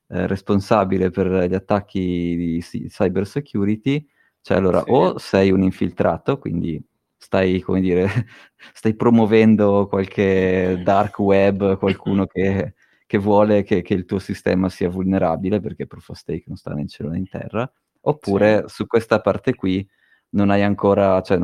eh, 0.07 0.27
responsabile 0.27 1.09
per 1.09 1.47
gli 1.49 1.53
attacchi 1.53 1.99
di 2.35 2.87
cyber 2.87 3.27
security, 3.27 4.05
cioè 4.41 4.57
allora 4.57 4.79
sì. 4.79 4.85
o 4.89 5.17
sei 5.17 5.51
un 5.51 5.63
infiltrato, 5.63 6.37
quindi 6.39 6.81
stai, 7.17 7.61
come 7.61 7.81
dire, 7.81 8.07
stai 8.73 8.95
promuovendo 8.95 9.87
qualche 9.87 10.81
dark 10.83 11.19
web, 11.19 11.77
qualcuno 11.77 12.25
che, 12.27 12.75
che 13.05 13.17
vuole 13.17 13.63
che, 13.63 13.81
che, 13.81 13.93
il 13.93 14.05
tuo 14.05 14.19
sistema 14.19 14.69
sia 14.69 14.89
vulnerabile, 14.89 15.59
perché 15.59 15.87
proof 15.87 16.09
of 16.09 16.17
stake 16.17 16.43
non 16.47 16.57
sta 16.57 16.73
né 16.73 16.81
in 16.81 16.87
cielo 16.87 17.09
né 17.09 17.17
in 17.17 17.29
terra, 17.29 17.71
oppure 18.05 18.63
sì. 18.67 18.75
su 18.75 18.87
questa 18.87 19.21
parte 19.21 19.55
qui 19.55 19.87
non 20.29 20.49
hai 20.49 20.63
ancora, 20.63 21.21
cioè 21.21 21.39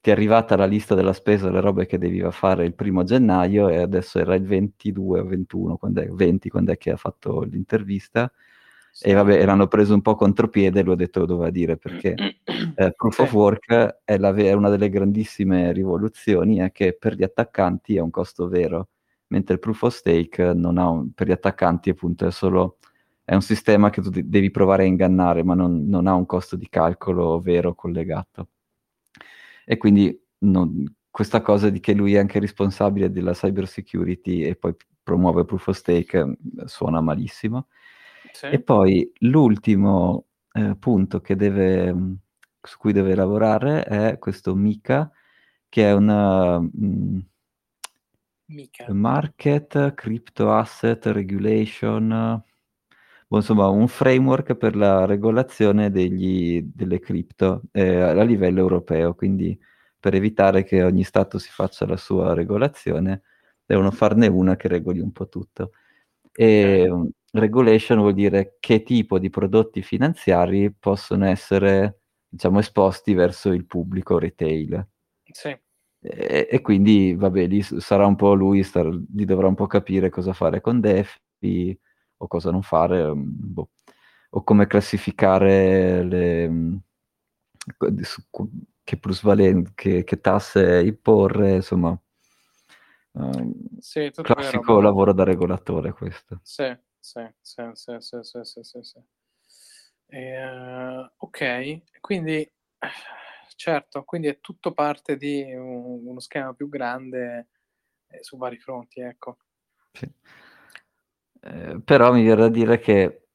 ti 0.00 0.08
è 0.08 0.12
arrivata 0.12 0.56
la 0.56 0.64
lista 0.64 0.94
della 0.94 1.12
spesa 1.12 1.46
delle 1.46 1.60
robe 1.60 1.86
che 1.86 1.98
devi 1.98 2.24
fare 2.30 2.64
il 2.64 2.74
primo 2.74 3.04
gennaio 3.04 3.68
e 3.68 3.76
adesso 3.76 4.18
era 4.18 4.34
il 4.34 4.44
22 4.44 5.20
o 5.20 5.24
21, 5.26 5.76
quando 5.76 6.00
è, 6.00 6.08
20 6.08 6.48
quando 6.48 6.72
è 6.72 6.78
che 6.78 6.90
ha 6.90 6.96
fatto 6.96 7.42
l'intervista 7.42 8.32
sì. 8.90 9.08
e 9.08 9.12
vabbè, 9.12 9.44
l'hanno 9.44 9.68
preso 9.68 9.92
un 9.92 10.00
po' 10.00 10.14
contropiede 10.14 10.80
e 10.80 10.82
lui 10.82 10.94
ha 10.94 10.96
detto 10.96 11.20
lo 11.20 11.26
doveva 11.26 11.50
dire 11.50 11.76
perché 11.76 12.14
eh, 12.74 12.92
Proof 12.96 13.14
sì. 13.14 13.20
of 13.20 13.32
Work 13.34 13.98
è, 14.04 14.16
la, 14.16 14.34
è, 14.34 14.52
una 14.52 14.70
delle 14.70 14.88
grandissime 14.88 15.72
rivoluzioni 15.72 16.58
è 16.58 16.72
che 16.72 16.96
per 16.98 17.14
gli 17.14 17.22
attaccanti 17.22 17.96
è 17.96 18.00
un 18.00 18.10
costo 18.10 18.48
vero, 18.48 18.88
mentre 19.28 19.54
il 19.54 19.60
Proof 19.60 19.82
of 19.82 19.94
Stake 19.94 20.54
non 20.54 20.78
ha 20.78 20.88
un, 20.88 21.12
per 21.12 21.26
gli 21.26 21.32
attaccanti 21.32 21.90
appunto 21.90 22.26
è 22.26 22.32
solo 22.32 22.78
è 23.30 23.34
un 23.34 23.42
sistema 23.42 23.90
che 23.90 24.02
tu 24.02 24.10
devi 24.10 24.50
provare 24.50 24.82
a 24.82 24.86
ingannare, 24.86 25.44
ma 25.44 25.54
non, 25.54 25.86
non 25.86 26.08
ha 26.08 26.14
un 26.14 26.26
costo 26.26 26.56
di 26.56 26.68
calcolo 26.68 27.38
vero 27.40 27.76
collegato. 27.76 28.48
E 29.64 29.76
quindi 29.76 30.20
non, 30.38 30.84
questa 31.08 31.40
cosa 31.40 31.70
di 31.70 31.78
che 31.78 31.94
lui 31.94 32.14
è 32.14 32.18
anche 32.18 32.40
responsabile 32.40 33.08
della 33.12 33.32
cyber 33.32 33.68
security 33.68 34.42
e 34.42 34.56
poi 34.56 34.74
promuove 35.00 35.44
proof 35.44 35.68
of 35.68 35.76
stake 35.76 36.24
mm, 36.24 36.32
suona 36.64 37.00
malissimo. 37.00 37.68
Sì. 38.32 38.46
E 38.46 38.60
poi 38.62 39.08
l'ultimo 39.20 40.26
eh, 40.50 40.74
punto 40.74 41.22
deve, 41.24 41.94
mm, 41.94 42.14
su 42.60 42.78
cui 42.78 42.92
deve 42.92 43.14
lavorare 43.14 43.84
è 43.84 44.18
questo 44.18 44.56
MICA, 44.56 45.08
che 45.68 45.88
è 45.88 45.92
una 45.92 46.56
um, 46.56 47.24
Market 48.88 49.94
Crypto 49.94 50.50
Asset 50.52 51.06
Regulation, 51.06 52.42
boh, 53.30 53.36
insomma 53.36 53.68
un 53.68 53.86
framework 53.86 54.56
per 54.56 54.74
la 54.74 55.04
regolazione 55.04 55.90
degli, 55.90 56.62
delle 56.62 56.98
cripto 56.98 57.62
eh, 57.70 58.00
a 58.00 58.22
livello 58.24 58.58
europeo, 58.58 59.14
quindi 59.14 59.56
per 60.00 60.14
evitare 60.14 60.64
che 60.64 60.82
ogni 60.82 61.04
Stato 61.04 61.38
si 61.38 61.50
faccia 61.50 61.86
la 61.86 61.96
sua 61.96 62.34
regolazione, 62.34 63.22
devono 63.64 63.92
farne 63.92 64.26
una 64.26 64.56
che 64.56 64.66
regoli 64.66 64.98
un 64.98 65.12
po' 65.12 65.28
tutto. 65.28 65.72
E 66.32 66.90
okay. 66.90 67.10
regulation 67.32 67.98
vuol 67.98 68.14
dire 68.14 68.56
che 68.58 68.82
tipo 68.82 69.20
di 69.20 69.30
prodotti 69.30 69.82
finanziari 69.82 70.72
possono 70.72 71.26
essere, 71.26 72.00
diciamo, 72.28 72.58
esposti 72.58 73.14
verso 73.14 73.52
il 73.52 73.66
pubblico 73.66 74.18
retail. 74.18 74.88
Sì. 75.30 75.56
E, 76.02 76.48
e, 76.50 76.60
quindi, 76.62 77.14
vabbè, 77.14 77.46
lì 77.46 77.62
sarà 77.62 78.06
un 78.06 78.16
po' 78.16 78.34
lui, 78.34 78.64
star, 78.64 78.86
lì 78.86 79.24
dovrà 79.24 79.46
un 79.46 79.54
po' 79.54 79.66
capire 79.66 80.08
cosa 80.08 80.32
fare 80.32 80.60
con 80.60 80.80
DeFi 80.80 81.78
o 82.22 82.26
cosa 82.26 82.50
non 82.50 82.62
fare, 82.62 83.14
mm, 83.14 83.22
boh. 83.24 83.70
o 84.30 84.42
come 84.44 84.66
classificare 84.66 86.02
le, 86.04 86.48
mm, 86.48 86.76
che 88.84 88.96
plusvalenze, 88.98 89.72
che, 89.74 90.04
che 90.04 90.20
tasse 90.20 90.82
imporre, 90.82 91.54
insomma. 91.56 91.98
Uh, 93.12 93.78
sì, 93.80 94.10
classico 94.12 94.74
vero, 94.74 94.80
lavoro 94.80 95.12
da 95.12 95.24
regolatore 95.24 95.92
questo. 95.92 96.40
Sì, 96.42 96.76
sì, 96.98 97.26
sì, 97.40 97.62
sì, 97.72 97.96
sì, 97.98 98.18
sì, 98.22 98.40
sì, 98.42 98.62
sì, 98.62 98.78
sì. 98.82 98.98
E, 100.06 100.44
uh, 100.44 101.10
ok, 101.16 102.00
quindi 102.00 102.50
certo, 103.56 104.04
quindi 104.04 104.28
è 104.28 104.40
tutto 104.40 104.72
parte 104.72 105.16
di 105.16 105.42
un, 105.54 106.06
uno 106.06 106.20
schema 106.20 106.54
più 106.54 106.68
grande 106.68 107.48
eh, 108.08 108.22
su 108.22 108.36
vari 108.36 108.58
fronti, 108.58 109.00
ecco. 109.00 109.38
Sì. 109.92 110.12
Eh, 111.42 111.80
però 111.84 112.12
mi 112.12 112.22
viene 112.22 112.40
da 112.42 112.48
dire 112.48 112.78
che 112.78 113.28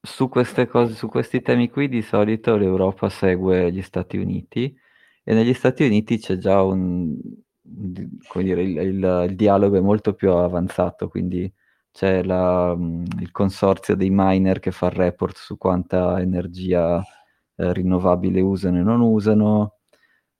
su 0.00 0.28
queste 0.28 0.66
cose, 0.66 0.94
su 0.94 1.08
questi 1.08 1.42
temi 1.42 1.68
qui, 1.70 1.88
di 1.88 2.02
solito 2.02 2.56
l'Europa 2.56 3.08
segue 3.08 3.70
gli 3.72 3.82
Stati 3.82 4.16
Uniti 4.16 4.74
e 5.22 5.34
negli 5.34 5.54
Stati 5.54 5.84
Uniti 5.84 6.18
c'è 6.18 6.38
già 6.38 6.62
un, 6.62 7.16
come 8.28 8.44
dire, 8.44 8.62
il, 8.62 8.76
il, 8.78 9.26
il 9.28 9.36
dialogo 9.36 9.76
è 9.76 9.80
molto 9.80 10.14
più 10.14 10.30
avanzato, 10.32 11.08
quindi 11.08 11.52
c'è 11.92 12.22
la, 12.22 12.74
il 13.20 13.30
consorzio 13.30 13.94
dei 13.96 14.08
miner 14.10 14.58
che 14.58 14.70
fa 14.70 14.86
il 14.86 14.92
report 14.92 15.36
su 15.36 15.58
quanta 15.58 16.20
energia 16.20 17.02
eh, 17.56 17.72
rinnovabile 17.72 18.40
usano 18.40 18.78
e 18.78 18.82
non 18.82 19.00
usano, 19.00 19.78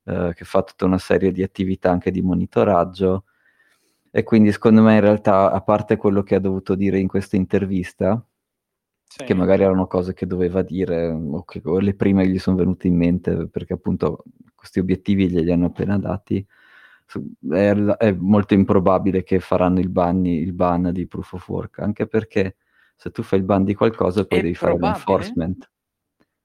eh, 0.05 0.33
che 0.35 0.45
fa 0.45 0.63
tutta 0.63 0.87
una 0.87 0.99
serie 0.99 1.31
di 1.33 1.43
attività 1.43 1.91
anche 1.91 2.11
di 2.11 2.23
monitoraggio 2.23 3.25
e 4.15 4.23
quindi 4.25 4.53
secondo 4.53 4.83
me 4.83 4.95
in 4.95 5.01
realtà, 5.01 5.51
a 5.51 5.63
parte 5.63 5.97
quello 5.97 6.23
che 6.23 6.35
ha 6.35 6.39
dovuto 6.39 6.75
dire 6.75 6.99
in 6.99 7.09
questa 7.09 7.37
intervista, 7.37 8.23
sì. 9.03 9.25
che 9.25 9.33
magari 9.33 9.63
erano 9.63 9.87
cose 9.87 10.13
che 10.13 10.27
doveva 10.27 10.61
dire 10.61 11.09
o 11.09 11.45
che 11.45 11.63
o 11.65 11.79
le 11.79 11.95
prime 11.95 12.29
gli 12.29 12.39
sono 12.39 12.57
venute 12.57 12.89
in 12.89 12.97
mente 12.97 13.49
perché 13.49 13.73
appunto 13.73 14.23
questi 14.55 14.81
obiettivi 14.81 15.31
glieli 15.31 15.51
hanno 15.51 15.67
appena 15.67 15.99
dati, 15.99 16.47
è, 17.51 17.73
è 17.73 18.13
molto 18.13 18.53
improbabile 18.53 19.23
che 19.23 19.41
faranno 19.41 19.81
il 19.81 19.89
ban, 19.89 20.27
il 20.27 20.53
ban, 20.53 20.91
di 20.93 21.07
proof 21.07 21.33
of 21.33 21.49
work, 21.49 21.79
anche 21.79 22.07
perché 22.07 22.57
se 22.95 23.11
tu 23.11 23.23
fai 23.23 23.39
il 23.39 23.47
ban 23.47 23.65
di 23.65 23.75
qualcosa 23.75 24.27
poi 24.27 24.41
è 24.41 24.43
devi 24.43 24.55
probabile? 24.55 24.93
fare 24.93 24.93
l'enforcement. 24.93 25.71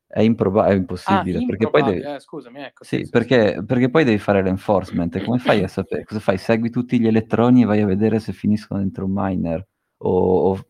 È, 0.10 0.22
improba- 0.22 0.67
è 0.67 0.74
impossibile, 0.74 1.39
ah, 1.39 1.46
perché 1.46 1.70
poi 1.70 1.84
devi... 1.84 2.00
eh, 2.00 2.20
scusami, 2.20 2.62
ecco. 2.62 2.86
Sì, 2.86 3.04
sì, 3.04 3.10
perché, 3.10 3.56
sì. 3.56 3.65
perché, 3.65 3.89
poi 3.89 4.06
devi 4.06 4.17
fare 4.17 4.41
l'enforcement. 4.41 5.22
Come 5.22 5.38
fai 5.38 5.63
a 5.63 5.67
sapere? 5.67 6.06
Cosa 6.06 6.22
fai? 6.22 6.38
Segui 6.38 6.70
tutti 6.70 6.98
gli 6.98 7.08
elettroni 7.08 7.63
e 7.63 7.65
vai 7.65 7.82
a 7.82 7.86
vedere 7.86 8.20
se 8.20 8.32
finiscono 8.32 8.80
dentro 8.80 9.04
un 9.04 9.12
miner? 9.13 9.67
O, 9.98 10.52
o, 10.52 10.67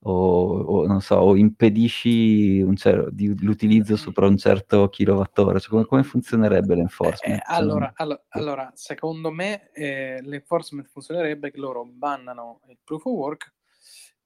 o, 0.00 0.58
o 0.58 0.86
non 0.86 1.00
so, 1.00 1.14
o 1.14 1.36
impedisci 1.36 2.66
cer- 2.74 3.10
di, 3.12 3.40
l'utilizzo 3.40 3.96
sopra 3.96 4.26
un 4.26 4.36
certo 4.36 4.88
kilowattora? 4.88 5.60
Cioè, 5.60 5.70
come, 5.70 5.84
come 5.84 6.02
funzionerebbe 6.02 6.74
l'enforcement? 6.74 7.38
Eh, 7.38 7.42
allora, 7.44 7.92
allora, 7.94 8.24
allora, 8.30 8.72
secondo 8.74 9.30
me 9.30 9.70
eh, 9.70 10.20
l'enforcement 10.22 10.88
funzionerebbe 10.88 11.52
che 11.52 11.60
loro 11.60 11.84
bannano 11.84 12.62
il 12.66 12.78
proof 12.82 13.04
of 13.04 13.12
work 13.12 13.54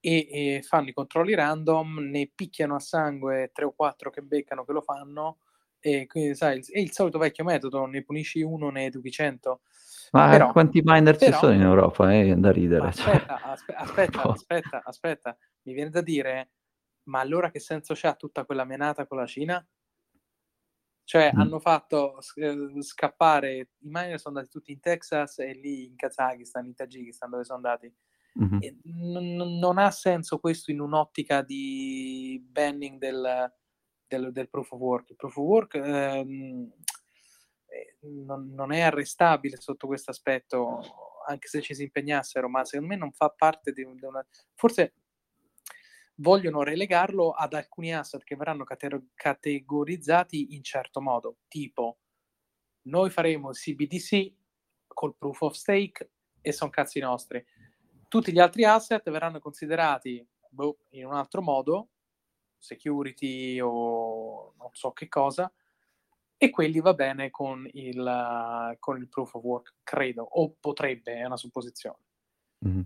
e, 0.01 0.29
e, 0.31 0.63
fanno 0.63 0.89
i 0.89 0.93
controlli 0.93 1.35
random, 1.35 1.99
ne 1.99 2.31
picchiano 2.35 2.75
a 2.75 2.81
sangue 2.81 3.51
tre 3.53 3.67
o 3.67 3.73
quattro 3.73 4.11
che 4.11 4.23
beccano 4.23 4.65
che 4.65 4.73
lo 4.73 4.81
fanno 4.81 5.39
e 5.83 6.07
quindi 6.07 6.35
sai, 6.35 6.63
è 6.71 6.79
il 6.79 6.93
solito 6.93 7.19
vecchio 7.19 7.43
metodo, 7.43 7.87
ne 7.87 8.05
punisci 8.05 8.43
uno, 8.43 8.71
ne 8.71 8.85
educhi 8.85 9.11
cento. 9.11 9.63
Ma 10.13 10.29
però, 10.29 10.53
quanti 10.53 10.83
miner 10.85 11.17
però, 11.17 11.33
ci 11.33 11.39
sono 11.39 11.55
in 11.55 11.63
Europa? 11.63 12.13
Eh, 12.13 12.35
da 12.37 12.53
ridere. 12.53 12.93
Cioè. 12.93 13.15
Aspetta, 13.15 13.43
aspe- 13.43 13.75
aspetta, 13.75 14.23
aspetta, 14.23 14.83
aspetta, 14.85 15.39
mi 15.63 15.73
viene 15.73 15.89
da 15.89 16.03
dire, 16.03 16.51
ma 17.05 17.21
allora 17.21 17.51
che 17.51 17.61
senso 17.61 17.95
c'ha 17.97 18.15
tutta 18.15 18.45
quella 18.45 18.65
menata 18.65 19.07
con 19.07 19.19
la 19.19 19.27
Cina? 19.27 19.67
Cioè, 21.05 21.33
mm. 21.35 21.41
hanno 21.41 21.59
fatto 21.61 22.19
eh, 22.35 22.83
scappare, 22.83 23.57
i 23.57 23.89
miner 23.89 24.21
sono 24.21 24.37
andati 24.37 24.53
tutti 24.53 24.73
in 24.73 24.81
Texas 24.81 25.39
e 25.39 25.55
lì 25.55 25.87
in 25.87 25.97
Kazakistan, 25.97 26.67
in 26.67 26.75
Tagikistan, 26.75 27.31
dove 27.31 27.45
sono 27.45 27.57
andati 27.57 27.93
Mm-hmm. 28.39 28.59
N- 28.85 29.59
non 29.59 29.79
ha 29.79 29.91
senso 29.91 30.39
questo 30.39 30.71
in 30.71 30.81
un'ottica 30.81 31.43
di 31.43 32.45
banning 32.47 32.99
del, 32.99 33.53
del, 34.07 34.33
del, 34.33 34.49
proof 34.49 34.73
of 34.73 34.81
work. 34.81 35.11
Il 35.11 35.17
proof 35.17 35.37
of 35.37 35.45
work 35.45 35.75
ehm, 35.75 36.71
eh, 37.67 37.97
non, 38.03 38.53
non, 38.55 38.73
è 38.73 38.81
arrestabile 38.81 39.57
sotto 39.57 39.87
questo 39.87 40.11
aspetto, 40.11 40.81
anche 41.27 41.49
se 41.49 41.61
ci 41.61 41.75
si 41.75 41.83
impegnassero, 41.83 42.49
ma 42.49 42.65
secondo 42.65 42.95
me 42.95 42.99
non 42.99 43.13
fa 43.13 43.31
parte 43.31 43.73
di, 43.73 43.83
una... 43.83 44.25
Forse 44.55 44.95
vogliono 46.17 46.63
relegarlo 46.63 47.31
ad 47.31 47.55
alcuni 47.55 47.95
asset 47.95 48.23
che 48.25 48.37
verranno 48.37 48.65
cate- 48.65 49.07
categorizzati 49.15 50.55
in 50.55 50.63
certo 50.63 51.01
modo, 51.01 51.39
tipo 51.49 51.99
noi 52.83 53.11
faremo 53.11 53.51
CBDC 53.51 54.33
col 54.87 55.17
proof 55.17 55.41
of 55.43 55.55
stake 55.55 56.11
e 56.41 56.53
sono 56.53 56.71
cazzi 56.71 57.01
nostri. 57.01 57.45
Tutti 58.11 58.33
gli 58.33 58.41
altri 58.41 58.65
asset 58.65 59.09
verranno 59.09 59.39
considerati 59.39 60.27
boh, 60.49 60.79
in 60.91 61.07
un 61.07 61.15
altro 61.15 61.43
modo, 61.43 61.91
security 62.59 63.61
o 63.61 64.53
non 64.59 64.71
so 64.73 64.91
che 64.91 65.07
cosa, 65.07 65.51
e 66.37 66.51
quelli 66.51 66.81
va 66.81 66.93
bene 66.93 67.31
con 67.31 67.69
il, 67.71 68.77
con 68.81 68.97
il 68.97 69.09
proof 69.09 69.35
of 69.35 69.45
work, 69.45 69.75
credo, 69.85 70.25
o 70.25 70.57
potrebbe, 70.59 71.19
è 71.19 71.25
una 71.25 71.37
supposizione. 71.37 71.99
Mm. 72.67 72.81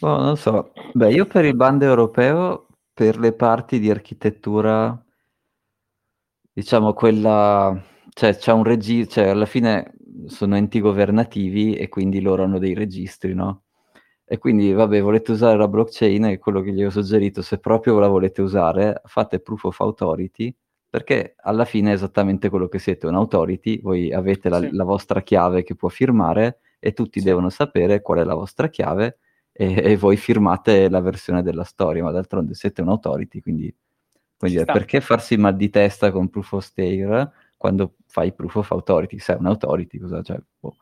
Oh, 0.00 0.20
non 0.20 0.36
so, 0.36 0.72
beh, 0.92 1.12
io 1.12 1.26
per 1.26 1.44
il 1.44 1.54
bando 1.54 1.84
europeo, 1.84 2.66
per 2.92 3.20
le 3.20 3.32
parti 3.32 3.78
di 3.78 3.90
architettura, 3.90 5.00
diciamo 6.52 6.94
quella, 6.94 7.80
cioè 8.08 8.36
c'è 8.36 8.50
un 8.50 8.64
registro, 8.64 9.22
cioè 9.22 9.30
alla 9.30 9.46
fine 9.46 9.94
sono 10.26 10.56
enti 10.56 10.80
governativi 10.80 11.76
e 11.76 11.88
quindi 11.88 12.20
loro 12.20 12.42
hanno 12.42 12.58
dei 12.58 12.74
registri, 12.74 13.32
no? 13.32 13.65
E 14.28 14.38
quindi, 14.38 14.72
vabbè, 14.72 15.00
volete 15.02 15.30
usare 15.30 15.56
la 15.56 15.68
blockchain, 15.68 16.24
è 16.24 16.38
quello 16.38 16.60
che 16.60 16.72
gli 16.72 16.82
ho 16.82 16.90
suggerito, 16.90 17.42
se 17.42 17.58
proprio 17.58 17.96
la 18.00 18.08
volete 18.08 18.42
usare, 18.42 19.00
fate 19.04 19.38
proof 19.38 19.64
of 19.64 19.80
authority, 19.80 20.52
perché 20.90 21.36
alla 21.38 21.64
fine 21.64 21.90
è 21.90 21.94
esattamente 21.94 22.48
quello 22.48 22.66
che 22.66 22.80
siete, 22.80 23.06
un 23.06 23.14
authority, 23.14 23.80
voi 23.80 24.12
avete 24.12 24.48
la, 24.48 24.58
sì. 24.58 24.70
la 24.72 24.82
vostra 24.82 25.22
chiave 25.22 25.62
che 25.62 25.76
può 25.76 25.88
firmare 25.88 26.58
e 26.80 26.92
tutti 26.92 27.20
sì. 27.20 27.26
devono 27.26 27.50
sapere 27.50 28.02
qual 28.02 28.18
è 28.18 28.24
la 28.24 28.34
vostra 28.34 28.68
chiave 28.68 29.18
e, 29.52 29.92
e, 29.92 29.96
voi 29.96 30.16
firmate 30.16 30.88
la 30.88 31.00
versione 31.00 31.42
della 31.42 31.64
storia, 31.64 32.02
ma 32.02 32.10
d'altronde 32.10 32.54
siete 32.54 32.82
un 32.82 32.88
authority, 32.88 33.40
quindi, 33.40 33.72
quindi 34.36 34.64
perché 34.64 35.00
farsi 35.00 35.36
mal 35.36 35.54
di 35.54 35.70
testa 35.70 36.10
con 36.10 36.28
proof 36.28 36.52
of 36.52 36.64
stake 36.64 37.30
quando 37.56 37.94
fai 38.06 38.32
proof 38.32 38.56
of 38.56 38.70
authority? 38.72 39.18
Sei 39.18 39.36
un 39.38 39.46
authority, 39.46 39.98
cosa 39.98 40.20
cioè, 40.22 40.38
boh. 40.58 40.76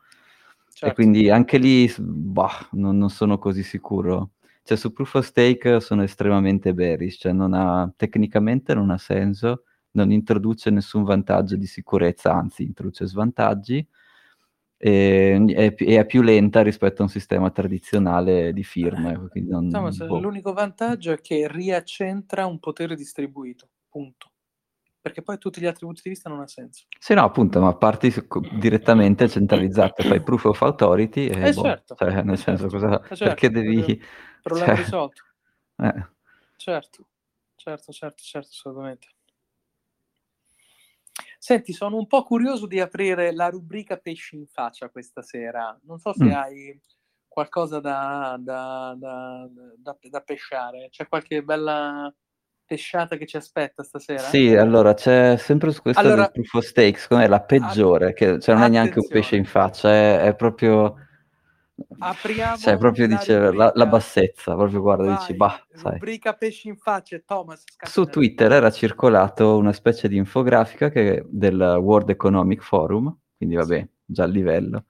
Certo. 0.74 0.86
E 0.86 0.92
quindi 0.94 1.30
anche 1.30 1.58
lì, 1.58 1.92
bah, 1.98 2.68
non, 2.72 2.98
non 2.98 3.08
sono 3.08 3.38
così 3.38 3.62
sicuro 3.62 4.32
cioè 4.66 4.78
su 4.78 4.94
proof 4.94 5.14
of 5.16 5.26
stake 5.26 5.78
sono 5.80 6.02
estremamente 6.02 6.72
bearish, 6.72 7.18
cioè 7.20 7.32
non 7.32 7.52
ha, 7.52 7.92
tecnicamente 7.94 8.72
non 8.72 8.88
ha 8.88 8.96
senso, 8.96 9.64
non 9.92 10.10
introduce 10.10 10.70
nessun 10.70 11.04
vantaggio 11.04 11.56
di 11.56 11.66
sicurezza, 11.66 12.32
anzi 12.32 12.62
introduce 12.62 13.06
svantaggi 13.06 13.86
e 14.78 15.44
è, 15.54 15.74
è, 15.74 16.06
più 16.06 16.22
lenta 16.22 16.62
rispetto 16.62 17.02
a 17.02 17.04
un 17.04 17.10
sistema 17.10 17.50
tradizionale 17.50 18.54
di 18.54 18.64
firma. 18.64 19.12
Eh, 19.12 19.40
non, 19.42 19.68
Thomas, 19.68 19.98
boh. 19.98 20.18
L'unico 20.18 20.54
vantaggio 20.54 21.12
è 21.12 21.20
che 21.20 21.46
riaccentra 21.46 22.46
un 22.46 22.58
potere 22.58 22.96
distribuito, 22.96 23.68
punto. 23.90 24.30
Perché 25.04 25.20
poi 25.20 25.36
tutti 25.36 25.60
gli 25.60 25.66
altri 25.66 25.84
punti 25.84 26.00
di 26.02 26.08
vista 26.08 26.30
non 26.30 26.40
ha 26.40 26.46
senso. 26.46 26.86
Sì, 26.98 27.12
no, 27.12 27.24
appunto, 27.24 27.60
ma 27.60 27.76
parti 27.76 28.10
direttamente 28.52 29.28
centralizzate, 29.28 30.02
fai 30.02 30.22
proof 30.22 30.46
of 30.46 30.62
authority 30.62 31.26
e 31.26 31.48
eh, 31.48 31.52
boh, 31.52 31.60
certo, 31.60 31.94
cioè, 31.94 32.22
nel 32.22 32.38
senso, 32.38 32.68
cosa, 32.68 33.02
certo, 33.08 33.24
perché 33.24 33.50
devi... 33.50 34.02
Problema 34.40 34.68
cioè, 34.68 34.76
risolto. 34.76 35.22
Eh. 35.76 36.08
Certo, 36.56 37.06
certo, 37.54 37.92
certo, 37.92 38.22
certo, 38.22 38.48
assolutamente. 38.48 39.08
Senti, 41.38 41.74
sono 41.74 41.98
un 41.98 42.06
po' 42.06 42.22
curioso 42.22 42.66
di 42.66 42.80
aprire 42.80 43.34
la 43.34 43.50
rubrica 43.50 43.98
pesci 43.98 44.36
in 44.36 44.46
faccia 44.46 44.88
questa 44.88 45.20
sera. 45.20 45.78
Non 45.82 45.98
so 45.98 46.14
se 46.14 46.24
mm. 46.24 46.32
hai 46.32 46.80
qualcosa 47.28 47.78
da, 47.78 48.38
da, 48.40 48.96
da, 48.96 49.50
da, 49.76 50.20
pesciare. 50.22 50.88
C'è 50.88 51.06
qualche 51.06 51.42
bella 51.42 52.10
pesciata 52.74 53.16
che 53.16 53.26
ci 53.26 53.36
aspetta 53.36 53.82
stasera? 53.82 54.18
Sì, 54.20 54.54
allora 54.54 54.94
c'è 54.94 55.36
sempre 55.36 55.70
su 55.70 55.80
questa 55.82 56.00
allora, 56.00 56.22
del 56.22 56.30
Proof 56.32 56.54
of 56.54 56.64
Steak, 56.64 56.98
secondo 56.98 57.22
me 57.22 57.28
è 57.28 57.32
la 57.32 57.42
peggiore, 57.42 58.12
che 58.12 58.40
cioè, 58.40 58.54
non 58.54 58.64
è 58.64 58.68
neanche 58.68 58.98
un 58.98 59.08
pesce 59.08 59.36
in 59.36 59.44
faccia, 59.44 59.90
è, 59.90 60.20
è 60.20 60.34
proprio 60.34 60.96
Apriamo 61.98 62.56
cioè, 62.56 62.76
proprio 62.76 63.08
dice 63.08 63.52
la, 63.52 63.72
la, 63.74 63.86
bassezza, 63.86 64.54
proprio 64.54 64.80
guarda, 64.80 65.06
Vai, 65.06 65.16
dici, 65.16 65.34
bah, 65.34 65.60
sai. 65.72 65.92
Rubrica 65.94 66.34
pesci 66.34 66.68
in 66.68 66.76
faccia, 66.76 67.20
Thomas. 67.24 67.64
Su 67.82 68.04
Twitter 68.04 68.52
era 68.52 68.70
circolato 68.70 69.56
una 69.56 69.72
specie 69.72 70.06
di 70.06 70.16
infografica 70.16 70.88
che, 70.90 71.24
del 71.26 71.58
World 71.80 72.10
Economic 72.10 72.62
Forum, 72.62 73.16
quindi 73.36 73.56
vabbè, 73.56 73.88
già 74.04 74.22
a 74.22 74.28
livello, 74.28 74.84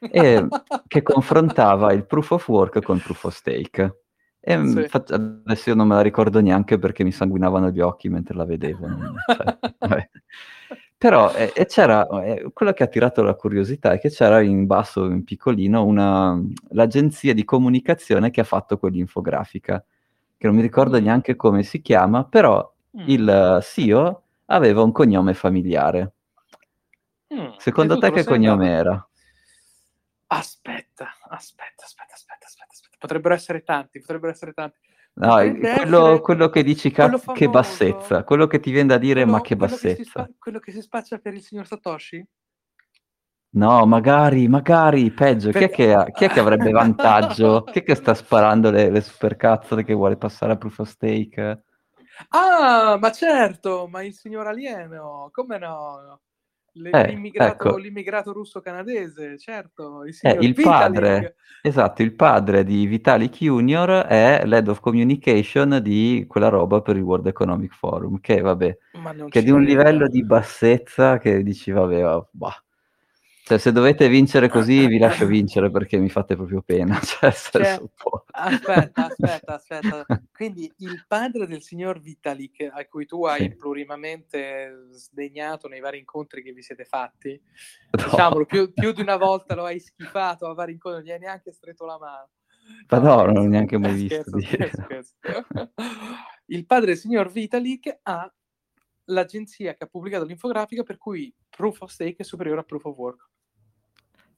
e 0.00 0.46
che 0.88 1.02
confrontava 1.02 1.92
il 1.92 2.04
proof 2.06 2.32
of 2.32 2.48
work 2.48 2.82
con 2.82 2.98
proof 2.98 3.24
of 3.24 3.34
stake. 3.34 4.05
E 4.48 4.56
mm, 4.56 4.76
sì. 4.76 4.88
fa- 4.88 5.02
adesso 5.08 5.70
io 5.70 5.74
non 5.74 5.88
me 5.88 5.96
la 5.96 6.02
ricordo 6.02 6.40
neanche 6.40 6.78
perché 6.78 7.02
mi 7.02 7.10
sanguinavano 7.10 7.70
gli 7.70 7.80
occhi 7.80 8.08
mentre 8.08 8.36
la 8.36 8.44
vedevo. 8.44 8.86
Cioè, 9.80 10.08
però 10.96 11.34
eh, 11.34 11.66
c'era, 11.66 12.06
eh, 12.22 12.50
quello 12.52 12.72
che 12.72 12.84
ha 12.84 12.86
attirato 12.86 13.24
la 13.24 13.34
curiosità 13.34 13.90
è 13.90 13.98
che 13.98 14.08
c'era 14.08 14.40
in 14.40 14.66
basso, 14.66 15.06
in 15.06 15.24
piccolino, 15.24 15.84
una, 15.84 16.40
l'agenzia 16.68 17.34
di 17.34 17.42
comunicazione 17.44 18.30
che 18.30 18.40
ha 18.40 18.44
fatto 18.44 18.78
quell'infografica, 18.78 19.84
che 20.38 20.46
non 20.46 20.54
mi 20.54 20.62
ricordo 20.62 21.00
mm. 21.00 21.02
neanche 21.02 21.34
come 21.34 21.64
si 21.64 21.82
chiama, 21.82 22.24
però 22.24 22.72
mm. 22.98 23.02
il 23.04 23.58
CEO 23.62 24.22
aveva 24.44 24.80
un 24.80 24.92
cognome 24.92 25.34
familiare. 25.34 26.12
Mm. 27.34 27.56
Secondo 27.58 27.98
te 27.98 28.12
che 28.12 28.22
cognome 28.22 28.68
era? 28.68 29.08
Aspetta, 30.28 31.08
aspetta, 31.30 31.34
aspetta, 31.34 31.84
aspetta, 31.84 31.84
aspetta. 31.84 32.05
Potrebbero 32.98 33.34
essere 33.34 33.62
tanti, 33.62 34.00
potrebbero 34.00 34.32
essere 34.32 34.52
tanti. 34.52 34.78
No, 35.14 35.36
quello, 35.36 36.20
quello, 36.20 36.50
che 36.50 36.62
dici, 36.62 36.90
cazzo, 36.90 37.18
famoso, 37.18 37.32
che 37.32 37.48
bassezza, 37.48 38.24
quello 38.24 38.46
che 38.46 38.60
ti 38.60 38.70
viene 38.70 38.88
da 38.88 38.98
dire, 38.98 39.22
quello, 39.22 39.36
ma 39.38 39.42
che 39.42 39.56
bassezza. 39.56 39.84
Quello 39.86 39.96
che, 39.96 40.04
spa- 40.04 40.30
quello 40.38 40.58
che 40.58 40.72
si 40.72 40.82
spaccia 40.82 41.18
per 41.18 41.34
il 41.34 41.42
signor 41.42 41.66
Satoshi? 41.66 42.26
No, 43.50 43.86
magari, 43.86 44.48
magari, 44.48 45.10
peggio. 45.10 45.50
Per... 45.50 45.58
Chi, 45.58 45.64
è 45.64 45.70
che, 45.70 46.12
chi, 46.12 46.24
è 46.24 46.28
che, 46.28 46.40
avrebbe 46.40 46.70
vantaggio? 46.72 47.64
chi 47.64 47.78
è 47.78 47.82
che 47.82 47.94
sta 47.94 48.12
sparando 48.12 48.70
le, 48.70 48.90
le 48.90 49.00
supercazzole 49.00 49.84
che 49.84 49.94
vuole 49.94 50.18
passare 50.18 50.52
a 50.52 50.56
proof 50.56 50.80
of 50.80 50.88
stake? 50.88 51.64
Ah, 52.28 52.98
ma 53.00 53.10
certo, 53.12 53.86
ma 53.88 54.02
il 54.02 54.12
signor 54.12 54.46
alieno, 54.46 55.30
come 55.32 55.58
no? 55.58 56.20
Eh, 56.84 57.06
l'immigrato, 57.06 57.68
ecco. 57.68 57.76
l'immigrato, 57.78 58.32
russo 58.32 58.60
canadese, 58.60 59.38
certo. 59.38 60.04
Il, 60.04 60.14
eh, 60.20 60.36
il 60.40 60.54
padre, 60.54 61.36
esatto, 61.62 62.02
il 62.02 62.14
padre 62.14 62.64
di 62.64 62.86
Vitalik 62.86 63.38
Junior 63.38 64.04
è 64.04 64.42
l'head 64.44 64.68
of 64.68 64.80
communication 64.80 65.80
di 65.82 66.26
quella 66.28 66.48
roba 66.48 66.82
per 66.82 66.96
il 66.96 67.02
World 67.02 67.26
Economic 67.26 67.72
Forum, 67.74 68.20
che 68.20 68.40
vabbè, 68.40 68.78
che 69.28 69.38
è 69.38 69.42
di 69.42 69.50
un 69.50 69.62
livello 69.62 70.06
di 70.06 70.22
bassezza 70.22 71.18
che 71.18 71.42
dici, 71.42 71.70
vabbè, 71.70 72.26
bah, 72.30 72.62
cioè, 73.48 73.58
se 73.58 73.70
dovete 73.70 74.08
vincere 74.08 74.48
così, 74.48 74.88
vi 74.88 74.98
lascio 74.98 75.24
vincere 75.24 75.70
perché 75.70 75.98
mi 75.98 76.08
fate 76.08 76.34
proprio 76.34 76.62
pena. 76.62 76.98
Cioè, 77.06 77.30
cioè, 77.30 77.80
aspetta, 78.32 79.06
aspetta, 79.06 79.54
aspetta. 79.54 80.04
Quindi 80.34 80.68
il 80.78 81.04
padre 81.06 81.46
del 81.46 81.62
signor 81.62 82.00
Vitalik, 82.00 82.68
a 82.72 82.84
cui 82.86 83.06
tu 83.06 83.24
hai 83.24 83.42
sì. 83.42 83.54
plurimamente 83.54 84.88
sdegnato 84.90 85.68
nei 85.68 85.78
vari 85.78 86.00
incontri 86.00 86.42
che 86.42 86.52
vi 86.52 86.60
siete 86.60 86.84
fatti, 86.86 87.40
no. 87.92 88.02
diciamolo, 88.02 88.46
più, 88.46 88.72
più, 88.72 88.90
di 88.90 89.02
una 89.02 89.16
volta 89.16 89.54
lo 89.54 89.64
hai 89.64 89.78
schifato 89.78 90.48
a 90.48 90.54
vari 90.54 90.72
incontri, 90.72 91.02
non 91.02 91.08
gli 91.08 91.12
hai 91.12 91.20
neanche 91.20 91.52
stretto 91.52 91.84
la 91.84 91.98
mano. 92.00 92.30
Ma 92.88 92.98
no, 92.98 93.26
non 93.26 93.34
l'ho 93.34 93.46
neanche 93.46 93.78
mai 93.78 93.94
visto. 93.94 94.40
Scherzo, 94.40 94.82
scherzo. 94.82 95.72
il 96.46 96.66
padre 96.66 96.86
del 96.86 96.96
signor 96.96 97.30
Vitalik 97.30 98.00
ha 98.02 98.28
l'agenzia 99.04 99.76
che 99.76 99.84
ha 99.84 99.86
pubblicato 99.86 100.24
l'infografica 100.24 100.82
per 100.82 100.98
cui 100.98 101.32
proof 101.48 101.82
of 101.82 101.90
stake 101.90 102.16
è 102.18 102.24
superiore 102.24 102.58
a 102.58 102.64
proof 102.64 102.86
of 102.86 102.96
work. 102.96 103.34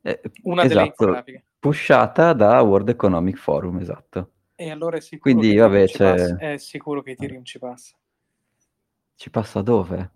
Eh, 0.09 0.21
Una 0.45 0.63
esatto, 0.63 0.75
delle 0.75 0.87
infografiche. 0.87 1.45
Pushata 1.59 2.33
da 2.33 2.61
World 2.63 2.89
Economic 2.89 3.37
Forum, 3.37 3.79
esatto. 3.79 4.31
E 4.55 4.71
allora 4.71 4.97
è 4.97 5.01
sicuro, 5.01 5.21
Quindi, 5.21 5.55
che, 5.55 5.61
vabbè, 5.61 5.87
c'è... 5.87 6.15
è 6.37 6.57
sicuro 6.57 7.03
che 7.03 7.11
Ethereum 7.11 7.45
ci 7.45 7.59
passa. 7.59 7.95
Ci 9.15 9.31
passa 9.31 9.61
dove? 9.61 10.11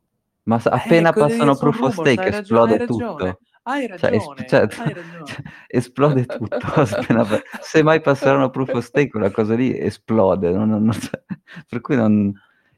Ma 0.45 0.61
appena 0.65 1.11
eh, 1.11 1.13
passano 1.13 1.57
proof 1.57 1.81
of 1.81 1.93
stake 1.93 2.27
esplode 2.27 2.79
ragione, 2.79 3.17
tutto. 3.17 3.39
Hai 3.65 3.87
ragione, 3.87 4.19
cioè, 4.47 4.63
es- 4.63 4.71
cioè, 4.73 4.85
hai 4.85 4.93
ragione. 4.95 5.25
Cioè, 5.27 5.43
esplode 5.69 6.27
tutto. 6.27 6.59
Se 7.61 7.83
mai 7.83 8.01
passeranno 8.01 8.51
proof 8.51 8.73
of 8.73 8.85
stake, 8.85 9.11
quella 9.11 9.31
cosa 9.31 9.55
lì 9.55 9.79
esplode. 9.79 10.51
Non, 10.51 10.71
non, 10.71 10.85
non, 10.85 10.97
per 11.69 11.81
cui 11.81 11.97
non... 11.97 12.33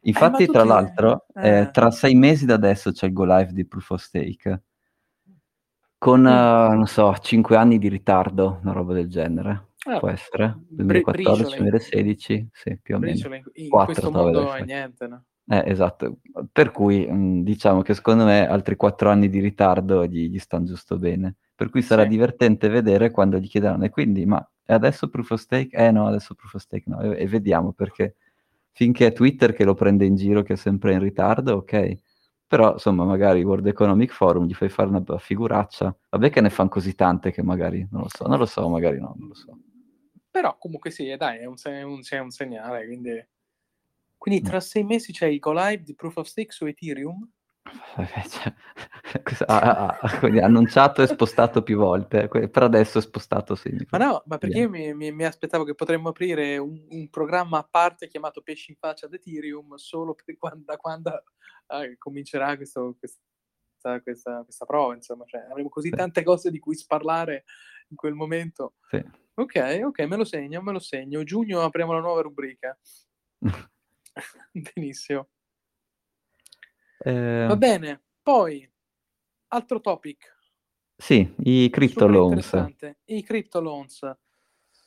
Infatti, 0.06 0.42
eh, 0.42 0.46
tra 0.48 0.64
l'altro, 0.64 1.26
eh. 1.34 1.60
Eh, 1.60 1.70
tra 1.70 1.90
sei 1.90 2.14
mesi 2.14 2.44
da 2.44 2.54
adesso 2.54 2.92
c'è 2.92 3.06
il 3.06 3.12
go 3.12 3.24
live 3.24 3.52
di 3.52 3.64
proof 3.64 3.90
of 3.90 4.00
stake 4.02 4.62
con, 5.98 6.20
mm. 6.20 6.24
non 6.24 6.86
so, 6.86 7.14
5 7.18 7.56
anni 7.56 7.78
di 7.78 7.88
ritardo, 7.88 8.58
una 8.62 8.72
roba 8.72 8.92
del 8.94 9.08
genere. 9.08 9.68
Ah, 9.86 9.98
Può 9.98 10.08
essere 10.08 10.56
2014-2016, 10.70 12.46
sì, 12.52 12.78
più 12.82 12.96
o 12.96 12.98
meno. 12.98 13.18
In 13.54 13.68
4, 13.68 13.92
questo 13.92 14.10
mondo 14.10 14.52
è 14.54 14.62
niente, 14.64 15.06
no? 15.06 15.24
Eh, 15.46 15.62
esatto, 15.66 16.18
per 16.50 16.70
cui 16.70 17.06
mh, 17.06 17.42
diciamo 17.42 17.82
che 17.82 17.92
secondo 17.92 18.24
me 18.24 18.48
altri 18.48 18.76
quattro 18.76 19.10
anni 19.10 19.28
di 19.28 19.40
ritardo 19.40 20.06
gli, 20.06 20.30
gli 20.30 20.38
stanno 20.38 20.64
giusto 20.64 20.96
bene. 20.98 21.34
Per 21.54 21.68
cui 21.68 21.82
sarà 21.82 22.02
Sì. 22.04 22.08
divertente 22.08 22.68
vedere 22.68 23.10
quando 23.10 23.38
gli 23.38 23.46
chiederanno, 23.48 23.84
e 23.84 23.90
quindi, 23.90 24.24
ma 24.24 24.46
adesso 24.66 25.08
proof 25.10 25.32
of 25.32 25.40
stake? 25.40 25.76
Eh 25.76 25.90
no, 25.90 26.06
adesso 26.06 26.34
proof 26.34 26.54
of 26.54 26.62
stake 26.62 26.84
no, 26.86 27.00
e, 27.02 27.20
e 27.22 27.26
vediamo 27.26 27.72
perché 27.72 28.16
finché 28.72 29.08
è 29.08 29.12
Twitter 29.12 29.52
che 29.52 29.64
lo 29.64 29.74
prende 29.74 30.04
in 30.06 30.16
giro, 30.16 30.42
che 30.42 30.54
è 30.54 30.56
sempre 30.56 30.94
in 30.94 31.00
ritardo, 31.00 31.56
ok. 31.56 31.98
Però, 32.46 32.72
insomma, 32.72 33.04
magari 33.04 33.42
World 33.42 33.66
Economic 33.66 34.12
Forum 34.12 34.46
gli 34.46 34.54
fai 34.54 34.68
fare 34.68 34.88
una 34.88 35.18
figuraccia. 35.18 35.96
Vabbè 36.10 36.30
che 36.30 36.40
ne 36.40 36.50
fanno 36.50 36.68
così 36.68 36.94
tante 36.94 37.32
che 37.32 37.42
magari, 37.42 37.86
non 37.90 38.02
lo 38.02 38.08
so, 38.08 38.26
non 38.26 38.38
lo 38.38 38.46
so, 38.46 38.68
magari 38.68 39.00
no, 39.00 39.14
non 39.18 39.28
lo 39.28 39.34
so. 39.34 39.58
Però 40.30 40.56
comunque 40.58 40.90
sì, 40.90 41.14
dai, 41.16 41.38
è 41.38 41.46
un, 41.46 41.56
se- 41.56 41.82
un- 41.82 42.02
è 42.08 42.18
un 42.18 42.30
segnale, 42.30 42.86
quindi... 42.86 43.26
Quindi 44.16 44.42
tra 44.42 44.58
sei 44.60 44.84
mesi 44.84 45.12
c'è 45.12 45.26
il 45.26 45.38
go 45.38 45.52
live 45.52 45.82
di 45.82 45.94
Proof 45.94 46.16
of 46.16 46.26
Stake 46.26 46.50
su 46.50 46.64
Ethereum? 46.64 47.28
Cioè, 49.14 49.46
ha, 49.46 49.58
ha- 49.60 49.98
ha- 50.00 50.18
quindi 50.18 50.40
ha 50.40 50.44
annunciato 50.46 51.02
e 51.02 51.06
spostato 51.06 51.62
più 51.62 51.76
volte, 51.78 52.26
per 52.28 52.62
adesso 52.62 52.98
è 52.98 53.00
spostato 53.00 53.54
sì. 53.54 53.70
Ma 53.90 53.98
no, 53.98 54.22
ma 54.26 54.38
perché 54.38 54.58
io 54.58 54.68
mi, 54.68 54.92
mi- 54.94 55.12
mi 55.12 55.24
aspettavo 55.24 55.62
che 55.64 55.74
potremmo 55.74 56.08
aprire 56.08 56.56
un, 56.58 56.84
un 56.88 57.08
programma 57.10 57.58
a 57.58 57.68
parte 57.70 58.08
chiamato 58.08 58.40
Pesci 58.42 58.72
in 58.72 58.76
faccia 58.78 59.06
ad 59.06 59.14
Ethereum 59.14 59.74
solo 59.76 60.14
per 60.14 60.36
quando, 60.38 60.64
da 60.64 60.76
quando 60.76 61.22
eh, 61.68 61.96
comincerà 61.98 62.56
questo- 62.56 62.96
questa, 62.98 64.00
questa- 64.02 64.42
questa 64.42 64.64
prova, 64.64 64.94
insomma, 64.94 65.24
cioè, 65.26 65.46
avremo 65.50 65.68
così 65.68 65.88
Sì. 65.90 65.94
tante 65.96 66.22
cose 66.24 66.50
di 66.50 66.58
cui 66.58 66.74
sparlare 66.74 67.44
in 67.88 67.96
quel 67.96 68.14
momento. 68.14 68.74
Sì. 68.88 69.02
Ok, 69.34 69.80
ok, 69.84 69.98
me 70.00 70.16
lo 70.16 70.24
segno, 70.24 70.60
me 70.62 70.72
lo 70.72 70.78
segno. 70.80 71.22
Giugno 71.22 71.60
apriamo 71.62 71.92
la 71.92 72.00
nuova 72.00 72.22
rubrica. 72.22 72.76
Benissimo. 74.52 75.28
Eh, 77.04 77.46
Va 77.46 77.56
bene, 77.56 78.02
poi 78.22 78.68
altro 79.48 79.80
topic. 79.80 80.32
sì, 80.96 81.34
i 81.44 81.68
crypto 81.70 82.06
loans. 82.06 82.52
I 83.06 83.22
crypto 83.22 83.60
loans. 83.60 84.00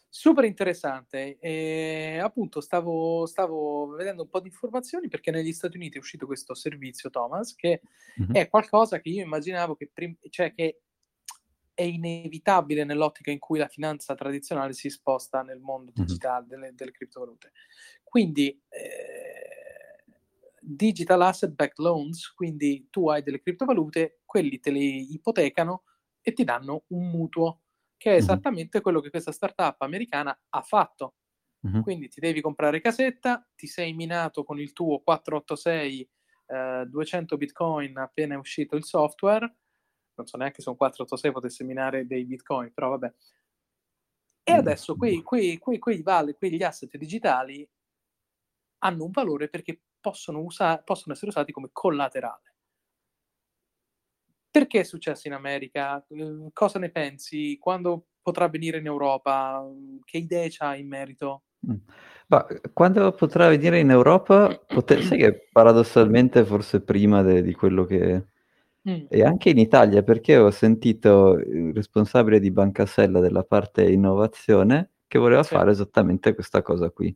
Super 0.10 0.46
interessante. 0.46 1.38
E, 1.40 2.18
appunto, 2.22 2.62
stavo, 2.62 3.26
stavo 3.28 3.88
vedendo 3.90 4.24
un 4.24 4.30
po' 4.30 4.40
di 4.40 4.48
informazioni 4.48 5.10
perché 5.10 5.32
negli 5.32 5.52
Stati 5.54 5.78
Uniti 5.78 5.98
è 5.98 6.00
uscito 6.00 6.26
questo 6.26 6.56
servizio, 6.56 7.10
Thomas, 7.10 7.54
che 7.56 7.82
Mhm. 8.16 8.32
è 8.34 8.50
qualcosa 8.50 9.00
che 9.00 9.10
io 9.10 9.24
immaginavo 9.24 9.76
che, 9.76 9.90
prim- 9.94 10.18
cioè 10.30 10.54
che 10.54 10.82
è 11.74 11.84
inevitabile 11.84 12.84
nell'ottica 12.86 13.30
in 13.30 13.38
cui 13.40 13.60
la 13.60 13.68
finanza 13.68 14.16
tradizionale 14.16 14.74
si 14.74 14.90
sposta 14.90 15.44
nel 15.44 15.60
mondo 15.60 15.92
Mhm. 15.96 16.06
digitale 16.06 16.46
delle, 16.48 16.74
delle 16.74 16.92
criptovalute. 16.92 17.52
Quindi, 18.04 18.60
eh, 18.70 19.17
digital 20.70 21.22
asset 21.22 21.52
backed 21.52 21.80
loans, 21.80 22.34
quindi 22.34 22.88
tu 22.90 23.10
hai 23.10 23.24
delle 23.24 23.40
criptovalute, 23.40 24.22
quelli 24.26 24.60
te 24.60 24.72
le 24.72 24.80
ipotecano 24.80 25.84
e 26.22 26.34
ti 26.34 26.44
danno 26.44 26.84
un 26.88 27.10
mutuo, 27.10 27.62
che 27.96 28.12
è 28.12 28.16
esattamente 28.16 28.82
quello 28.82 29.00
che 29.00 29.10
questa 29.10 29.32
startup 29.32 29.82
americana 29.82 30.38
ha 30.50 30.62
fatto. 30.62 31.16
Mhm. 31.62 31.82
Quindi 31.82 32.10
ti 32.10 32.20
devi 32.20 32.42
comprare 32.42 32.82
casetta, 32.82 33.48
ti 33.56 33.66
sei 33.66 33.94
minato 33.94 34.44
con 34.44 34.60
il 34.60 34.74
tuo 34.74 35.00
486 35.00 36.10
eh, 36.48 36.86
200 36.88 37.38
bitcoin 37.38 37.98
appena 37.98 38.36
è 38.36 38.38
uscito 38.38 38.76
il 38.76 38.84
software. 38.84 39.56
Non 40.16 40.28
so 40.28 40.38
neanche 40.38 40.62
se 40.62 40.70
un 40.70 40.76
486 40.76 41.32
potesse 41.32 41.64
minare 41.64 42.06
dei 42.06 42.26
bitcoin, 42.26 42.74
però 42.74 42.90
vabbè. 42.90 43.14
E 44.44 44.52
adesso 44.54 44.96
quei, 44.96 45.22
quei, 45.22 45.58
quei, 45.58 45.80
quegli 45.80 46.64
asset 46.64 46.96
digitali 46.98 47.70
hanno 48.80 49.04
un 49.04 49.12
valore 49.12 49.50
perché 49.50 49.82
possono, 50.00 50.40
usa- 50.42 50.78
possono 50.80 51.14
essere 51.14 51.30
usati 51.32 51.52
come 51.52 51.70
collaterale. 51.72 52.54
Perché 54.50 54.80
è 54.80 54.84
successo 54.84 55.28
in 55.28 55.34
America? 55.34 56.04
Eh, 56.10 56.50
Cosa 56.54 56.80
ne 56.80 56.90
pensi? 56.90 57.58
Quando 57.60 58.08
potrà 58.22 58.48
venire 58.48 58.78
in 58.80 58.86
Europa? 58.88 59.64
Che 60.04 60.18
idee 60.18 60.48
c'hai 60.50 60.82
in 60.82 60.88
merito? 60.88 61.44
Mm. 61.70 61.76
Ma 62.28 62.46
quando 62.74 63.12
potrà 63.14 63.48
venire 63.50 63.80
in 63.80 63.90
Europa, 63.90 64.48
pote- 64.66 64.98
sai 65.04 65.18
che 65.20 65.48
paradossalmente 65.52 66.44
forse 66.46 66.82
prima 66.82 67.22
de- 67.22 67.42
di 67.42 67.54
quello 67.54 67.86
che... 67.86 68.26
Mm, 68.90 69.06
E 69.10 69.24
anche 69.24 69.50
in 69.50 69.58
Italia, 69.60 70.02
perché 70.02 70.38
ho 70.38 70.50
sentito 70.52 71.34
il 71.38 71.74
responsabile 71.74 72.40
di 72.40 72.52
Banca 72.52 72.86
Sella 72.86 73.20
della 73.20 73.44
parte 73.44 73.84
innovazione 73.90 74.92
che 75.08 75.20
voleva 75.20 75.44
Sì. 75.44 75.56
fare 75.56 75.72
esattamente 75.72 76.34
questa 76.34 76.62
cosa 76.62 76.90
qui. 76.90 77.16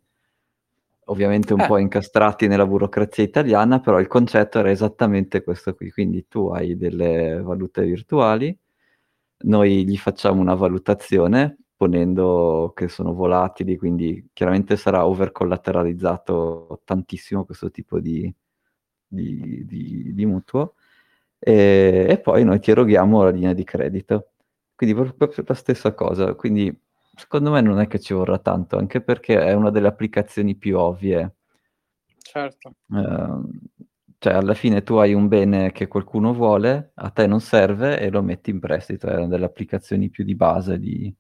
Ovviamente 1.06 1.54
un 1.54 1.62
Eh. 1.62 1.68
po' 1.68 1.78
incastrati 1.78 2.48
nella 2.48 2.66
burocrazia 2.66 3.24
italiana, 3.24 3.80
però 3.80 4.00
il 4.00 4.08
concetto 4.08 4.60
era 4.60 4.70
esattamente 4.72 5.44
questo 5.44 5.74
qui. 5.76 5.92
Quindi 5.92 6.28
tu 6.28 6.48
hai 6.50 6.78
delle 6.78 7.42
valute 7.42 7.84
virtuali, 7.84 8.56
noi 9.44 9.86
gli 9.86 9.98
facciamo 9.98 10.40
una 10.42 10.54
valutazione 10.56 11.58
ponendo 11.76 12.72
che 12.76 12.88
sono 12.88 13.14
volatili, 13.14 13.76
quindi 13.78 14.30
chiaramente 14.34 14.78
sarà 14.78 15.06
overcollateralizzato 15.08 16.82
tantissimo 16.86 17.44
questo 17.46 17.72
tipo 17.72 18.00
di, 18.00 18.32
di- 19.08 19.66
di- 19.66 20.14
di 20.14 20.26
mutuo 20.28 20.76
e, 21.40 22.06
e 22.10 22.20
poi 22.20 22.44
noi 22.44 22.60
ti 22.60 22.70
eroghiamo 22.72 23.24
la 23.24 23.32
linea 23.32 23.54
di 23.54 23.64
credito. 23.64 24.30
Quindi 24.76 24.96
proprio, 24.96 25.16
proprio 25.18 25.44
la 25.48 25.56
stessa 25.56 25.94
cosa. 25.94 26.36
Quindi 26.36 26.72
secondo 27.16 27.52
me 27.52 27.62
non 27.62 27.80
è 27.80 27.88
che 27.88 28.00
ci 28.00 28.14
vorrà 28.14 28.38
tanto, 28.40 28.78
anche 28.78 29.02
perché 29.02 29.40
è 29.40 29.54
una 29.54 29.70
delle 29.70 29.88
applicazioni 29.88 30.56
più 30.56 30.78
ovvie. 30.78 31.36
certo. 32.18 32.76
Ehm, 32.94 33.50
cioè, 34.18 34.34
alla 34.34 34.54
fine 34.54 34.84
tu 34.84 34.96
hai 34.96 35.14
un 35.14 35.28
bene 35.28 35.72
che 35.72 35.88
qualcuno 35.88 36.34
vuole, 36.34 36.92
a 36.96 37.10
te 37.10 37.26
non 37.28 37.40
serve 37.42 38.00
e 38.00 38.10
lo 38.12 38.22
metti 38.22 38.52
in 38.52 38.60
prestito. 38.60 39.08
È 39.08 39.16
una 39.16 39.28
delle 39.28 39.46
applicazioni 39.46 40.10
più 40.10 40.24
di 40.24 40.36
base, 40.36 40.78
di... 40.80 41.14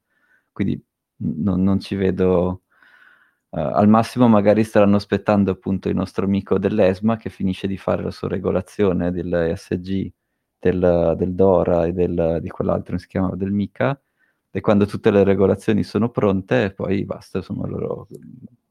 quindi 0.51 0.83
non, 1.17 1.63
non 1.63 1.79
ci 1.79 1.95
vedo... 1.95 2.63
eh, 3.51 3.59
al 3.59 3.87
massimo 3.89 4.27
magari 4.27 4.63
staranno 4.63 4.97
aspettando 4.97 5.51
appunto 5.51 5.89
il 5.89 5.95
nostro 5.95 6.25
amico 6.25 6.59
dell'ESMA 6.59 7.17
che 7.17 7.29
finisce 7.29 7.67
di 7.67 7.77
fare 7.77 8.03
la 8.03 8.11
sua 8.11 8.27
regolazione 8.29 9.11
dell'ESG, 9.11 10.11
del, 10.59 11.15
del 11.17 11.33
DORA 11.35 11.85
e 11.87 11.93
del, 11.93 12.39
di 12.41 12.49
quell'altro, 12.49 12.97
si 12.97 13.07
chiama, 13.07 13.35
del 13.35 13.51
MICA, 13.51 13.99
e 14.51 14.59
quando 14.59 14.85
tutte 14.85 15.11
le 15.11 15.23
regolazioni 15.23 15.81
sono 15.83 16.09
pronte, 16.09 16.73
poi 16.73 17.05
basta, 17.05 17.37
insomma, 17.37 17.65
loro 17.67 18.07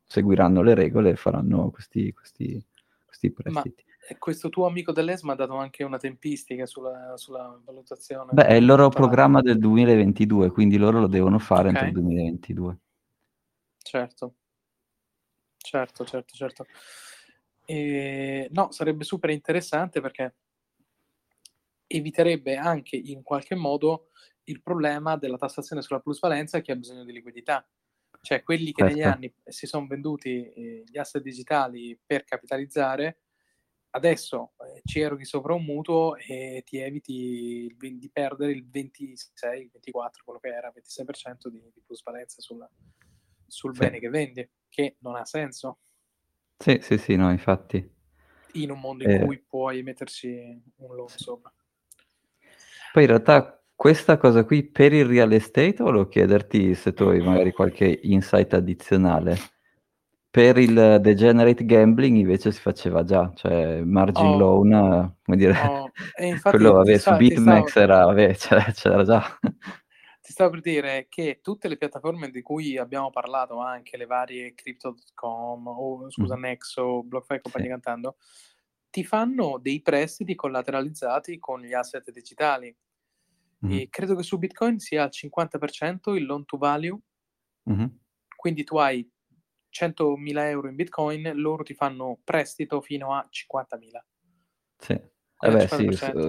seguiranno 0.07 0.61
le 0.63 0.75
regole 0.75 1.11
e 1.11 1.17
faranno 1.17 1.71
questi, 1.71 2.13
questi, 2.13 2.63
questi 3.07 3.31
Ma 3.31 3.63
prestiti. 3.63 3.85
eh, 4.09 4.19
questo 4.19 4.51
tuo 4.51 4.67
amico 4.67 4.93
dell'ESMA 4.93 5.33
ha 5.33 5.37
dato 5.37 5.55
anche 5.57 5.83
una 5.85 5.97
tempistica 5.99 6.67
sulla, 6.67 7.17
sulla 7.17 7.59
valutazione. 7.65 8.33
Beh, 8.35 8.47
è 8.47 8.55
il 8.55 8.67
loro 8.67 8.91
programma 8.91 9.41
del 9.41 9.59
2022, 9.59 10.51
quindi 10.51 10.77
loro 10.77 11.01
lo 11.01 11.07
devono 11.07 11.39
fare 11.39 11.69
Ok. 11.71 11.75
entro 11.75 11.87
il 11.87 11.93
2022. 11.93 12.79
Certo, 13.83 14.35
certo, 15.57 16.05
certo, 16.05 16.35
certo. 16.35 16.67
E, 17.65 18.49
no, 18.51 18.71
sarebbe 18.73 19.05
super 19.05 19.31
interessante 19.31 20.01
perché 20.01 20.35
eviterebbe 21.87 22.57
anche 22.57 22.97
in 22.97 23.23
qualche 23.23 23.55
modo 23.55 24.09
il 24.51 24.63
problema 24.63 25.17
della 25.17 25.37
tassazione 25.39 25.83
sulla 25.83 26.01
plusvalenza 26.01 26.61
che 26.61 26.73
ha 26.73 26.77
bisogno 26.77 27.05
di 27.05 27.13
liquidità. 27.13 27.67
Cioè 28.23 28.43
quelli 28.43 28.73
che 28.73 28.83
negli 28.83 29.01
Certo. 29.01 29.17
anni 29.17 29.35
si 29.45 29.67
sono 29.67 29.87
venduti 29.87 30.51
eh, 30.53 30.83
gli 30.87 30.99
asset 30.99 31.23
digitali 31.23 31.99
per 32.05 32.25
capitalizzare, 32.25 33.21
adesso 33.91 34.53
eh, 34.59 34.83
ci 34.85 35.01
eroghi 35.01 35.25
sopra 35.25 35.55
un 35.55 35.65
mutuo 35.65 36.17
e 36.17 36.63
ti 36.67 36.79
eviti 36.79 37.75
il 37.81 37.99
di 37.99 38.11
perdere 38.11 38.53
il 38.53 38.69
26, 38.69 39.63
il 39.63 39.71
24, 39.73 40.23
quello 40.25 40.39
che 40.41 40.49
era, 40.49 40.71
26% 40.71 41.49
di, 41.49 41.71
di 41.73 41.81
plusvalenza 41.87 42.43
sul, 42.43 42.69
sul 43.47 43.73
Sì. 43.73 43.79
bene 43.79 43.99
che 44.01 44.09
vendi, 44.11 44.51
che 44.69 44.97
non 45.01 45.17
ha 45.17 45.25
senso 45.25 45.79
Sì, 46.59 46.79
sì, 46.83 46.99
sì, 46.99 47.17
no, 47.17 47.31
infatti. 47.31 47.99
in 48.55 48.71
un 48.71 48.81
mondo 48.81 49.05
in 49.05 49.11
Eh. 49.11 49.25
cui 49.25 49.39
puoi 49.39 49.83
metterci 49.83 50.63
un 50.77 50.95
loan 50.95 51.09
sopra. 51.17 51.51
Poi 52.93 53.03
in 53.03 53.09
realtà 53.09 53.60
questa 53.81 54.19
cosa 54.19 54.45
qui 54.45 54.63
per 54.63 54.93
il 54.93 55.07
real 55.07 55.33
estate 55.33 55.77
volevo 55.79 56.07
chiederti 56.07 56.75
se 56.75 56.93
tu 56.93 57.05
hai 57.05 57.21
magari 57.23 57.51
qualche 57.51 58.01
insight 58.03 58.53
addizionale. 58.53 59.39
Per 60.29 60.59
il 60.59 60.99
degenerate 61.01 61.65
gambling 61.65 62.19
invece 62.19 62.53
si 62.53 62.61
faceva 62.61 63.05
già, 63.05 63.33
cioè 63.35 63.81
margin 63.81 64.33
Oh. 64.35 64.37
loan, 64.37 65.17
come 65.25 65.37
dire, 65.39 65.55
Oh, 65.67 65.91
infatti 66.21 66.57
quello 66.59 66.73
vabbè, 66.75 66.99
su 66.99 67.11
ti 67.13 67.17
BitMEX 67.17 67.71
stavo- 67.71 67.85
era, 67.87 68.05
vabbè, 68.05 68.35
c'era, 68.37 68.63
c'era 68.71 69.03
già. 69.03 69.39
Ti 69.41 70.31
stavo 70.33 70.51
per 70.51 70.61
dire 70.61 71.07
che 71.09 71.41
tutte 71.43 71.67
le 71.67 71.79
piattaforme 71.79 72.29
di 72.29 72.43
cui 72.43 72.77
abbiamo 72.77 73.09
parlato, 73.11 73.61
anche 73.61 73.97
le 73.97 74.05
varie 74.05 74.53
Crypto.com 74.53 75.67
o 75.69 76.11
scusa, 76.11 76.37
Mm. 76.37 76.41
Nexo, 76.41 77.03
BlockFi 77.03 77.33
e 77.37 77.41
compagnia 77.41 77.67
Sì. 77.69 77.81
cantando, 77.81 78.17
ti 78.91 79.05
fanno 79.05 79.59
dei 79.59 79.81
prestiti 79.81 80.35
collateralizzati 80.35 81.39
con 81.39 81.63
gli 81.63 81.73
asset 81.73 82.11
digitali. 82.11 82.77
Mhm, 83.61 83.73
E 83.73 83.89
credo 83.91 84.15
che 84.17 84.23
su 84.23 84.39
Bitcoin 84.39 84.79
sia 84.79 85.03
al 85.05 85.11
50% 85.11 86.15
il 86.15 86.25
loan 86.25 86.45
to 86.45 86.57
value, 86.57 86.99
mhm, 87.65 87.99
quindi 88.37 88.65
tu 88.65 88.79
hai 88.79 89.07
100.000 89.69 90.49
euro 90.49 90.69
in 90.69 90.75
bitcoin, 90.75 91.31
loro 91.35 91.63
ti 91.63 91.75
fanno 91.75 92.19
prestito 92.25 92.81
fino 92.81 93.15
a 93.15 93.27
50.000. 93.31 94.05
Sì. 94.79 94.99
Eh 95.43 95.69
sì, 95.69 95.89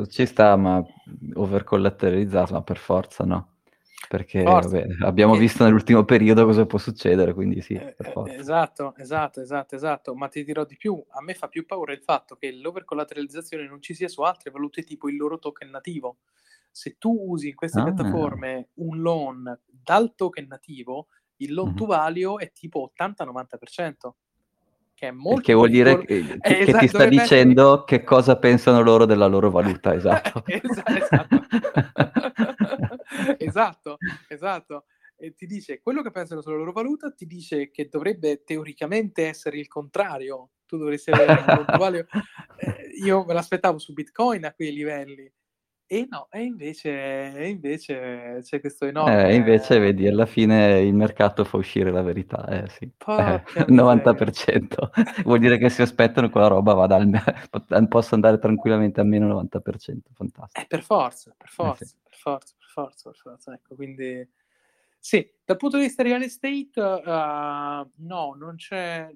ci 0.10 0.26
sta, 0.26 0.56
ma 0.56 0.82
overcollateralizzato, 1.34 2.54
ma 2.54 2.62
per 2.62 2.78
forza 2.78 3.26
no. 3.26 3.58
Perché 4.08 4.44
vabbè, 4.44 4.86
abbiamo 5.02 5.36
visto 5.36 5.64
nell'ultimo 5.64 6.06
periodo 6.06 6.46
cosa 6.46 6.66
può 6.66 6.78
succedere, 6.78 7.34
quindi 7.34 7.62
sì, 7.62 7.74
eh, 7.74 7.96
eh 7.98 8.36
Esatto, 8.38 8.94
esatto, 8.98 9.42
esatto, 9.42 9.76
esatto. 9.76 10.16
Ma 10.16 10.28
ti 10.28 10.44
dirò 10.44 10.66
di 10.66 10.78
più, 10.78 11.02
a 11.10 11.22
me 11.22 11.34
fa 11.34 11.48
più 11.48 11.66
paura 11.66 11.94
il 11.94 12.02
fatto 12.02 12.36
che 12.36 12.52
l'overcollateralizzazione 12.52 13.68
non 13.68 13.82
ci 13.82 13.94
sia 13.94 14.08
su 14.08 14.22
altre 14.22 14.50
valute 14.52 14.84
tipo 14.84 15.10
il 15.10 15.18
loro 15.18 15.40
token 15.40 15.70
nativo. 15.70 16.18
Se 16.72 16.96
tu 16.98 17.16
usi 17.28 17.50
in 17.50 17.56
queste 17.56 17.80
ah. 17.80 17.84
piattaforme 17.84 18.70
un 18.76 19.02
loan 19.02 19.60
dal 19.66 20.14
token 20.16 20.48
nativo, 20.48 21.08
il 21.38 21.54
loan 21.54 21.70
mm-hmm. 21.70 21.78
to 21.78 21.86
value 21.86 22.44
è 22.44 22.52
tipo 22.52 22.92
80-90% 22.98 24.12
che 25.02 25.08
è 25.08 25.12
molto 25.12 25.42
che 25.42 25.54
vuol 25.54 25.72
dire 25.72 25.98
che, 26.06 26.38
che, 26.40 26.60
esatto, 26.60 26.78
ti 26.78 26.88
sta 26.88 27.06
dicendo 27.06 27.72
essere... 27.72 27.86
che 27.86 28.04
cosa 28.04 28.38
pensano 28.38 28.82
loro 28.82 29.06
della 29.06 29.26
loro 29.26 29.50
valuta, 29.50 29.94
esatto. 29.96 30.44
esatto. 30.46 31.40
esatto, 33.40 33.98
esatto. 34.28 34.86
E 35.18 35.34
ti 35.34 35.48
dice 35.48 35.82
quello 35.82 36.04
che 36.04 36.12
pensano 36.12 36.42
sulla 36.42 36.58
loro 36.58 36.72
valuta, 36.72 37.12
ti 37.12 37.26
dice 37.26 37.72
che 37.72 37.90
dovrebbe 37.90 38.44
teoricamente 38.44 39.28
essere 39.28 39.58
il 39.58 39.68
contrario. 39.68 40.52
Tu 40.68 40.78
dovresti 40.78 41.10
avere 41.10 41.44
un 41.48 41.66
value. 41.78 42.08
Eh, 42.62 42.92
io 43.04 43.26
me 43.26 43.34
l'aspettavo 43.34 43.80
su 43.80 43.92
Bitcoin 43.92 44.46
a 44.46 44.54
quei 44.54 44.72
livelli. 44.72 45.32
E 45.94 46.08
no, 46.10 46.30
e 46.32 46.44
invece, 46.44 47.36
e 47.36 47.50
invece 47.50 48.40
c'è 48.44 48.62
questo 48.62 48.86
enorme... 48.86 49.28
Eh, 49.28 49.36
invece 49.36 49.78
vedi, 49.78 50.08
alla 50.08 50.26
fine 50.26 50.80
il 50.80 50.94
mercato 50.94 51.44
fa 51.44 51.58
uscire 51.58 51.92
la 51.92 52.02
verità, 52.02 52.48
eh 52.48 52.70
sì. 52.70 52.86
Eh, 52.86 53.44
90%. 53.68 54.90
Vuol 55.26 55.40
dire 55.40 55.58
che 55.58 55.70
si 55.70 55.82
aspettano 55.82 56.28
che 56.28 56.32
quella 56.32 56.48
roba 56.48 56.74
vada 56.76 56.96
al... 56.96 57.88
possa 57.90 58.16
andare 58.16 58.40
tranquillamente 58.40 59.02
a 59.02 59.04
meno 59.04 59.28
90%, 59.38 59.98
fantastico. 60.14 60.62
Eh, 60.62 60.66
per 60.66 60.82
forza, 60.82 61.36
per 61.38 61.50
forza, 61.50 61.84
eh, 61.84 61.88
sì. 61.88 61.96
per 62.02 62.16
forza, 62.16 62.54
per 62.58 62.70
forza, 62.70 63.10
per 63.10 63.20
forza, 63.20 63.54
ecco, 63.54 63.76
quindi... 63.76 64.30
Sì, 64.98 65.30
dal 65.44 65.58
punto 65.58 65.76
di 65.76 65.84
vista 65.84 66.04
real 66.04 66.22
estate, 66.22 66.80
uh, 66.80 67.92
no, 68.06 68.34
non 68.40 68.54
c'è... 68.56 69.14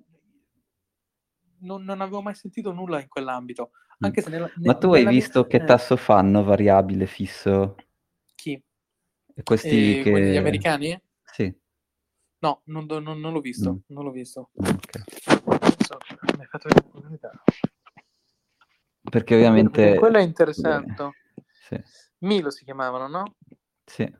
Non, 1.59 1.85
non 1.85 2.01
avevo 2.01 2.21
mai 2.21 2.35
sentito 2.35 2.73
nulla 2.73 2.99
in 2.99 3.07
quell'ambito. 3.07 3.71
Anche 3.99 4.21
se 4.21 4.29
nella, 4.29 4.51
Ma 4.55 4.75
tu 4.75 4.93
hai 4.93 5.05
visto 5.05 5.45
che 5.47 5.57
eh. 5.57 5.63
tasso 5.63 5.95
fanno 5.95 6.43
variabile 6.43 7.05
fisso? 7.05 7.75
Chi? 8.35 8.61
Questi 9.43 9.99
eh, 9.99 10.03
che... 10.03 10.31
Gli 10.31 10.37
americani? 10.37 10.99
Sì. 11.23 11.53
No, 12.39 12.61
non, 12.65 12.85
non, 12.87 13.19
non 13.19 13.33
l'ho 13.33 13.39
visto, 13.39 13.73
mm. 13.73 13.77
non 13.87 14.03
l'ho 14.03 14.11
visto. 14.11 14.49
Okay. 14.53 15.03
mi 15.45 16.41
hai 16.41 16.47
fatto 16.47 16.67
un'opportunità. 16.67 17.31
Perché 19.09 19.35
ovviamente... 19.35 19.95
Quello 19.95 20.17
è 20.17 20.21
interessante. 20.21 21.11
Sì. 21.47 21.81
Milo 22.19 22.49
si 22.49 22.63
chiamavano, 22.65 23.07
no? 23.07 23.35
Sì. 23.85 24.13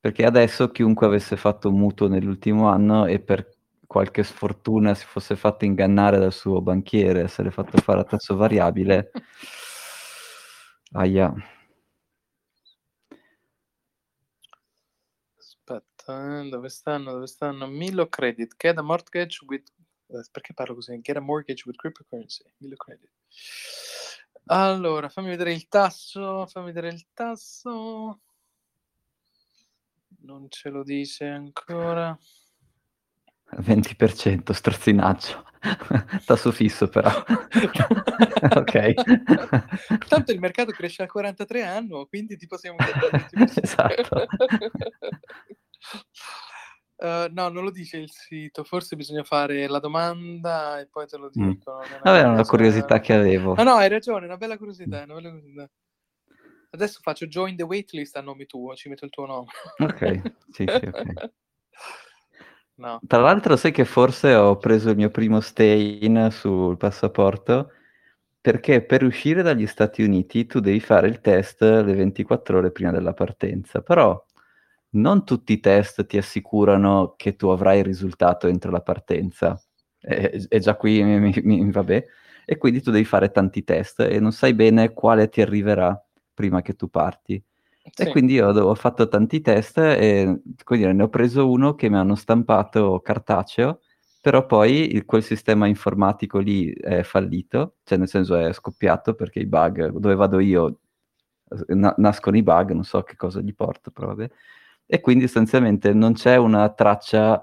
Perché 0.00 0.24
adesso 0.24 0.70
chiunque 0.70 1.06
avesse 1.06 1.36
fatto 1.36 1.68
un 1.68 1.78
mutuo 1.78 2.08
nell'ultimo 2.08 2.68
anno 2.68 3.04
e 3.06 3.20
per 3.20 3.58
qualche 3.90 4.22
sfortuna 4.22 4.94
si 4.94 5.04
fosse 5.04 5.34
fatto 5.34 5.64
ingannare 5.64 6.16
dal 6.16 6.32
suo 6.32 6.60
banchiere, 6.62 7.22
essere 7.22 7.50
fatto 7.50 7.76
fare 7.78 7.98
a 7.98 8.04
tasso 8.04 8.36
variabile, 8.36 9.10
aia. 10.92 11.34
Aspetta, 15.36 16.38
eh, 16.38 16.48
dove 16.48 16.68
stanno? 16.68 17.10
Dove 17.10 17.26
stanno? 17.26 17.66
Milo 17.66 18.08
Credit, 18.08 18.54
get 18.56 18.78
a 18.78 18.82
mortgage 18.82 19.44
with... 19.48 19.66
Eh, 20.06 20.24
perché 20.30 20.54
parlo 20.54 20.76
così? 20.76 20.96
Get 21.00 21.16
a 21.16 21.20
mortgage 21.20 21.64
with 21.66 21.76
cryptocurrency. 21.76 22.44
Credit. 22.76 23.10
Allora, 24.44 25.08
fammi 25.08 25.30
vedere 25.30 25.52
il 25.52 25.66
tasso, 25.66 26.46
fammi 26.46 26.66
vedere 26.66 26.90
il 26.90 27.08
tasso. 27.12 28.20
Non 30.20 30.46
ce 30.48 30.68
lo 30.68 30.84
dice 30.84 31.26
ancora. 31.26 32.16
20%, 33.58 34.52
strazzinaggio. 34.52 35.44
Tasso 36.24 36.52
fisso 36.52 36.88
però. 36.88 37.10
ok. 38.56 38.94
Tanto 40.08 40.32
il 40.32 40.40
mercato 40.40 40.72
cresce 40.72 41.02
al 41.02 41.10
43 41.10 41.62
anno, 41.64 42.06
quindi 42.06 42.36
ti 42.36 42.46
possiamo 42.46 42.76
esatto. 43.56 44.26
Uh, 46.96 47.28
no, 47.32 47.48
non 47.48 47.64
lo 47.64 47.70
dice 47.70 47.98
il 47.98 48.10
sito, 48.10 48.64
forse 48.64 48.96
bisogna 48.96 49.22
fare 49.22 49.66
la 49.68 49.80
domanda 49.80 50.80
e 50.80 50.86
poi 50.86 51.06
te 51.06 51.18
lo 51.18 51.30
mm. 51.36 51.48
dicono. 51.50 51.78
Mm. 51.80 52.02
Vabbè, 52.02 52.20
è 52.20 52.26
una 52.26 52.44
curiosità 52.44 53.00
che 53.00 53.12
avevo. 53.12 53.54
No, 53.54 53.62
no, 53.62 53.74
hai 53.74 53.88
ragione, 53.88 54.24
una 54.24 54.38
bella 54.38 54.56
curiosità, 54.56 55.02
una 55.02 55.14
bella 55.14 55.30
curiosità. 55.30 55.70
Adesso 56.72 57.00
faccio 57.02 57.26
join 57.26 57.56
the 57.56 57.64
waitlist 57.64 58.16
a 58.16 58.20
nome 58.20 58.46
tuo, 58.46 58.74
ci 58.76 58.88
metto 58.88 59.04
il 59.04 59.10
tuo 59.10 59.26
nome. 59.26 59.48
ok, 59.78 60.32
sì, 60.50 60.64
sì, 60.66 60.86
ok. 60.86 61.32
No. 62.80 62.98
Tra 63.06 63.20
l'altro 63.20 63.56
sai 63.56 63.72
che 63.72 63.84
forse 63.84 64.34
ho 64.34 64.56
preso 64.56 64.88
il 64.88 64.96
mio 64.96 65.10
primo 65.10 65.40
stay-in 65.40 66.28
sul 66.30 66.78
passaporto 66.78 67.72
perché 68.40 68.82
per 68.82 69.04
uscire 69.04 69.42
dagli 69.42 69.66
Stati 69.66 70.02
Uniti 70.02 70.46
tu 70.46 70.60
devi 70.60 70.80
fare 70.80 71.06
il 71.06 71.20
test 71.20 71.60
le 71.60 71.94
24 71.94 72.56
ore 72.56 72.70
prima 72.70 72.90
della 72.90 73.12
partenza, 73.12 73.82
però 73.82 74.18
non 74.92 75.24
tutti 75.26 75.52
i 75.52 75.60
test 75.60 76.06
ti 76.06 76.16
assicurano 76.16 77.14
che 77.18 77.36
tu 77.36 77.48
avrai 77.48 77.80
il 77.80 77.84
risultato 77.84 78.48
entro 78.48 78.70
la 78.70 78.80
partenza. 78.80 79.60
E, 80.00 80.46
e 80.48 80.58
già 80.60 80.74
qui 80.76 81.02
mi, 81.02 81.34
mi, 81.42 81.70
vabbè. 81.70 82.06
E 82.46 82.56
quindi 82.56 82.80
tu 82.80 82.90
devi 82.90 83.04
fare 83.04 83.30
tanti 83.30 83.62
test 83.62 84.00
e 84.00 84.18
non 84.20 84.32
sai 84.32 84.54
bene 84.54 84.94
quale 84.94 85.28
ti 85.28 85.42
arriverà 85.42 86.02
prima 86.32 86.62
che 86.62 86.74
tu 86.74 86.88
parti. 86.88 87.42
Sì. 87.82 88.02
E 88.02 88.10
quindi 88.10 88.34
io 88.34 88.48
ho 88.48 88.74
fatto 88.74 89.08
tanti 89.08 89.40
test 89.40 89.78
e 89.78 90.42
quindi 90.64 90.92
ne 90.92 91.02
ho 91.02 91.08
preso 91.08 91.50
uno 91.50 91.74
che 91.74 91.88
mi 91.88 91.96
hanno 91.96 92.14
stampato 92.14 93.00
cartaceo, 93.00 93.80
però 94.20 94.44
poi 94.44 94.94
il, 94.94 95.04
quel 95.06 95.22
sistema 95.22 95.66
informatico 95.66 96.38
lì 96.38 96.70
è 96.72 97.02
fallito, 97.02 97.76
cioè 97.84 97.96
nel 97.98 98.08
senso 98.08 98.36
è 98.36 98.52
scoppiato 98.52 99.14
perché 99.14 99.40
i 99.40 99.46
bug, 99.46 99.88
dove 99.92 100.14
vado 100.14 100.40
io, 100.40 100.80
na- 101.68 101.94
nascono 101.96 102.36
i 102.36 102.42
bug, 102.42 102.72
non 102.72 102.84
so 102.84 103.02
che 103.02 103.16
cosa 103.16 103.40
gli 103.40 103.54
porto, 103.54 103.90
però 103.90 104.08
vabbè. 104.08 104.30
E 104.86 105.00
quindi 105.00 105.24
sostanzialmente 105.24 105.94
non 105.94 106.12
c'è 106.12 106.36
una 106.36 106.68
traccia, 106.70 107.42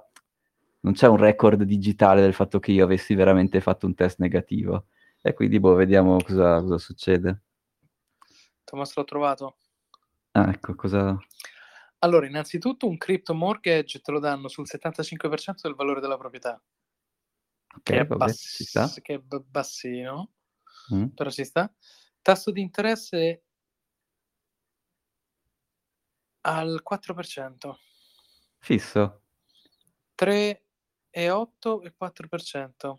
non 0.81 0.93
c'è 0.93 1.07
un 1.07 1.17
record 1.17 1.63
digitale 1.63 2.21
del 2.21 2.33
fatto 2.33 2.59
che 2.59 2.71
io 2.71 2.83
avessi 2.83 3.15
veramente 3.15 3.59
fatto 3.59 3.87
un 3.87 3.95
test 3.95 4.19
negativo. 4.19 4.85
E 5.21 5.33
quindi 5.33 5.59
boh, 5.59 5.73
vediamo 5.73 6.17
cosa, 6.23 6.61
cosa 6.61 6.77
succede. 6.77 7.41
Thomas 8.63 8.95
l'ho 8.95 9.03
trovato. 9.03 9.55
Ah, 10.37 10.51
ecco, 10.51 10.75
cosa... 10.75 11.17
Allora, 11.99 12.27
innanzitutto 12.27 12.87
un 12.87 12.97
crypto 12.97 13.33
mortgage 13.33 14.01
te 14.01 14.11
lo 14.11 14.19
danno 14.19 14.47
sul 14.47 14.67
75% 14.67 15.61
del 15.63 15.73
valore 15.73 15.99
della 15.99 16.17
proprietà. 16.17 16.61
Ok, 17.75 17.81
che, 17.81 17.99
è, 17.99 18.05
vabbè, 18.05 18.25
bass- 18.25 19.01
che 19.01 19.13
è 19.15 19.19
bassino, 19.19 20.33
mm. 20.93 21.05
però 21.07 21.31
ci 21.31 21.43
sta. 21.43 21.73
Tasso 22.21 22.51
di 22.51 22.61
interesse 22.61 23.45
al 26.41 26.83
4%. 26.87 27.75
Fisso. 28.59 29.21
3 30.13 30.65
e 31.09 31.29
8 31.31 31.81
e 31.81 31.95
4%. 31.99 32.95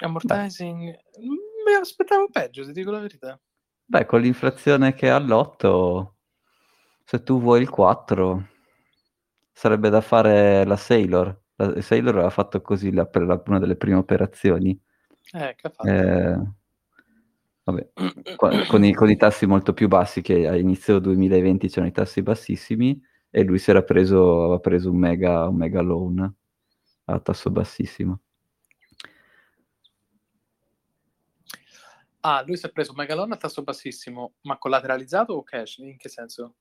Amortizing. 0.00 0.84
Beh. 0.84 1.22
Mi 1.64 1.72
aspettavo 1.72 2.28
peggio, 2.28 2.64
ti 2.66 2.72
dico 2.72 2.90
la 2.90 2.98
verità. 2.98 3.40
Beh, 3.92 4.06
con 4.06 4.22
l'inflazione 4.22 4.94
che 4.94 5.10
ha 5.10 5.16
all'8, 5.16 6.14
se 7.04 7.22
tu 7.22 7.38
vuoi 7.38 7.60
il 7.60 7.68
4, 7.68 8.48
sarebbe 9.52 9.90
da 9.90 10.00
fare 10.00 10.64
la 10.64 10.76
Sailor. 10.76 11.42
La 11.56 11.78
Sailor 11.82 12.14
aveva 12.14 12.30
fatto 12.30 12.62
così 12.62 12.90
la, 12.90 13.06
la, 13.12 13.42
una 13.44 13.58
delle 13.58 13.76
prime 13.76 13.98
operazioni. 13.98 14.70
Eh, 15.32 15.54
che 15.54 15.66
ha 15.66 15.68
fatto? 15.68 15.88
Eh, 15.90 16.40
vabbè, 17.64 17.90
con, 18.66 18.82
i, 18.82 18.94
con, 18.94 19.10
i, 19.10 19.16
tassi 19.18 19.44
molto 19.44 19.74
più 19.74 19.88
bassi, 19.88 20.22
che 20.22 20.48
a 20.48 20.56
inizio 20.56 20.98
2020 20.98 21.68
c'erano 21.68 21.88
i 21.88 21.92
tassi 21.92 22.22
bassissimi, 22.22 22.98
e 23.28 23.42
lui 23.42 23.58
si 23.58 23.68
era 23.68 23.82
preso, 23.82 24.44
aveva 24.44 24.58
preso 24.58 24.90
un 24.90 24.96
mega, 24.96 25.46
un 25.48 25.56
mega 25.56 25.82
loan 25.82 26.34
a 27.04 27.20
tasso 27.20 27.50
bassissimo. 27.50 28.20
Ah, 32.24 32.42
lui 32.46 32.56
si 32.56 32.66
è 32.66 32.70
preso 32.70 32.92
megalon 32.94 33.32
a 33.32 33.36
tasso 33.36 33.62
bassissimo, 33.62 34.34
ma 34.42 34.56
collateralizzato 34.56 35.32
o 35.34 35.42
cash? 35.42 35.78
In 35.78 35.96
che 35.96 36.08
senso? 36.08 36.54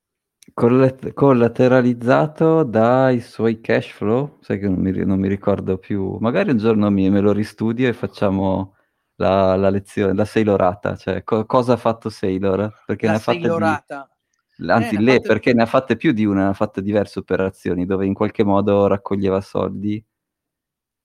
Collat- 0.53 1.13
collateralizzato 1.13 2.63
dai 2.63 3.21
suoi 3.21 3.61
cash 3.61 3.91
flow? 3.91 4.39
Sai 4.41 4.57
che 4.59 4.67
non 4.67 4.79
mi, 4.79 4.91
non 5.05 5.19
mi 5.19 5.27
ricordo 5.27 5.77
più. 5.77 6.17
Magari 6.19 6.49
un 6.51 6.57
giorno 6.57 6.89
mi, 6.89 7.09
me 7.11 7.19
lo 7.21 7.31
ristudio 7.31 7.87
e 7.87 7.93
facciamo 7.93 8.75
la, 9.15 9.55
la 9.55 9.69
lezione, 9.69 10.13
la 10.15 10.25
Sailorata. 10.25 10.95
Cioè, 10.95 11.23
co- 11.23 11.45
cosa 11.45 11.73
ha 11.73 11.77
fatto 11.77 12.09
Sailor? 12.09 12.83
Perché 12.85 13.05
la 13.05 13.11
ne 13.11 13.17
ha 13.17 13.21
fatte 13.21 13.39
Sailorata. 13.41 14.09
Di... 14.55 14.67
Anzi, 14.69 14.95
Eh, 14.95 14.97
ne 14.97 15.03
lei 15.03 15.15
fatte- 15.17 15.27
perché 15.27 15.53
ne 15.53 15.61
ha 15.61 15.65
fatte 15.67 15.95
più 15.95 16.11
di 16.11 16.25
una, 16.25 16.49
ha 16.49 16.53
fatto 16.53 16.81
diverse 16.81 17.19
operazioni 17.19 17.85
dove 17.85 18.05
in 18.07 18.13
qualche 18.15 18.43
modo 18.43 18.87
raccoglieva 18.87 19.41
soldi. 19.41 20.03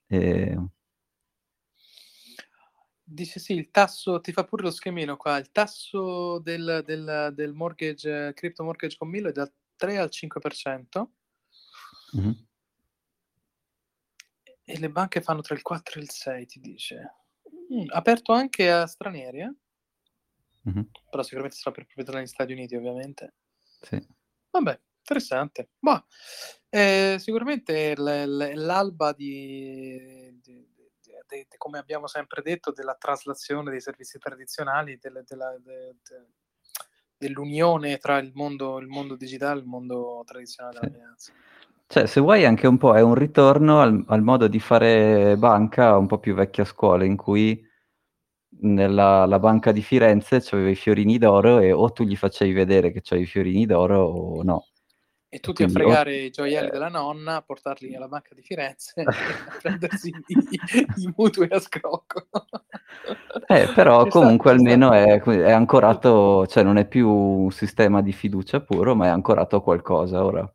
E... 0.09 0.59
Dice 3.09 3.39
sì, 3.39 3.53
il 3.55 3.71
tasso, 3.71 4.21
ti 4.21 4.33
fa 4.33 4.43
pure 4.43 4.65
lo 4.65 4.71
schemino 4.73 5.17
qua, 5.17 5.37
il 5.39 5.53
tasso 5.53 6.41
del, 6.41 6.83
del, 6.85 7.31
del 7.35 7.53
mortgage, 7.53 8.33
crypto 8.35 8.65
mortgage 8.65 8.97
con 8.97 9.09
Milo 9.09 9.29
è 9.29 9.33
dal 9.33 9.53
3 9.77 9.99
al 9.99 10.11
5% 10.11 11.13
Mhm. 12.15 12.47
e 14.65 14.79
le 14.79 14.91
banche 14.91 15.21
fanno 15.21 15.41
tra 15.41 15.55
il 15.55 15.63
4 15.63 16.01
e 16.01 16.03
il 16.03 16.11
6, 16.11 16.47
ti 16.47 16.59
dice. 16.61 17.15
Mm, 17.73 17.87
aperto 17.89 18.33
anche 18.33 18.71
a 18.71 18.87
stranieri, 18.87 19.41
eh? 19.41 19.55
Mhm. 20.63 20.91
però 21.09 21.23
sicuramente 21.23 21.57
sarà 21.57 21.71
per 21.75 21.85
proprietà 21.87 22.13
negli 22.19 22.27
Stati 22.27 22.53
Uniti, 22.53 22.75
ovviamente. 22.75 23.35
Sì. 23.81 24.05
Vabbè, 24.51 24.81
interessante. 24.99 25.71
Ma 25.81 26.05
eh, 26.69 27.17
sicuramente 27.21 27.95
l- 27.95 28.03
l- 28.37 28.53
l'alba 28.57 29.13
di, 29.13 30.37
di- 30.43 30.67
di- 31.29 31.47
di- 31.49 31.57
come 31.57 31.79
abbiamo 31.79 32.07
sempre 32.07 32.43
detto, 32.43 32.73
della 32.73 32.97
traslazione 32.99 33.71
dei 33.71 33.81
servizi 33.81 34.19
tradizionali, 34.19 34.99
della- 35.01 35.23
de- 35.23 35.97
de- 36.03 36.27
dell'unione 37.17 37.99
tra 37.99 38.19
il 38.19 38.33
mondo, 38.35 38.79
il 38.79 38.87
mondo 38.87 39.17
digitale 39.17 39.59
e 39.59 39.63
il 39.63 39.69
mondo 39.69 40.23
tradizionale 40.27 40.81
della 40.81 40.93
finanza. 40.93 41.33
Cioè, 41.89 42.07
se 42.07 42.21
vuoi 42.21 42.45
anche 42.45 42.67
un 42.67 42.79
po' 42.79 42.97
è 42.97 43.01
un 43.01 43.15
ritorno 43.15 43.81
al, 43.81 44.05
al 44.09 44.23
modo 44.23 44.49
di 44.49 44.59
fare 44.59 45.37
banca 45.37 45.97
un 45.97 46.07
po' 46.07 46.19
più 46.19 46.35
vecchia 46.35 46.65
scuola, 46.65 47.05
in 47.05 47.17
cui 47.17 47.65
nella 48.59 49.27
la 49.27 49.39
banca 49.39 49.71
di 49.71 49.83
Firenze 49.83 50.41
c'avevi 50.41 50.71
i 50.71 50.77
fiorini 50.77 51.19
d'oro 51.19 51.59
e 51.59 51.73
o 51.73 51.93
tu 51.93 52.05
gli 52.05 52.17
facevi 52.17 52.53
vedere 52.53 52.91
che 52.91 53.03
c'hai 53.03 53.23
i 53.23 53.27
fiorini 53.27 53.67
d'oro 53.67 54.03
o 54.03 54.43
no. 54.43 54.67
E 55.37 55.41
tutti 55.41 55.63
a 55.63 55.67
Quindi, 55.67 55.83
o- 55.83 55.85
fregare 55.85 56.17
i 56.17 56.31
gioielli 56.31 56.69
eh. 56.69 56.71
della 56.71 56.89
nonna, 56.89 57.37
a 57.37 57.43
portarli 57.43 57.95
alla 57.95 58.09
banca 58.09 58.35
di 58.35 58.41
Firenze 58.41 59.03
a 59.05 59.13
prendersi 59.61 60.09
i, 60.09 60.37
i- 60.51 61.13
mutui 61.15 61.47
a 61.51 61.61
scrocco. 61.61 62.27
Eh, 63.47 63.69
però 63.75 64.01
sta, 64.01 64.09
comunque 64.19 64.53
ci 64.53 64.59
sta. 64.61 64.73
almeno 64.73 64.93
è, 64.93 65.21
è 65.21 65.51
ancorato, 65.53 66.47
cioè 66.47 66.63
non 66.63 66.79
è 66.79 66.87
più 66.89 67.07
un 67.11 67.51
sistema 67.51 68.01
di 68.01 68.13
fiducia 68.13 68.63
puro, 68.63 68.95
ma 68.95 69.07
è 69.07 69.09
ancorato 69.11 69.57
a 69.57 69.63
qualcosa. 69.63 70.25
Ora, 70.25 70.51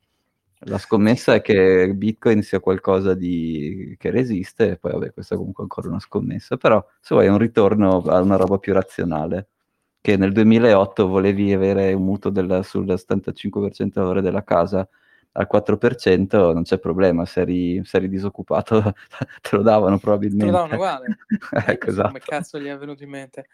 la 0.65 0.77
scommessa 0.79 1.35
è 1.35 1.41
che 1.41 1.93
Bitcoin 1.93 2.41
sia 2.41 2.59
qualcosa 2.59 3.13
di... 3.13 3.95
che 3.99 4.09
resiste, 4.09 4.71
e 4.71 4.77
poi 4.77 4.93
vabbè, 4.93 5.13
questa 5.13 5.35
è 5.35 5.37
comunque 5.37 5.61
ancora 5.61 5.89
una 5.89 5.99
scommessa, 5.99 6.57
però 6.57 6.83
se 6.99 7.13
vuoi 7.13 7.27
un 7.27 7.37
ritorno 7.37 8.01
a 8.01 8.19
una 8.19 8.35
roba 8.35 8.57
più 8.57 8.73
razionale, 8.73 9.49
che 10.01 10.17
nel 10.17 10.31
2008 10.31 11.07
volevi 11.07 11.53
avere 11.53 11.93
un 11.93 12.03
mutuo 12.03 12.31
del, 12.31 12.61
sul 12.65 12.85
75% 12.87 13.99
del 13.99 14.03
valore 14.03 14.21
della 14.21 14.43
casa 14.43 14.87
al 15.33 15.47
4%, 15.47 16.51
non 16.51 16.63
c'è 16.63 16.79
problema, 16.79 17.23
se 17.25 17.41
eri, 17.41 17.81
se 17.85 17.97
eri 17.97 18.09
disoccupato 18.09 18.81
te 19.41 19.55
lo 19.55 19.61
davano 19.61 19.95
Te 19.97 20.01
probabilmente. 20.01 20.45
lo 20.45 20.51
davano 20.51 20.73
uguale. 20.73 21.17
Ecco, 21.67 21.91
so 21.91 22.01
come 22.03 22.17
esatto. 22.17 22.31
cazzo 22.31 22.59
gli 22.59 22.65
è 22.65 22.75
venuto 22.77 23.03
in 23.03 23.09
mente. 23.11 23.45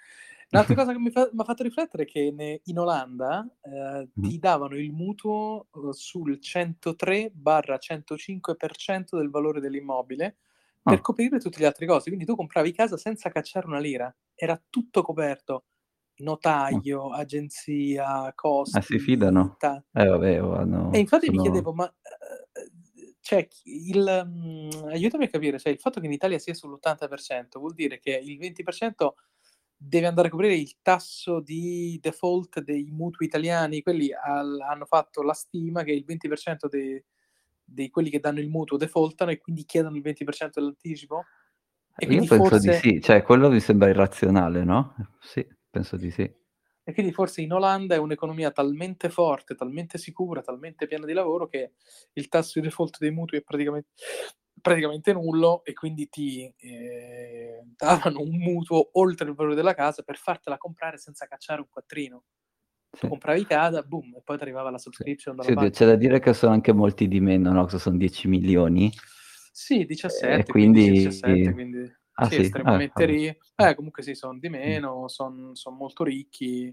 Un'altra 0.49 0.75
cosa 0.75 0.93
che 0.93 0.99
mi, 0.99 1.11
fa- 1.11 1.29
mi 1.33 1.41
ha 1.41 1.43
fatto 1.43 1.63
riflettere 1.63 2.03
è 2.03 2.05
che 2.05 2.31
ne- 2.33 2.61
in 2.63 2.79
Olanda 2.79 3.45
eh, 3.61 4.07
Mhm. 4.13 4.29
ti 4.29 4.39
davano 4.39 4.77
il 4.77 4.93
mutuo 4.93 5.67
eh, 5.73 5.91
sul 5.91 6.39
103-105% 6.39 9.17
del 9.17 9.29
valore 9.29 9.59
dell'immobile 9.59 10.37
per 10.81 10.99
Ah. 10.99 11.01
coprire 11.01 11.37
tutte 11.39 11.59
le 11.59 11.65
altre 11.65 11.85
cose. 11.85 12.05
Quindi 12.07 12.23
tu 12.25 12.35
compravi 12.35 12.71
casa 12.71 12.95
senza 12.95 13.29
cacciare 13.29 13.67
una 13.67 13.79
lira, 13.79 14.15
era 14.33 14.59
tutto 14.69 15.01
coperto. 15.01 15.65
Notaio, 16.17 17.11
agenzia, 17.11 18.31
costi, 18.35 18.77
Ah, 18.77 18.81
si 18.81 18.99
fidano? 18.99 19.57
Eh 19.59 20.05
vabbè, 20.05 20.41
o 20.43 20.55
hanno- 20.55 20.91
e 20.93 20.99
infatti 20.99 21.29
mi 21.29 21.35
sono- 21.37 21.41
chiedevo, 21.49 21.73
ma 21.73 21.85
eh, 21.87 22.71
cioè, 23.19 23.47
il, 23.63 24.23
mm, 24.25 24.87
aiutami 24.89 25.25
a 25.25 25.29
capire, 25.29 25.59
cioè, 25.59 25.71
il 25.71 25.79
fatto 25.79 25.99
che 25.99 26.05
in 26.05 26.13
Italia 26.13 26.39
sia 26.39 26.53
sull'80% 26.53 27.59
vuol 27.59 27.73
dire 27.73 27.99
che 27.99 28.11
il 28.23 28.37
20% 28.37 29.15
deve 29.75 30.07
andare 30.07 30.29
a 30.29 30.31
coprire 30.31 30.55
il 30.55 30.77
tasso 30.81 31.39
di 31.39 31.99
default 32.01 32.61
dei 32.61 32.89
mutui 32.89 33.25
italiani. 33.27 33.81
Quelli 33.83 34.09
al- 34.11 34.59
hanno 34.61 34.85
fatto 34.85 35.21
la 35.21 35.33
stima 35.33 35.83
che 35.83 35.91
il 35.91 36.03
20% 36.05 36.67
dei, 36.67 37.03
di 37.63 37.89
quelli 37.89 38.09
che 38.09 38.19
danno 38.19 38.39
il 38.39 38.49
mutuo 38.49 38.77
defaultano 38.77 39.29
e 39.29 39.37
quindi 39.37 39.65
chiedono 39.65 39.95
il 39.97 40.01
20% 40.01 40.59
dell'anticipo. 40.59 41.25
E 41.99 42.05
Io 42.05 42.19
penso 42.19 42.35
di 42.35 42.39
forse, 42.49 42.73
sì, 42.73 43.01
cioè 43.01 43.21
quello 43.23 43.49
mi 43.49 43.59
sembra 43.59 43.89
irrazionale, 43.89 44.63
no? 44.63 44.95
Sì, 45.19 45.45
penso 45.77 45.95
di 45.97 46.09
sì. 46.11 46.23
e 46.83 46.93
quindi 46.93 47.11
forse 47.11 47.41
in 47.41 47.51
Olanda 47.53 47.95
è 47.95 47.97
un'economia 47.99 48.51
talmente 48.51 49.09
forte, 49.09 49.55
talmente 49.55 49.97
sicura, 49.97 50.41
talmente 50.41 50.87
piena 50.87 51.05
di 51.05 51.13
lavoro 51.13 51.47
che 51.47 51.73
il 52.13 52.27
tasso 52.29 52.59
di 52.59 52.67
default 52.67 52.97
dei 52.97 53.11
mutui 53.11 53.39
è 53.39 53.41
praticamente, 53.43 53.89
praticamente 54.61 55.13
nullo 55.13 55.63
e 55.65 55.73
quindi 55.73 56.07
ti 56.09 56.51
eh, 56.57 57.61
davano 57.75 58.21
un 58.21 58.37
mutuo 58.37 58.89
oltre 58.93 59.27
il 59.29 59.35
valore 59.35 59.55
della 59.55 59.73
casa 59.75 60.01
per 60.03 60.17
fartela 60.17 60.57
comprare 60.57 60.97
senza 60.97 61.27
cacciare 61.27 61.61
un 61.61 61.67
quattrino. 61.69 62.23
Sì. 62.89 63.07
compravi 63.09 63.45
casa, 63.45 63.83
boom, 63.83 64.15
e 64.15 64.21
poi 64.23 64.37
ti 64.37 64.43
arrivava 64.43 64.71
la 64.71 64.77
subscription 64.79 65.35
Sì, 65.41 65.53
banca. 65.53 65.69
c'è 65.69 65.85
da 65.85 65.95
dire 65.95 66.19
che 66.19 66.33
sono 66.33 66.53
anche 66.53 66.71
molti 66.71 67.07
di 67.09 67.19
meno, 67.19 67.51
no? 67.51 67.67
Sono 67.67 67.97
10 67.97 68.27
milioni? 68.29 68.89
Sì, 69.51 69.85
17, 69.85 70.39
E 70.39 70.45
quindi- 70.45 70.85
15, 70.85 71.09
17, 71.09 71.51
quindi 71.51 71.95
Ah, 72.19 72.25
sì, 72.29 72.35
sì? 72.35 72.41
estremamente 72.41 73.03
Ah, 73.03 73.05
ri- 73.05 73.37
vabbè. 73.55 73.69
Eh, 73.71 73.75
comunque 73.75 74.01
sì, 74.01 74.15
sono 74.15 74.39
di 74.39 74.49
meno, 74.49 75.07
sono 75.07 75.53
molto 75.71 76.03
ricchi, 76.03 76.65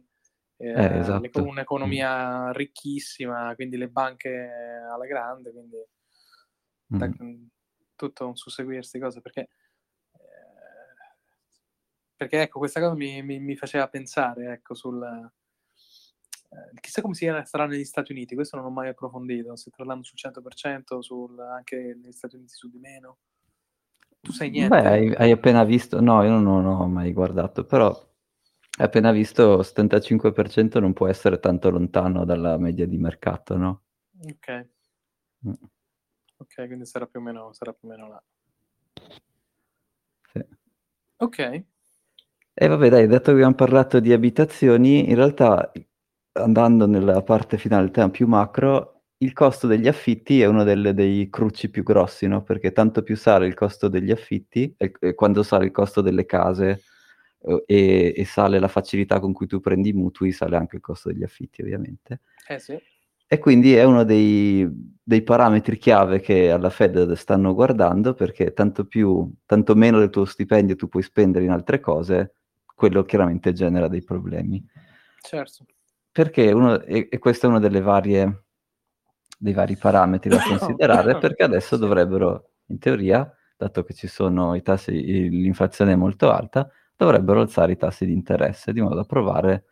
eh, 0.56 0.68
Eh, 0.68 0.98
esatto. 1.00 1.20
l'eco- 1.20 1.42
un'economia 1.42 2.50
ricchissima, 2.52 3.54
quindi 3.54 3.76
le 3.76 3.88
banche 3.88 4.30
alla 4.90 5.06
grande, 5.06 5.52
quindi 5.52 5.76
Mm. 6.94 6.98
da- 6.98 7.10
tutto 7.96 8.26
un 8.26 8.36
susseguirsi 8.36 8.98
cose, 8.98 9.20
perché, 9.20 9.40
eh, 10.12 11.16
perché 12.16 12.42
ecco, 12.42 12.58
questa 12.58 12.80
cosa 12.80 12.94
mi, 12.94 13.22
mi- 13.22 13.38
mi 13.40 13.56
faceva 13.56 13.88
pensare, 13.88 14.52
ecco, 14.52 14.74
sul... 14.74 15.02
eh, 16.50 16.80
chissà 16.80 17.02
come 17.02 17.14
si 17.14 17.26
sarà 17.44 17.66
negli 17.66 17.84
Stati 17.84 18.12
Uniti, 18.12 18.34
questo 18.34 18.56
non 18.56 18.66
ho 18.66 18.70
mai 18.70 18.88
approfondito, 18.88 19.56
se 19.56 19.70
tra 19.70 19.84
l'anno 19.84 20.02
sul 20.04 20.16
100%, 20.18 21.02
sul, 21.02 21.38
anche 21.40 21.76
negli 22.00 22.12
Stati 22.12 22.36
Uniti 22.36 22.54
su 22.54 22.70
di 22.70 22.78
meno. 22.78 23.18
Tu 24.24 24.32
sai 24.32 24.50
niente? 24.50 24.72
Beh, 24.72 24.86
hai, 24.90 25.14
hai 25.20 25.30
appena 25.32 25.64
visto, 25.64 26.00
no, 26.00 26.22
io 26.22 26.30
non, 26.30 26.42
non 26.44 26.66
ho 26.66 26.86
mai 26.88 27.12
guardato, 27.12 27.64
però 27.64 27.88
hai 28.78 28.86
appena 28.86 29.10
visto 29.12 29.62
75% 29.62 30.80
non 30.80 30.92
può 30.92 31.06
essere 31.08 31.38
tanto 31.40 31.70
lontano 31.70 32.24
dalla 32.24 32.56
media 32.58 32.86
di 32.86 32.96
mercato, 32.98 33.56
no? 33.56 33.82
Ok, 34.30 34.48
Mm, 35.46 35.54
ok, 36.36 36.66
quindi 36.66 36.86
sarà 36.86 37.06
più 37.06 37.18
o 37.20 37.22
meno, 37.22 37.52
sarà 37.52 37.72
più 37.72 37.88
o 37.88 37.90
meno 37.90 38.08
là. 38.08 38.22
sì. 40.32 40.44
Ok, 41.18 41.38
E 42.56 42.66
vabbè, 42.68 42.88
dai, 42.88 43.06
dato 43.06 43.24
che 43.26 43.30
abbiamo 43.32 43.54
parlato 43.54 44.00
di 44.00 44.12
abitazioni, 44.12 45.08
in 45.08 45.14
realtà 45.16 45.70
andando 46.32 46.86
nella 46.86 47.22
parte 47.22 47.58
finale, 47.58 47.90
tema 47.90 48.10
più 48.10 48.26
macro, 48.26 48.93
il 49.24 49.32
costo 49.32 49.66
degli 49.66 49.88
affitti 49.88 50.40
è 50.40 50.46
uno 50.46 50.64
delle- 50.64 50.94
dei 50.94 51.28
cruci 51.30 51.70
più 51.70 51.82
grossi, 51.82 52.26
no? 52.26 52.42
Perché 52.42 52.72
tanto 52.72 53.02
più 53.02 53.16
sale 53.16 53.46
il 53.46 53.54
costo 53.54 53.88
degli 53.88 54.10
affitti, 54.10 54.74
e, 54.76 54.92
e 55.00 55.14
quando 55.14 55.42
sale 55.42 55.64
il 55.66 55.70
costo 55.72 56.00
delle 56.00 56.26
case 56.26 56.82
eh, 57.40 57.62
e, 57.66 58.14
e 58.16 58.24
sale 58.24 58.58
la 58.58 58.68
facilità 58.68 59.20
con 59.20 59.32
cui 59.32 59.46
tu 59.46 59.60
prendi 59.60 59.90
i 59.90 59.92
mutui, 59.92 60.32
sale 60.32 60.56
anche 60.56 60.76
il 60.76 60.82
costo 60.82 61.10
degli 61.10 61.22
affitti, 61.24 61.62
ovviamente. 61.62 62.20
eh 62.48 62.58
sì, 62.58 62.78
E 63.26 63.38
quindi 63.38 63.74
è 63.74 63.84
uno 63.84 64.04
dei, 64.04 64.68
dei 65.02 65.22
parametri 65.22 65.76
chiave 65.78 66.20
che 66.20 66.50
alla 66.50 66.70
Fed 66.70 67.12
stanno 67.14 67.54
guardando 67.54 68.14
perché 68.14 68.52
tanto 68.52 68.86
più, 68.86 69.30
tanto 69.46 69.74
meno 69.74 69.98
del 69.98 70.10
tuo 70.10 70.24
stipendio 70.24 70.76
tu 70.76 70.88
puoi 70.88 71.02
spendere 71.02 71.44
in 71.44 71.50
altre 71.50 71.80
cose, 71.80 72.34
quello 72.74 73.02
chiaramente 73.04 73.52
genera 73.52 73.88
dei 73.88 74.02
problemi. 74.04 74.64
certo. 75.20 75.66
Perché 76.12 76.52
uno, 76.52 76.80
e, 76.82 77.08
e 77.10 77.18
questo 77.18 77.46
è 77.46 77.48
uno 77.48 77.58
delle 77.58 77.80
varie, 77.80 78.43
dei 79.44 79.52
vari 79.52 79.76
parametri 79.76 80.30
da 80.30 80.38
considerare, 80.48 81.18
perché 81.18 81.42
adesso 81.42 81.76
dovrebbero, 81.76 82.52
in 82.66 82.78
teoria, 82.78 83.30
dato 83.56 83.84
che 83.84 83.92
ci 83.92 84.06
sono 84.06 84.54
i 84.54 84.62
tassi, 84.62 84.92
l'inflazione 85.28 85.92
è 85.92 85.96
molto 85.96 86.30
alta, 86.30 86.68
dovrebbero 86.96 87.40
alzare 87.42 87.72
i 87.72 87.76
tassi 87.76 88.06
di 88.06 88.12
interesse, 88.12 88.72
di 88.72 88.80
modo 88.80 88.94
da 88.94 89.04
provare 89.04 89.64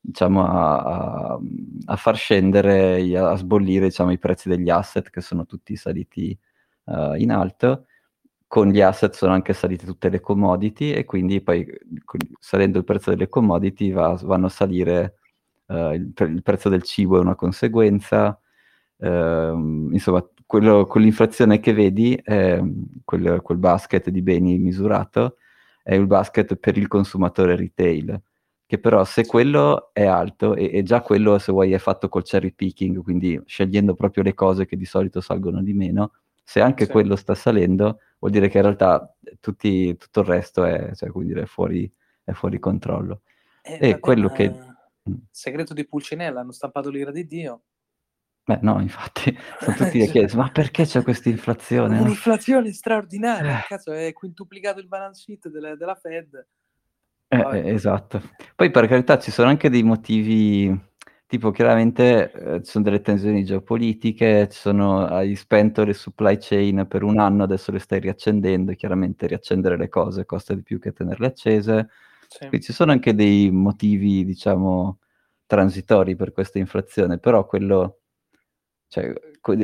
diciamo, 0.00 0.46
a, 0.46 1.38
a- 1.86 1.96
far 1.96 2.16
scendere, 2.16 3.16
a 3.18 3.34
sbollire 3.36 3.86
diciamo, 3.86 4.12
i 4.12 4.18
prezzi 4.18 4.48
degli 4.48 4.70
asset 4.70 5.10
che 5.10 5.20
sono 5.20 5.44
tutti 5.44 5.76
saliti 5.76 6.36
eh, 6.86 7.14
in 7.18 7.30
alto. 7.30 7.86
Con 8.46 8.68
gli 8.68 8.80
asset 8.80 9.14
sono 9.14 9.32
anche 9.32 9.52
salite 9.54 9.86
tutte 9.86 10.08
le 10.10 10.20
commodity 10.20 10.92
e 10.92 11.04
quindi 11.04 11.40
poi 11.42 11.66
salendo 12.38 12.78
il 12.78 12.84
prezzo 12.84 13.10
delle 13.10 13.28
commodity 13.28 13.92
va- 13.92 14.18
vanno 14.22 14.46
a 14.46 14.48
salire 14.50 15.16
eh, 15.66 15.94
il, 15.94 16.12
pre- 16.12 16.26
il 16.28 16.42
prezzo 16.42 16.68
del 16.68 16.82
cibo 16.82 17.16
è 17.16 17.20
una 17.20 17.34
conseguenza. 17.34 18.38
Ehm, 19.02 19.90
insomma, 19.92 20.26
quello, 20.46 20.86
quell'inflazione 20.86 21.60
che 21.60 21.72
vedi, 21.72 22.14
è, 22.14 22.60
quel, 23.04 23.40
quel 23.42 23.58
basket 23.58 24.08
di 24.10 24.22
beni 24.22 24.58
misurato, 24.58 25.36
è 25.82 25.94
il 25.94 26.06
basket 26.06 26.56
per 26.56 26.76
il 26.76 26.88
consumatore 26.88 27.56
retail 27.56 28.22
che 28.72 28.78
però 28.78 29.04
se 29.04 29.26
quello 29.26 29.90
è 29.92 30.06
alto, 30.06 30.54
e, 30.54 30.70
e, 30.72 30.82
già 30.82 31.02
quello 31.02 31.38
se 31.38 31.52
vuoi 31.52 31.72
è 31.72 31.78
fatto 31.78 32.08
col 32.08 32.22
cherry 32.22 32.54
picking, 32.54 33.02
quindi 33.02 33.38
scegliendo 33.44 33.94
proprio 33.94 34.22
le 34.22 34.32
cose 34.32 34.64
che 34.64 34.78
di 34.78 34.86
solito 34.86 35.20
salgono 35.20 35.62
di 35.62 35.74
meno, 35.74 36.12
se 36.42 36.62
anche 36.62 36.86
sì. 36.86 36.90
quello 36.90 37.14
sta 37.16 37.34
salendo, 37.34 37.98
vuol 38.18 38.32
dire 38.32 38.48
che 38.48 38.56
in 38.56 38.62
realtà 38.62 39.14
tutti, 39.40 39.94
tutto 39.98 40.20
il 40.20 40.26
resto 40.26 40.64
è, 40.64 40.90
cioè, 40.94 41.10
dire, 41.16 41.44
fuori, 41.44 41.92
è 42.24 42.32
fuori 42.32 42.58
controllo. 42.58 43.20
Eh, 43.60 43.90
e 43.90 43.98
quello 43.98 44.30
che... 44.30 44.50
Segreto 45.30 45.74
di 45.74 45.86
Pulcinella, 45.86 46.40
hanno 46.40 46.52
stampato 46.52 46.88
l'ira 46.88 47.10
di 47.10 47.26
Dio. 47.26 47.64
Beh, 48.44 48.58
no, 48.62 48.80
infatti, 48.80 49.36
sono 49.60 49.76
tutti 49.76 50.02
a 50.02 50.06
chiedere, 50.06 50.36
ma 50.36 50.50
perché 50.50 50.84
c'è 50.84 51.02
questa 51.02 51.28
inflazione? 51.28 52.00
Un'inflazione 52.00 52.66
no? 52.66 52.72
straordinaria, 52.72 53.60
eh. 53.60 53.64
cazzo, 53.68 53.92
è 53.92 54.12
quintuplicato 54.12 54.80
il 54.80 54.88
balance 54.88 55.22
sheet 55.22 55.48
delle, 55.48 55.76
della 55.76 55.94
Fed. 55.94 56.46
Eh, 57.28 57.38
eh, 57.38 57.72
esatto. 57.72 58.20
Poi 58.56 58.70
per 58.70 58.88
carità 58.88 59.18
ci 59.18 59.30
sono 59.30 59.48
anche 59.48 59.70
dei 59.70 59.84
motivi, 59.84 60.76
tipo 61.26 61.50
chiaramente 61.52 62.32
eh, 62.32 62.62
ci 62.62 62.70
sono 62.72 62.84
delle 62.84 63.00
tensioni 63.00 63.44
geopolitiche, 63.44 64.48
ci 64.50 64.58
sono, 64.58 65.06
hai 65.06 65.36
spento 65.36 65.84
le 65.84 65.94
supply 65.94 66.36
chain 66.38 66.86
per 66.88 67.04
un 67.04 67.20
anno, 67.20 67.44
adesso 67.44 67.70
le 67.70 67.78
stai 67.78 68.00
riaccendendo, 68.00 68.74
chiaramente 68.74 69.28
riaccendere 69.28 69.76
le 69.76 69.88
cose 69.88 70.26
costa 70.26 70.52
di 70.52 70.62
più 70.62 70.80
che 70.80 70.92
tenerle 70.92 71.28
accese. 71.28 71.88
Sì. 72.26 72.48
Quindi 72.48 72.60
ci 72.60 72.72
sono 72.72 72.90
anche 72.90 73.14
dei 73.14 73.50
motivi, 73.52 74.24
diciamo, 74.24 74.98
transitori 75.46 76.16
per 76.16 76.32
questa 76.32 76.58
inflazione, 76.58 77.18
però 77.18 77.46
quello 77.46 78.01
cioè, 78.92 79.10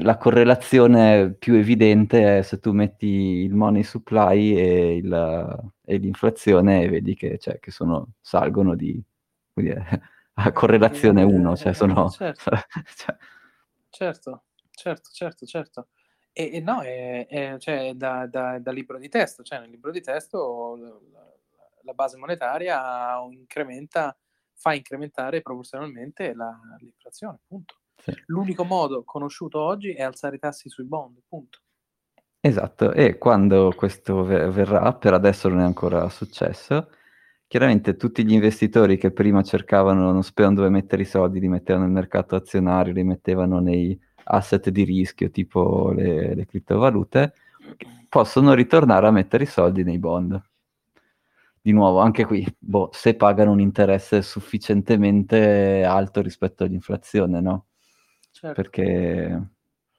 la 0.01 0.17
correlazione 0.17 1.35
più 1.35 1.53
evidente 1.57 2.39
è 2.39 2.41
se 2.41 2.59
tu 2.61 2.73
metti 2.73 3.07
il 3.07 3.53
money 3.53 3.83
supply 3.83 4.57
e, 4.57 4.97
il, 4.97 5.71
e 5.85 5.97
l'inflazione 5.99 6.85
e 6.85 6.89
vedi 6.89 7.15
che, 7.15 7.37
cioè, 7.37 7.59
che 7.59 7.71
sono, 7.71 8.15
salgono 8.23 8.75
di 8.75 8.99
dire, 9.53 9.85
a 10.33 10.51
correlazione 10.53 11.25
1, 11.25 11.57
cioè 11.57 11.75
sono... 11.75 12.09
Certo. 12.09 12.51
cioè... 12.97 13.17
certo, 13.91 14.45
certo, 14.71 15.11
certo, 15.13 15.45
certo. 15.45 15.89
E, 16.33 16.51
e 16.55 16.61
no, 16.61 16.81
è, 16.81 17.27
è, 17.27 17.59
cioè, 17.59 17.93
da, 17.93 18.27
da, 18.27 18.59
da, 18.59 18.71
libro 18.73 18.97
di 18.97 19.11
testo, 19.11 19.43
cioè 19.43 19.61
nel 19.61 19.69
libro 19.69 19.91
di 19.91 20.01
testo 20.01 20.75
la, 21.13 21.31
la 21.83 21.93
base 21.93 22.17
monetaria 22.17 23.19
incrementa, 23.31 24.17
fa 24.55 24.73
incrementare 24.73 25.43
proporzionalmente 25.43 26.33
la, 26.33 26.59
l'inflazione, 26.79 27.41
punto. 27.47 27.77
Sì. 28.03 28.13
L'unico 28.27 28.65
modo 28.65 29.05
conosciuto 29.05 29.61
oggi 29.61 29.93
è 29.93 30.03
alzare 30.03 30.37
i 30.37 30.39
tassi 30.39 30.69
sui 30.69 30.85
bond, 30.85 31.19
punto. 31.29 31.59
Esatto, 32.41 32.93
e 32.93 33.19
quando 33.19 33.73
questo 33.77 34.23
verrà, 34.23 34.95
per 34.95 35.13
adesso 35.13 35.49
non 35.49 35.61
è 35.61 35.65
ancora 35.65 36.09
successo, 36.09 36.91
chiaramente 37.49 37.97
tutti 37.97 38.25
gli 38.25 38.33
investitori 38.33 38.97
che 38.97 39.11
prima 39.11 39.43
cercavano, 39.43 40.13
non 40.13 40.23
sapevano 40.23 40.57
dove 40.57 40.69
mettere 40.69 41.03
i 41.03 41.07
soldi, 41.07 41.41
li 41.41 41.49
mettevano 41.49 41.85
nel 41.85 41.93
mercato 41.93 42.37
azionario, 42.37 42.93
li 42.93 43.03
mettevano 43.03 43.59
nei 43.59 43.99
asset 44.25 44.69
di 44.71 44.85
rischio, 44.85 45.31
tipo 45.31 45.91
le, 45.91 46.35
le 46.35 46.47
criptovalute, 46.47 47.33
possono 48.09 48.55
ritornare 48.55 49.07
a 49.07 49.11
mettere 49.11 49.45
i 49.45 49.47
soldi 49.47 49.83
nei 49.83 49.99
bond. 49.99 50.41
Di 51.61 51.73
nuovo, 51.73 51.99
anche 51.99 52.25
qui, 52.25 52.47
boh, 52.57 52.89
se 52.93 53.15
pagano 53.15 53.51
un 53.51 53.61
interesse 53.61 54.23
sufficientemente 54.23 55.83
alto 55.85 56.23
rispetto 56.23 56.65
all'inflazione, 56.65 57.41
no? 57.41 57.68
Certo. 58.39 58.63
perché... 58.63 59.51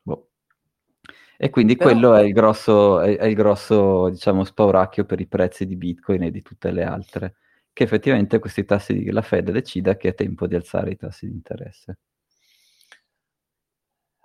Boh. 0.02 0.30
E 1.38 1.50
quindi 1.50 1.76
Però... 1.76 1.90
quello 1.90 2.16
è 2.16 2.24
il 2.24 2.34
grosso, 2.34 3.00
è, 3.02 3.18
è 3.18 3.26
il 3.26 3.36
grosso, 3.36 4.10
diciamo, 4.10 4.44
spauracchio 4.44 5.06
per 5.06 5.20
i 5.20 5.28
prezzi 5.28 5.66
di 5.66 5.76
Bitcoin 5.76 6.24
e 6.24 6.32
di 6.32 6.42
tutte 6.42 6.72
le 6.72 6.84
altre, 6.84 7.36
che 7.74 7.84
effettivamente 7.84 8.40
questi 8.40 8.66
tassi 8.66 8.94
di 8.94 9.12
la 9.12 9.22
Fed 9.22 9.52
decida 9.52 9.96
che 9.96 10.10
è 10.10 10.14
tempo 10.14 10.48
di 10.48 10.56
alzare 10.56 10.92
i 10.92 10.96
tassi 10.98 11.28
di 11.28 11.34
interesse. 11.34 12.00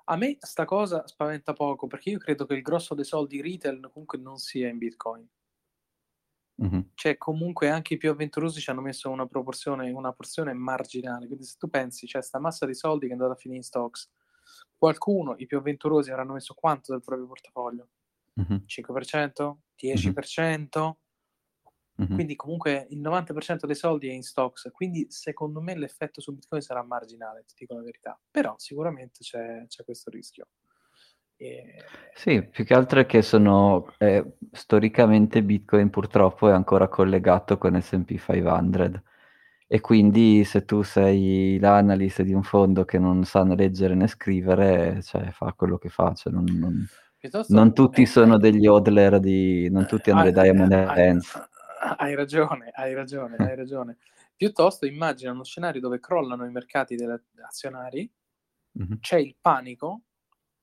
A 0.06 0.16
me 0.16 0.36
sta 0.38 0.66
cosa 0.66 1.06
spaventa 1.06 1.54
poco 1.54 1.86
perché 1.86 2.10
io 2.10 2.18
credo 2.18 2.44
che 2.44 2.54
il 2.54 2.62
grosso 2.62 2.94
dei 2.94 3.04
soldi 3.04 3.40
retail 3.40 3.88
comunque 3.90 4.18
non 4.18 4.36
sia 4.36 4.68
in 4.68 4.76
Bitcoin. 4.76 5.26
Mm-hmm. 6.62 6.80
Cioè, 6.94 7.16
comunque 7.16 7.68
anche 7.68 7.94
i 7.94 7.96
più 7.96 8.10
avventurosi 8.10 8.60
ci 8.60 8.70
hanno 8.70 8.80
messo 8.80 9.10
una 9.10 9.26
proporzione, 9.26 9.90
una 9.90 10.12
porzione 10.12 10.52
marginale. 10.52 11.26
Quindi, 11.26 11.44
se 11.44 11.56
tu 11.58 11.68
pensi, 11.68 12.06
c'è 12.06 12.12
cioè, 12.12 12.22
sta 12.22 12.38
massa 12.38 12.66
di 12.66 12.74
soldi 12.74 13.06
che 13.06 13.12
è 13.12 13.14
andata 13.14 13.32
a 13.32 13.36
finire 13.36 13.58
in 13.58 13.64
stocks, 13.64 14.10
qualcuno, 14.76 15.34
i 15.38 15.46
più 15.46 15.58
avventurosi, 15.58 16.10
avranno 16.10 16.34
messo 16.34 16.54
quanto 16.54 16.92
del 16.92 17.02
proprio 17.02 17.26
portafoglio? 17.26 17.88
Mm-hmm. 18.40 18.62
5%? 18.66 19.56
10%? 19.76 20.92
Mm-hmm. 22.02 22.14
Quindi, 22.14 22.36
comunque, 22.36 22.86
il 22.90 23.00
90% 23.00 23.66
dei 23.66 23.74
soldi 23.74 24.08
è 24.08 24.12
in 24.12 24.22
stocks. 24.22 24.70
Quindi, 24.72 25.06
secondo 25.10 25.60
me, 25.60 25.76
l'effetto 25.76 26.20
su 26.20 26.32
Bitcoin 26.32 26.62
sarà 26.62 26.82
marginale, 26.84 27.44
ti 27.46 27.54
dico 27.58 27.74
la 27.74 27.82
verità. 27.82 28.18
Però, 28.30 28.54
sicuramente 28.58 29.20
c'è, 29.20 29.64
c'è 29.66 29.84
questo 29.84 30.10
rischio. 30.10 30.46
E... 31.44 31.74
Sì, 32.14 32.42
più 32.42 32.64
che 32.64 32.74
altro 32.74 33.00
è 33.00 33.06
che 33.06 33.22
sono 33.22 33.92
eh, 33.98 34.36
storicamente 34.52 35.42
Bitcoin 35.42 35.90
purtroppo 35.90 36.48
è 36.48 36.52
ancora 36.52 36.88
collegato 36.88 37.58
con 37.58 37.80
SP 37.80 38.16
500 38.16 39.02
e 39.66 39.80
quindi 39.80 40.44
se 40.44 40.64
tu 40.64 40.82
sei 40.82 41.58
l'analyst 41.58 42.22
di 42.22 42.32
un 42.32 42.42
fondo 42.42 42.84
che 42.84 42.98
non 42.98 43.24
sa 43.24 43.42
né 43.44 43.56
leggere 43.56 43.94
né 43.94 44.06
scrivere, 44.06 45.02
cioè 45.02 45.30
fa 45.30 45.52
quello 45.54 45.78
che 45.78 45.88
fa, 45.88 46.12
cioè 46.14 46.32
non, 46.32 46.44
non, 46.44 46.86
non 47.48 47.72
tutti 47.74 48.02
eh, 48.02 48.06
sono 48.06 48.38
degli 48.38 48.66
hodler 48.66 49.18
di... 49.18 49.68
non 49.70 49.86
tutti 49.86 50.10
hanno 50.10 50.24
le 50.24 50.32
Diamond 50.32 50.72
Hands. 50.72 51.48
Hai 51.96 52.14
ragione, 52.14 52.70
hai 52.74 52.94
ragione, 52.94 53.36
hai 53.36 53.56
ragione. 53.56 53.96
Piuttosto 54.36 54.86
immagina 54.86 55.32
uno 55.32 55.44
scenario 55.44 55.80
dove 55.80 55.98
crollano 55.98 56.44
i 56.44 56.50
mercati 56.50 56.96
azionari, 57.44 58.10
mm-hmm. 58.78 58.98
c'è 59.00 59.18
il 59.18 59.34
panico, 59.40 60.02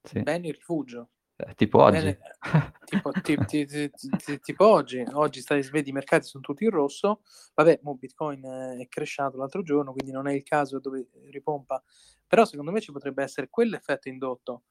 sì. 0.03 0.21
bene 0.21 0.47
il 0.47 0.53
rifugio. 0.53 1.09
Eh, 1.35 1.55
tipo 1.55 1.79
oggi. 1.79 1.97
Bene, 1.97 2.19
tipo, 2.85 3.11
tipo, 3.21 3.45
tipo, 3.45 4.39
tipo, 4.41 4.67
oggi. 4.67 5.03
Oggi 5.13 5.41
stai 5.41 5.63
svedi, 5.63 5.89
i 5.89 5.93
mercati 5.93 6.27
sono 6.27 6.43
tutti 6.43 6.63
in 6.63 6.69
rosso. 6.69 7.21
Vabbè, 7.55 7.79
mo 7.83 7.95
Bitcoin 7.95 8.43
è 8.79 8.87
cresciuto 8.87 9.37
l'altro 9.37 9.63
giorno, 9.63 9.93
quindi 9.93 10.11
non 10.11 10.27
è 10.27 10.33
il 10.33 10.43
caso 10.43 10.79
dove 10.79 11.07
ripompa. 11.29 11.81
Però 12.27 12.45
secondo 12.45 12.71
me 12.71 12.81
ci 12.81 12.91
potrebbe 12.91 13.23
essere 13.23 13.49
quell'effetto 13.49 14.07
indotto 14.07 14.63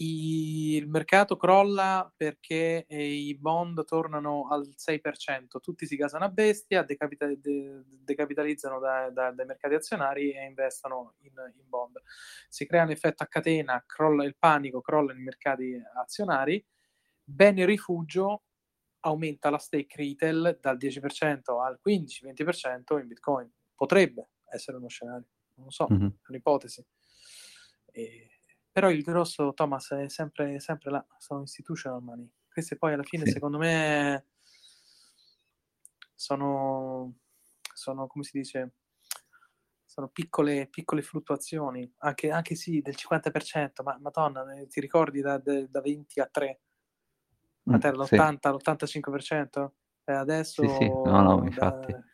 il 0.00 0.88
mercato 0.88 1.36
crolla 1.36 2.12
perché 2.16 2.86
eh, 2.86 3.04
i 3.04 3.36
bond 3.36 3.84
tornano 3.84 4.46
al 4.48 4.72
6%, 4.76 5.60
tutti 5.60 5.86
si 5.86 5.96
gasano 5.96 6.24
a 6.24 6.28
bestia, 6.28 6.82
decapita- 6.82 7.26
de- 7.26 7.82
decapitalizzano 7.84 8.78
da, 8.78 9.10
da, 9.10 9.32
dai 9.32 9.46
mercati 9.46 9.74
azionari 9.74 10.32
e 10.32 10.44
investono 10.44 11.14
in, 11.22 11.32
in, 11.56 11.68
bond. 11.68 12.00
Si 12.48 12.66
crea 12.66 12.84
un 12.84 12.90
effetto 12.90 13.24
a 13.24 13.26
catena, 13.26 13.82
crolla 13.86 14.24
il 14.24 14.36
panico, 14.38 14.80
crollano 14.80 15.18
i 15.18 15.22
mercati 15.22 15.80
azionari, 15.96 16.64
bene 17.24 17.64
rifugio 17.64 18.44
aumenta 19.00 19.50
la 19.50 19.58
stake 19.58 19.96
retail 19.96 20.58
dal 20.60 20.76
10% 20.76 21.60
al 21.60 21.80
15-20% 21.84 23.00
in 23.00 23.06
Bitcoin. 23.08 23.52
Potrebbe 23.74 24.30
essere 24.50 24.76
uno 24.76 24.88
scenario, 24.88 25.26
non 25.54 25.66
lo 25.66 25.70
so, 25.70 25.88
mm-hmm. 25.90 26.06
è 26.06 26.28
un'ipotesi. 26.28 26.86
E 27.90 28.37
però 28.78 28.90
il 28.90 29.02
grosso, 29.02 29.52
Thomas, 29.54 29.90
è 29.90 30.08
sempre, 30.08 30.60
sempre 30.60 30.92
là, 30.92 31.04
sono 31.18 31.40
institutional 31.40 32.00
money. 32.00 32.30
Queste 32.48 32.76
poi 32.76 32.92
alla 32.92 33.02
fine, 33.02 33.24
sì. 33.24 33.32
secondo 33.32 33.58
me, 33.58 34.26
sono, 36.14 37.14
sono, 37.74 38.06
come 38.06 38.22
si 38.22 38.38
dice, 38.38 38.74
sono 39.84 40.06
piccole, 40.10 40.68
piccole 40.68 41.02
fluttuazioni, 41.02 41.92
anche, 41.98 42.30
anche 42.30 42.54
sì, 42.54 42.80
del 42.80 42.94
50%, 42.96 43.82
ma 43.82 43.98
madonna, 44.00 44.54
eh, 44.54 44.68
ti 44.68 44.78
ricordi 44.78 45.20
da, 45.22 45.38
da 45.38 45.80
20 45.80 46.20
a 46.20 46.28
3? 46.30 46.60
A 47.70 47.78
te 47.78 47.90
l'80, 47.90 48.04
sì. 48.04 48.16
l'85%? 48.16 49.70
E 50.04 50.12
adesso... 50.12 50.62
Sì, 50.62 50.74
sì. 50.76 50.86
No, 50.86 51.20
no, 51.20 51.44
infatti. 51.44 51.90
Da, 51.90 52.04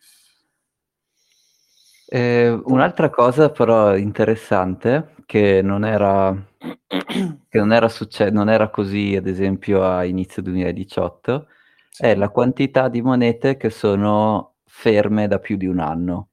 eh, 2.07 2.51
un'altra 2.51 3.11
cosa 3.11 3.51
però 3.51 3.97
interessante 3.97 5.15
che 5.27 5.63
non 5.63 5.85
era, 5.85 6.33
che 6.59 7.59
non 7.59 7.73
era, 7.73 7.89
succe- 7.89 8.31
non 8.31 8.49
era 8.49 8.69
così 8.71 9.17
ad 9.17 9.27
esempio 9.27 9.83
a 9.85 10.05
inizio 10.05 10.43
2018 10.43 11.47
sì. 11.89 12.03
è 12.03 12.15
la 12.15 12.29
quantità 12.29 12.89
di 12.89 13.01
monete 13.03 13.57
che 13.57 13.71
sono 13.71 14.55
ferme 14.65 15.29
da 15.29 15.39
più 15.39 15.57
di 15.57 15.67
un 15.67 15.79
anno. 15.79 16.29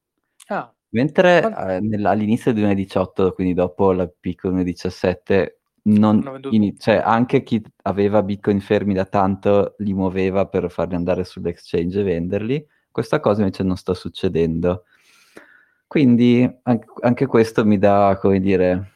Ah. 0.48 0.72
Mentre 0.90 1.42
eh, 1.42 2.04
all'inizio 2.04 2.52
del 2.52 2.64
2018, 2.64 3.32
quindi 3.34 3.54
dopo 3.54 3.92
la 3.94 4.08
picco 4.08 4.50
2017, 4.50 5.60
non, 5.84 6.40
in, 6.50 6.78
cioè, 6.78 7.02
anche 7.04 7.44
chi 7.44 7.62
aveva 7.84 8.22
bitcoin 8.22 8.60
fermi 8.60 8.94
da 8.94 9.06
tanto 9.06 9.76
li 9.78 9.94
muoveva 9.94 10.48
per 10.48 10.70
farli 10.70 10.96
andare 10.96 11.24
sull'exchange 11.24 12.02
e 12.02 12.04
venderli. 12.04 12.68
Questa 12.92 13.20
cosa 13.20 13.42
invece 13.42 13.64
non 13.64 13.78
sta 13.78 13.94
succedendo. 13.94 14.84
Quindi 15.92 16.50
anche 16.64 17.26
questo 17.26 17.66
mi 17.66 17.78
dà, 17.78 18.18
come 18.18 18.40
dire, 18.40 18.94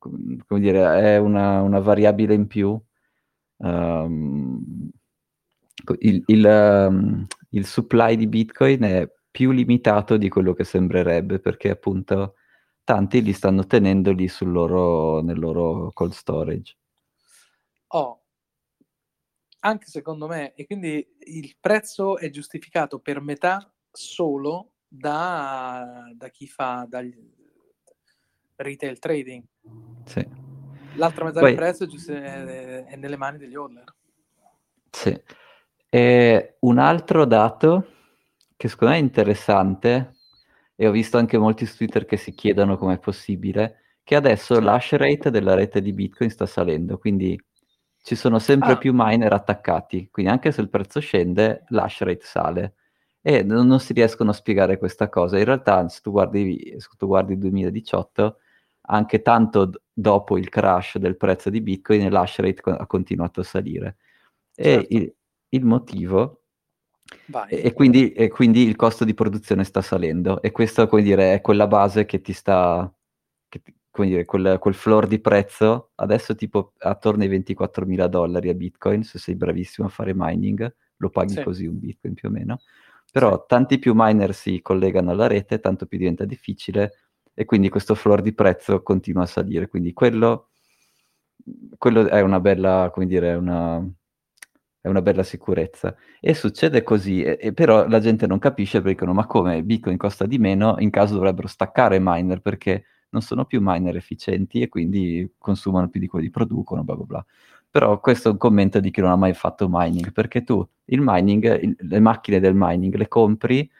come 0.00 0.58
dire 0.58 0.98
è 0.98 1.16
una, 1.18 1.62
una 1.62 1.78
variabile 1.78 2.34
in 2.34 2.48
più. 2.48 2.76
Um, 3.58 4.90
il, 6.00 6.24
il, 6.26 6.44
um, 6.90 7.24
il, 7.50 7.64
supply 7.64 8.16
di 8.16 8.26
Bitcoin 8.26 8.82
è 8.82 9.08
più 9.30 9.52
limitato 9.52 10.16
di 10.16 10.28
quello 10.28 10.54
che 10.54 10.64
sembrerebbe, 10.64 11.38
perché 11.38 11.70
appunto 11.70 12.34
tanti 12.82 13.22
li 13.22 13.32
stanno 13.32 13.64
tenendo 13.64 14.10
lì 14.10 14.26
sul 14.26 14.50
loro, 14.50 15.20
nel 15.22 15.38
loro 15.38 15.92
cold 15.92 16.14
storage. 16.14 16.76
Oh, 17.90 18.24
anche 19.60 19.86
secondo 19.86 20.26
me, 20.26 20.52
e 20.56 20.66
quindi 20.66 21.06
il 21.26 21.56
prezzo 21.60 22.18
è 22.18 22.28
giustificato 22.28 22.98
per 22.98 23.20
metà 23.20 23.72
solo 23.92 24.72
da, 24.86 26.10
da 26.14 26.28
chi 26.28 26.46
fa 26.46 26.86
dal 26.88 27.12
retail 28.56 28.98
trading. 28.98 29.44
Sì. 30.04 30.26
L'altra 30.94 31.24
metà 31.24 31.40
Poi, 31.40 31.54
del 31.54 31.58
prezzo 31.58 31.84
è, 32.12 32.84
è, 32.84 32.96
nelle 32.96 33.16
mani 33.16 33.38
degli 33.38 33.54
holder. 33.54 33.94
Sì. 34.90 35.20
E 35.88 36.56
un 36.60 36.78
altro 36.78 37.24
dato 37.24 37.90
che 38.56 38.68
secondo 38.68 38.94
me 38.94 39.00
è 39.00 39.02
interessante, 39.02 40.14
e 40.74 40.86
ho 40.86 40.90
visto 40.90 41.18
anche 41.18 41.38
molti 41.38 41.66
su 41.66 41.76
Twitter 41.76 42.06
che 42.06 42.16
si 42.16 42.32
chiedono 42.32 42.76
come 42.76 42.94
è 42.94 42.98
possibile, 42.98 43.98
che 44.02 44.14
adesso 44.14 44.58
l'hash 44.60 44.92
rate 44.92 45.30
della 45.30 45.54
rete 45.54 45.82
di 45.82 45.92
Bitcoin 45.92 46.30
sta 46.30 46.46
salendo, 46.46 46.96
quindi 46.96 47.38
ci 48.02 48.14
sono 48.14 48.38
sempre 48.38 48.72
ah. 48.72 48.78
più 48.78 48.92
miner 48.94 49.32
attaccati, 49.32 50.08
quindi 50.10 50.30
anche 50.30 50.52
se 50.52 50.60
il 50.60 50.70
prezzo 50.70 51.00
scende, 51.00 51.64
l'hash 51.68 52.00
rate 52.02 52.24
sale. 52.24 52.74
E 53.26 53.42
non, 53.42 53.66
non, 53.66 53.80
si 53.80 53.92
riescono 53.92 54.30
a 54.30 54.32
spiegare 54.32 54.78
questa 54.78 55.08
cosa. 55.08 55.36
In 55.36 55.46
realtà, 55.46 55.88
se 55.88 56.00
tu 56.00 56.12
guardi, 56.12 56.76
se 56.78 56.88
tu 56.96 57.08
guardi 57.08 57.32
il 57.32 57.40
2018, 57.40 58.38
anche 58.82 59.20
tanto 59.20 59.64
d- 59.64 59.80
dopo 59.92 60.38
il 60.38 60.48
crash 60.48 60.98
del 60.98 61.16
prezzo 61.16 61.50
di 61.50 61.60
Bitcoin, 61.60 62.08
l'hash 62.08 62.38
rate 62.38 62.60
co- 62.60 62.70
ha 62.70 62.86
continuato 62.86 63.40
a 63.40 63.42
salire. 63.42 63.96
Certo. 64.52 64.88
E 64.88 64.96
il, 64.96 65.12
il 65.48 65.64
motivo 65.64 66.42
e, 67.48 67.72
quindi, 67.72 68.12
e, 68.12 68.28
quindi, 68.28 68.62
il 68.62 68.76
costo 68.76 69.04
di 69.04 69.14
produzione 69.14 69.64
sta 69.64 69.82
salendo 69.82 70.40
e 70.40 70.52
questo 70.52 70.86
come 70.86 71.02
dire, 71.02 71.34
è 71.34 71.40
quella 71.40 71.66
base 71.66 72.04
che 72.04 72.20
ti 72.20 72.32
sta, 72.32 72.88
che 73.48 73.60
come 73.90 74.06
dire, 74.06 74.24
quel, 74.24 74.58
quel, 74.60 74.74
floor 74.74 75.08
di 75.08 75.18
prezzo, 75.18 75.90
adesso 75.96 76.36
tipo 76.36 76.74
attorno 76.78 77.22
ai 77.22 77.28
24 77.28 77.86
mila 77.86 78.06
dollari 78.06 78.50
a 78.50 78.54
Bitcoin, 78.54 79.02
se 79.02 79.18
sei 79.18 79.34
bravissimo 79.34 79.88
a 79.88 79.90
fare 79.90 80.12
mining, 80.14 80.74
lo 80.98 81.10
paghi 81.10 81.34
sì. 81.34 81.42
così 81.42 81.66
un 81.66 81.78
Bitcoin 81.78 82.14
più 82.14 82.28
o 82.28 82.32
meno, 82.32 82.60
però 83.10 83.46
tanti 83.46 83.78
più 83.78 83.92
miner 83.94 84.34
si 84.34 84.60
collegano 84.62 85.10
alla 85.10 85.26
rete, 85.26 85.60
tanto 85.60 85.86
più 85.86 85.98
diventa 85.98 86.24
difficile 86.24 86.94
e 87.34 87.44
quindi 87.44 87.68
questo 87.68 87.94
floor 87.94 88.22
di 88.22 88.32
prezzo 88.32 88.82
continua 88.82 89.24
a 89.24 89.26
salire, 89.26 89.68
quindi 89.68 89.92
quello, 89.92 90.48
quello 91.78 92.06
è 92.08 92.20
una 92.20 92.40
bella, 92.40 92.90
come 92.92 93.06
dire, 93.06 93.34
una 93.34 93.84
è 94.86 94.88
una 94.88 95.02
bella 95.02 95.24
sicurezza. 95.24 95.96
E 96.20 96.32
succede 96.34 96.82
così, 96.84 97.22
e, 97.22 97.36
e 97.40 97.52
però 97.52 97.88
la 97.88 97.98
gente 97.98 98.26
non 98.28 98.38
capisce 98.38 98.78
perché 98.78 98.92
dicono 98.92 99.12
ma 99.14 99.26
come 99.26 99.62
Bitcoin 99.64 99.96
costa 99.96 100.26
di 100.26 100.38
meno, 100.38 100.76
in 100.78 100.90
caso 100.90 101.14
dovrebbero 101.14 101.48
staccare 101.48 101.98
miner 102.00 102.40
perché 102.40 102.84
non 103.10 103.20
sono 103.22 103.44
più 103.46 103.60
miner 103.62 103.96
efficienti 103.96 104.60
e 104.60 104.68
quindi 104.68 105.34
consumano 105.38 105.88
più 105.88 105.98
di 105.98 106.06
quelli 106.06 106.26
che 106.26 106.32
producono, 106.32 106.84
bla 106.84 106.94
bla 106.94 107.04
bla. 107.04 107.26
Però 107.76 108.00
questo 108.00 108.28
è 108.28 108.32
un 108.32 108.38
commento 108.38 108.80
di 108.80 108.90
chi 108.90 109.02
non 109.02 109.10
ha 109.10 109.16
mai 109.16 109.34
fatto 109.34 109.68
mining, 109.70 110.10
perché 110.10 110.42
tu 110.42 110.66
il 110.86 111.00
mining, 111.02 111.60
il, 111.60 111.76
le 111.78 112.00
macchine 112.00 112.40
del 112.40 112.54
mining 112.54 112.94
le 112.94 113.06
compri 113.06 113.70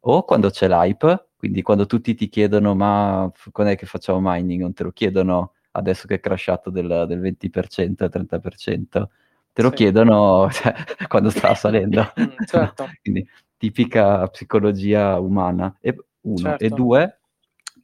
o 0.00 0.24
quando 0.24 0.50
c'è 0.50 0.66
l'hype, 0.66 1.28
quindi 1.36 1.62
quando 1.62 1.86
tutti 1.86 2.16
ti 2.16 2.28
chiedono 2.28 2.74
ma 2.74 3.30
quando 3.52 3.72
è 3.72 3.76
che 3.76 3.86
facciamo 3.86 4.18
mining, 4.20 4.60
non 4.60 4.72
te 4.72 4.82
lo 4.82 4.90
chiedono 4.90 5.52
adesso 5.70 6.08
che 6.08 6.16
è 6.16 6.20
crashato 6.20 6.70
del, 6.70 7.04
del 7.06 7.20
20%, 7.20 8.08
del 8.08 8.10
30%, 8.28 9.04
te 9.52 9.62
lo 9.62 9.68
sì. 9.68 9.74
chiedono 9.76 10.48
cioè, 10.52 10.74
quando 11.06 11.30
sta 11.30 11.54
salendo. 11.54 12.12
Mm, 12.20 12.44
certo. 12.46 12.88
Quindi 13.00 13.24
tipica 13.56 14.26
psicologia 14.26 15.20
umana. 15.20 15.72
E, 15.80 15.96
uno. 16.22 16.36
Certo. 16.38 16.64
E 16.64 16.68
due, 16.70 17.20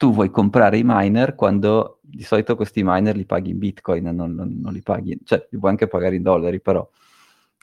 tu 0.00 0.14
vuoi 0.14 0.30
comprare 0.30 0.78
i 0.78 0.82
miner 0.82 1.34
quando 1.34 1.98
di 2.00 2.22
solito 2.22 2.56
questi 2.56 2.80
miner 2.82 3.14
li 3.14 3.26
paghi 3.26 3.50
in 3.50 3.58
bitcoin, 3.58 4.04
non, 4.04 4.34
non, 4.34 4.58
non 4.58 4.72
li 4.72 4.80
paghi, 4.80 5.18
cioè 5.24 5.46
li 5.50 5.58
puoi 5.58 5.70
anche 5.72 5.88
pagare 5.88 6.16
in 6.16 6.22
dollari, 6.22 6.58
però 6.58 6.88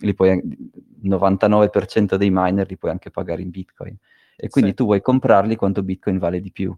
li 0.02 0.14
puoi, 0.14 0.30
il 0.30 1.10
99% 1.10 2.14
dei 2.14 2.30
miner 2.32 2.68
li 2.68 2.78
puoi 2.78 2.92
anche 2.92 3.10
pagare 3.10 3.42
in 3.42 3.50
bitcoin. 3.50 3.98
E 4.36 4.50
quindi 4.50 4.70
sì. 4.70 4.76
tu 4.76 4.84
vuoi 4.86 5.02
comprarli 5.02 5.56
quando 5.56 5.82
bitcoin 5.82 6.20
vale 6.20 6.40
di 6.40 6.52
più. 6.52 6.78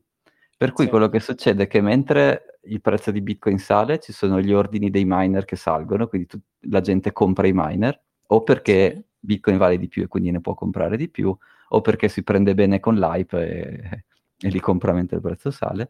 Per 0.56 0.72
cui 0.72 0.86
sì. 0.86 0.90
quello 0.90 1.10
che 1.10 1.20
succede 1.20 1.64
è 1.64 1.68
che 1.68 1.82
mentre 1.82 2.60
il 2.64 2.80
prezzo 2.80 3.12
di 3.12 3.20
Bitcoin 3.20 3.58
sale, 3.60 4.00
ci 4.00 4.14
sono 4.14 4.40
gli 4.40 4.54
ordini 4.54 4.90
dei 4.90 5.04
miner 5.06 5.44
che 5.44 5.58
salgono, 5.58 6.08
quindi 6.08 6.28
tu, 6.28 6.40
la 6.70 6.80
gente 6.80 7.12
compra 7.12 7.48
i 7.48 7.52
miner, 7.54 8.02
o 8.28 8.44
perché 8.44 8.94
sì. 8.96 9.04
Bitcoin 9.20 9.58
vale 9.58 9.78
di 9.78 9.90
più 9.90 10.04
e 10.04 10.08
quindi 10.08 10.32
ne 10.32 10.40
può 10.40 10.54
comprare 10.54 10.96
di 10.96 11.10
più, 11.10 11.38
o 11.70 11.82
perché 11.82 12.08
si 12.08 12.24
prende 12.24 12.56
bene 12.56 12.80
con 12.80 12.96
l'hype 12.96 13.50
e, 13.50 14.04
e 14.40 14.50
li 14.50 14.60
compra 14.60 14.94
mentre 14.94 15.18
il 15.18 15.22
prezzo 15.22 15.52
sale. 15.52 15.90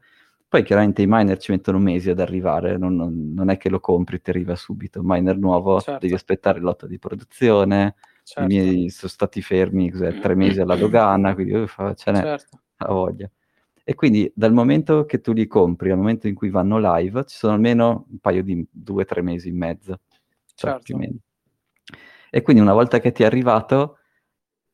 Poi 0.50 0.64
chiaramente 0.64 1.04
i 1.04 1.08
miner 1.08 1.38
ci 1.38 1.52
mettono 1.52 1.78
mesi 1.78 2.10
ad 2.10 2.20
arrivare, 2.20 2.76
non, 2.78 2.96
non, 2.96 3.34
non 3.36 3.50
è 3.50 3.58
che 3.58 3.70
lo 3.70 3.80
compri 3.80 4.16
e 4.16 4.22
ti 4.22 4.32
arriva 4.32 4.56
subito. 4.56 5.02
Miner 5.04 5.38
nuovo, 5.38 5.80
certo. 5.80 6.00
devi 6.00 6.16
aspettare 6.16 6.60
l'otto 6.60 6.88
di 6.88 6.98
produzione, 6.98 7.94
certo. 8.24 8.52
i 8.52 8.56
miei 8.56 8.90
sono 8.90 9.12
stati 9.12 9.44
fermi 9.44 9.92
cos'è, 9.92 10.20
tre 10.20 10.34
mesi 10.34 10.60
alla 10.60 10.76
dogana, 10.76 11.36
quindi 11.36 11.54
uh, 11.54 11.68
ce 11.94 12.12
n'è 12.12 12.22
certo. 12.22 12.62
la 12.78 12.88
voglia. 12.88 13.30
E 13.84 13.94
quindi 13.94 14.32
dal 14.36 14.52
momento 14.52 15.06
che 15.06 15.22
tu 15.22 15.34
li 15.34 15.46
compri 15.46 15.92
al 15.92 15.98
momento 15.98 16.28
in 16.28 16.34
cui 16.34 16.50
vanno 16.50 16.80
live, 16.80 17.26
ci 17.26 17.38
sono 17.38 17.54
almeno 17.54 18.08
un 18.10 18.18
paio 18.18 18.42
di 18.42 18.66
due 18.72 19.04
o 19.04 19.06
tre 19.06 19.22
mesi 19.22 19.50
in 19.50 19.58
mezzo. 19.58 20.00
Cioè 20.56 20.80
certo. 20.82 20.98
E 22.32 22.42
quindi 22.42 22.62
una 22.62 22.74
volta 22.74 23.00
che 23.00 23.12
ti 23.12 23.22
è 23.22 23.28
arrivato, 23.28 23.99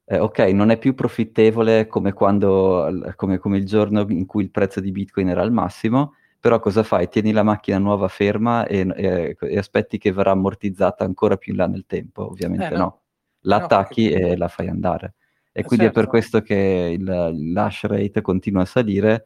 eh, 0.05 0.19
ok, 0.19 0.39
non 0.39 0.69
è 0.69 0.77
più 0.77 0.93
profittevole 0.93 1.87
come, 1.87 2.13
quando, 2.13 3.13
come, 3.15 3.37
come 3.37 3.57
il 3.57 3.65
giorno 3.65 4.05
in 4.09 4.25
cui 4.25 4.43
il 4.43 4.51
prezzo 4.51 4.79
di 4.79 4.91
Bitcoin 4.91 5.29
era 5.29 5.41
al 5.41 5.51
massimo, 5.51 6.15
però 6.39 6.59
cosa 6.59 6.83
fai? 6.83 7.09
Tieni 7.09 7.31
la 7.31 7.43
macchina 7.43 7.77
nuova 7.79 8.07
ferma 8.07 8.67
e, 8.67 8.87
e, 8.95 9.35
e, 9.39 9.57
aspetti 9.57 9.97
che 9.97 10.11
verrà 10.11 10.31
ammortizzata 10.31 11.03
ancora 11.03 11.37
più 11.37 11.53
in 11.53 11.57
là 11.59 11.67
nel 11.67 11.85
tempo? 11.87 12.29
Ovviamente 12.29 12.67
eh, 12.67 12.77
no. 12.77 12.77
no. 12.77 13.01
L'attacchi 13.41 14.05
no, 14.05 14.11
perché... 14.11 14.27
e 14.27 14.37
la 14.37 14.47
fai 14.47 14.67
andare 14.67 15.13
e 15.57 15.63
quindi 15.63 15.85
certo. 15.85 16.01
è 16.01 16.03
per 16.03 16.03
certo. 16.03 16.09
questo 16.09 16.41
che 16.41 16.97
il, 16.99 17.51
l'hash 17.53 17.85
rate 17.85 18.19
continua 18.21 18.63
a 18.63 18.65
salire 18.65 19.25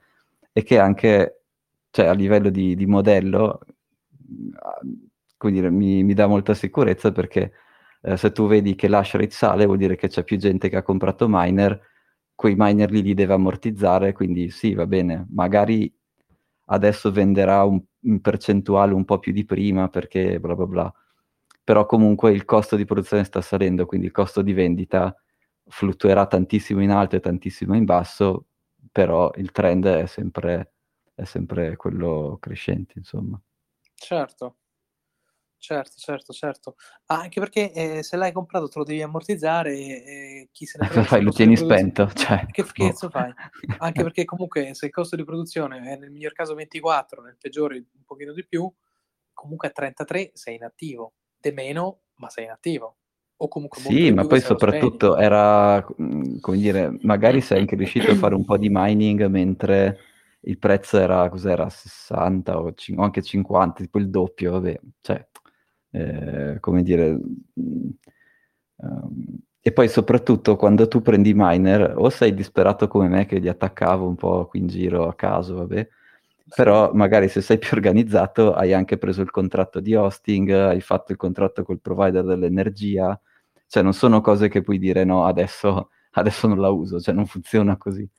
e 0.54 0.62
che 0.62 0.78
anche 0.78 1.42
cioè, 1.90 2.06
a 2.06 2.14
livello 2.14 2.52
di, 2.52 2.76
di 2.76 2.86
modello 2.86 3.62
come 5.38 5.54
dire, 5.54 5.72
mi, 5.72 6.04
mi, 6.04 6.14
dà 6.14 6.28
molta 6.28 6.54
sicurezza 6.54 7.12
perché 7.12 7.52
eh, 8.02 8.18
se 8.18 8.32
tu 8.32 8.48
vedi 8.48 8.76
che 8.76 8.88
l'hash 8.88 9.14
rate 9.14 9.32
sale 9.32 9.66
vuol 9.66 9.78
dire 9.78 9.96
che 9.96 10.08
c'è 10.08 10.24
più 10.24 10.38
gente 10.38 10.70
che 10.70 10.78
ha 10.78 10.84
comprato 10.84 11.28
miner, 11.30 11.80
quei 12.36 12.56
miner 12.58 12.90
lì 12.92 13.02
li 13.02 13.14
deve 13.14 13.34
ammortizzare, 13.34 14.14
quindi 14.14 14.50
sì, 14.50 14.74
va 14.74 14.86
bene, 14.88 15.28
magari 15.32 15.94
adesso 16.68 17.12
venderà 17.12 17.64
un, 17.64 17.82
un 18.02 18.22
percentuale 18.22 18.94
un 18.94 19.06
po' 19.06 19.20
più 19.20 19.34
di 19.34 19.46
prima 19.46 19.90
perché 19.90 20.40
bla 20.40 20.56
bla 20.56 20.66
bla, 20.66 20.94
però 21.64 21.86
comunque 21.86 22.32
il 22.32 22.46
costo 22.46 22.76
di 22.76 22.86
produzione 22.86 23.24
sta 23.24 23.42
salendo, 23.42 23.86
quindi 23.86 24.08
il 24.08 24.14
costo 24.14 24.42
di 24.42 24.54
vendita 24.54 25.16
fluttuerà 25.68 26.26
tantissimo 26.26 26.82
in 26.82 26.92
alto 26.92 27.16
e 27.16 27.20
tantissimo 27.20 27.76
in 27.76 27.86
basso, 27.86 28.46
però 28.92 29.32
il 29.36 29.52
trend 29.52 29.86
è 29.86 30.06
sempre, 30.08 30.74
è 31.14 31.26
sempre 31.26 31.76
quello 31.76 32.38
crescente, 32.40 32.94
insomma. 32.98 33.40
Certo, 33.94 34.56
certo, 35.60 35.94
certo, 35.98 36.34
certo. 36.34 36.76
Ah, 37.06 37.20
anche 37.20 37.40
perché 37.40 37.72
eh, 37.72 38.04
se 38.04 38.18
l'hai 38.18 38.32
comprato 38.32 38.68
te 38.68 38.80
lo 38.80 38.86
devi 38.86 39.02
ammortizzare 39.02 39.74
e 39.78 40.50
chi 40.52 40.66
se 40.66 40.80
ne 40.80 40.88
frega... 40.90 41.04
fai? 41.06 41.22
Lo 41.22 41.32
tieni 41.32 41.56
spento, 41.56 42.12
cioè... 42.16 42.46
Che 42.50 42.64
cazzo 42.64 43.06
no. 43.06 43.12
fai? 43.12 43.34
Anche 43.78 44.04
perché 44.04 44.26
comunque 44.26 44.74
se 44.74 44.88
il 44.88 44.92
costo 44.92 45.16
di 45.16 45.24
produzione 45.24 45.82
è 45.92 45.98
nel 45.98 46.10
miglior 46.10 46.34
caso 46.34 46.56
24, 46.56 47.22
nel 47.22 47.38
peggiore 47.40 47.76
un 47.76 48.04
pochino 48.06 48.34
di 48.34 48.46
più, 48.46 48.72
comunque 49.34 49.68
a 49.68 49.72
33 49.72 50.32
sei 50.34 50.56
inattivo. 50.56 51.14
De 51.38 51.52
meno, 51.52 52.02
ma 52.16 52.30
sei 52.30 52.46
inattivo 52.46 52.98
o 53.42 53.48
comunque 53.48 53.80
sì, 53.80 54.12
ma 54.12 54.26
poi 54.26 54.42
soprattutto 54.42 55.16
era, 55.16 55.82
come 56.42 56.58
dire, 56.58 56.98
magari 57.04 57.40
sei 57.40 57.60
anche 57.60 57.78
riuscito 57.78 58.12
a 58.12 58.16
fare 58.16 58.36
un 58.36 58.44
po' 58.44 58.58
di 58.58 58.68
mining 58.70 59.28
mentre 59.28 59.98
il 60.42 60.58
prezzo 60.58 60.98
era, 60.98 61.30
cos'era, 61.30 61.70
60 61.70 62.60
o, 62.60 62.74
c- 62.74 62.94
o 62.98 63.02
anche 63.02 63.22
50, 63.22 63.82
tipo 63.84 63.98
il 63.98 64.10
doppio, 64.10 64.52
vabbè, 64.52 64.80
cioè, 65.02 65.26
eh, 65.92 66.58
come 66.60 66.84
dire... 66.84 67.18
um, 68.78 69.38
e 69.62 69.74
poi 69.74 69.90
soprattutto 69.90 70.56
quando 70.56 70.88
tu 70.88 71.02
prendi 71.02 71.34
miner, 71.36 71.94
o 71.98 72.10
sei 72.10 72.34
disperato 72.34 72.88
come 72.88 73.08
me 73.10 73.26
che 73.26 73.40
li 73.40 73.50
attaccavo 73.50 74.08
un 74.08 74.16
po' 74.16 74.46
qui 74.48 74.60
in 74.60 74.68
giro 74.68 75.08
a 75.08 75.14
caso, 75.16 75.56
vabbè, 75.56 75.88
però 76.56 76.92
magari 76.94 77.28
se 77.28 77.42
sei 77.42 77.58
più 77.60 77.72
organizzato 77.76 78.54
hai 78.54 78.74
anche 78.74 78.98
preso 78.98 79.22
il 79.22 79.32
contratto 79.32 79.80
di 79.82 79.96
hosting, 79.96 80.50
hai 80.52 80.82
fatto 80.82 81.12
il 81.12 81.18
contratto 81.18 81.64
col 81.64 81.82
provider 81.82 82.24
dell'energia, 82.24 83.20
cioè 83.68 83.84
non 83.84 83.94
sono 83.94 84.22
cose 84.22 84.48
che 84.48 84.62
puoi 84.62 84.80
dire 84.80 85.04
no, 85.04 85.26
adesso, 85.26 85.90
adesso 86.14 86.48
non 86.48 86.60
la 86.60 86.70
uso, 86.70 87.00
cioè 87.00 87.14
non 87.14 87.26
funziona 87.26 87.78
così. 87.78 88.10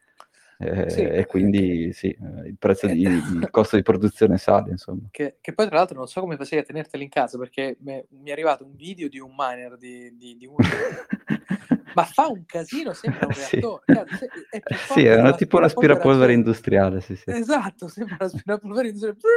Eh, 0.60 0.90
Sì. 0.90 1.00
e 1.00 1.26
quindi 1.26 1.92
sì, 1.92 2.08
eh, 2.10 2.48
il, 2.48 2.56
prezzo 2.58 2.86
di, 2.86 3.00
il 3.02 3.48
costo 3.50 3.76
di 3.76 3.82
produzione 3.82 4.36
sale, 4.36 4.70
insomma. 4.70 5.08
Che, 5.10 5.38
che 5.40 5.54
poi 5.54 5.66
tra 5.66 5.76
l'altro 5.76 5.96
non 5.96 6.06
so 6.06 6.20
come 6.20 6.36
facevi 6.36 6.62
a 6.62 6.64
tenerteli 6.64 7.02
in 7.02 7.08
casa 7.08 7.38
perché 7.38 7.78
me- 7.80 8.06
mi 8.10 8.28
è 8.28 8.32
arrivato 8.32 8.64
un 8.64 8.74
video 8.74 9.08
di 9.08 9.18
un 9.18 9.32
miner 9.34 9.76
di, 9.78 10.14
di, 10.16 10.36
di 10.36 10.46
uno 10.46 10.58
ma 11.94 12.04
fa 12.04 12.28
un 12.28 12.44
casino, 12.44 12.92
sembra 12.92 13.26
un 13.26 13.32
Sì. 13.34 13.40
reattore. 13.40 13.84
Cazzo, 13.86 14.16
se- 14.16 14.30
è 14.50 14.62
più 14.62 14.76
Sì, 14.76 15.04
è 15.06 15.16
dell'aspirapolvere 15.16 15.36
tipo 15.36 15.58
l'aspirapolvere 15.58 16.32
industriale, 16.34 17.00
sì, 17.00 17.16
sì. 17.16 17.30
Esatto, 17.30 17.88
sembra 17.88 18.16
l'aspirapolvere 18.20 18.88
industriale. 18.88 19.28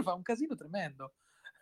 Fa 0.02 0.14
un 0.14 0.22
casino 0.22 0.54
tremendo. 0.54 1.14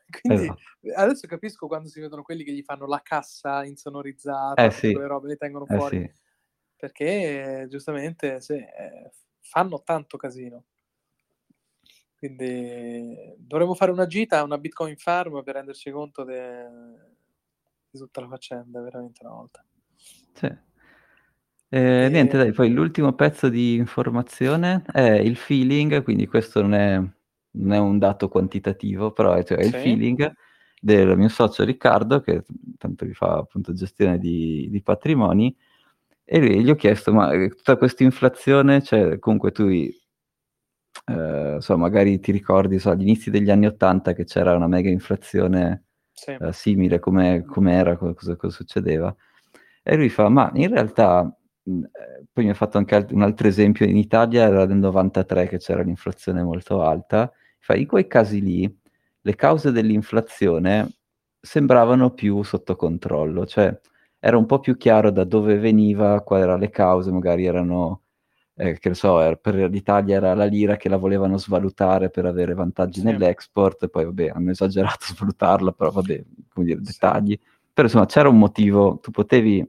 Quindi 0.20 0.44
Esatto. 0.44 0.61
adesso 0.96 1.26
capisco 1.26 1.66
quando 1.66 1.88
si 1.88 2.00
vedono 2.00 2.22
quelli 2.22 2.44
che 2.44 2.52
gli 2.52 2.62
fanno 2.62 2.86
la 2.86 3.00
cassa 3.02 3.64
insonorizzata, 3.64 4.64
Eh 4.64 4.70
sì, 4.70 4.92
quelle 4.92 5.06
robe, 5.06 5.28
le 5.28 5.36
tengono 5.36 5.66
eh 5.66 5.74
fuori. 5.76 5.98
sì. 5.98 6.26
Perché 6.78 7.66
giustamente 7.68 8.40
sì, 8.40 8.52
eh, 8.54 9.10
fanno 9.40 9.82
tanto 9.82 10.16
casino. 10.16 10.62
Quindi 12.16 13.34
dovremmo 13.36 13.74
fare 13.74 13.90
una 13.90 14.06
gita 14.06 14.38
a 14.38 14.42
una 14.44 14.58
Bitcoin 14.58 14.96
farm 14.96 15.42
per 15.42 15.54
renderci 15.56 15.90
conto 15.90 16.22
de- 16.24 16.66
di 17.90 17.98
tutta 17.98 18.20
la 18.20 18.28
faccenda, 18.28 18.80
veramente 18.80 19.24
una 19.24 19.34
volta. 19.34 19.64
Sì. 20.34 20.46
Eh, 21.70 22.04
E- 22.04 22.08
niente, 22.08 22.36
dai, 22.36 22.52
poi 22.52 22.70
l'ultimo 22.70 23.12
pezzo 23.12 23.48
di 23.48 23.74
informazione 23.74 24.82
è 24.92 25.10
il 25.12 25.36
feeling, 25.36 26.02
quindi 26.02 26.26
questo 26.26 26.62
non 26.62 26.74
è, 26.74 26.96
non 26.96 27.72
è 27.72 27.78
un 27.78 27.98
dato 27.98 28.28
quantitativo, 28.28 29.12
però 29.12 29.34
è, 29.34 29.44
cioè, 29.44 29.58
è 29.58 29.64
il 29.64 29.72
Sì. 29.72 29.78
feeling 29.80 30.32
del 30.80 31.16
mio 31.16 31.28
socio 31.28 31.64
Riccardo, 31.64 32.20
che 32.20 32.44
tanto 32.78 33.04
vi 33.04 33.14
fa 33.14 33.36
appunto 33.36 33.72
gestione 33.72 34.18
di, 34.18 34.68
di 34.70 34.80
patrimoni, 34.82 35.54
e 36.30 36.60
gli 36.62 36.70
ho 36.70 36.74
chiesto, 36.76 37.12
ma 37.12 37.32
eh, 37.32 37.48
tutta 37.50 37.76
questa 37.76 38.02
inflazione, 38.04 38.82
cioè 38.82 39.18
comunque 39.18 39.50
tu, 39.52 39.68
eh, 41.06 41.54
insomma, 41.56 41.82
magari 41.84 42.18
ti 42.20 42.32
ricordi, 42.32 42.78
so, 42.78 42.90
agli 42.90 43.02
inizi 43.02 43.30
degli 43.30 43.50
anni 43.50 43.66
Ottanta 43.66 44.12
che 44.12 44.24
c'era 44.24 44.54
una 44.54 44.66
mega 44.66 44.90
inflazione 44.90 45.84
Sì. 46.12 46.32
eh, 46.32 46.52
simile 46.52 46.98
come, 46.98 47.44
come 47.44 47.72
era, 47.74 47.96
co- 47.96 48.12
cosa, 48.14 48.36
cosa 48.36 48.54
succedeva. 48.56 49.14
E 49.82 49.96
lui 49.96 50.08
fa, 50.08 50.28
ma 50.28 50.50
in 50.54 50.68
realtà, 50.70 51.24
eh, 51.64 52.24
poi 52.32 52.44
mi 52.44 52.50
ha 52.50 52.54
fatto 52.54 52.78
anche 52.78 52.94
alt- 52.96 53.12
un 53.12 53.22
altro 53.22 53.46
esempio, 53.48 53.86
in 53.86 53.96
Italia 53.96 54.44
era 54.46 54.66
nel 54.66 54.78
93 54.78 55.46
che 55.48 55.58
c'era 55.58 55.82
l'inflazione 55.82 56.42
molto 56.42 56.82
alta, 56.82 57.30
fa, 57.60 57.74
in 57.76 57.86
quei 57.86 58.06
casi 58.06 58.40
lì 58.42 58.78
le 59.20 59.34
cause 59.36 59.70
dell'inflazione 59.72 60.88
sembravano 61.40 62.10
più 62.12 62.42
sotto 62.42 62.74
controllo, 62.76 63.46
cioè 63.46 63.78
era 64.20 64.36
un 64.36 64.46
po' 64.46 64.58
più 64.60 64.76
chiaro 64.76 65.10
da 65.10 65.24
dove 65.24 65.58
veniva, 65.58 66.20
quali 66.22 66.42
erano 66.42 66.58
le 66.58 66.70
cause, 66.70 67.10
magari 67.12 67.46
erano, 67.46 68.02
eh, 68.56 68.78
che 68.78 68.88
ne 68.90 68.94
so, 68.94 69.20
er- 69.20 69.38
per 69.38 69.54
l'Italia 69.54 70.16
era 70.16 70.34
la 70.34 70.44
lira 70.44 70.76
che 70.76 70.88
la 70.88 70.96
volevano 70.96 71.38
svalutare 71.38 72.10
per 72.10 72.24
avere 72.26 72.54
vantaggi 72.54 73.00
Sì. 73.00 73.06
nell'export, 73.06 73.88
poi 73.88 74.04
vabbè, 74.06 74.30
hanno 74.34 74.50
esagerato 74.50 75.04
a 75.10 75.14
svalutarla, 75.14 75.72
però 75.72 75.90
vabbè, 75.90 76.24
come 76.52 76.66
dire, 76.66 76.78
Sì. 76.84 76.92
dettagli. 76.92 77.38
Però 77.72 77.86
insomma 77.86 78.06
c'era 78.06 78.28
un 78.28 78.38
motivo, 78.38 78.98
tu 79.00 79.10
potevi 79.12 79.64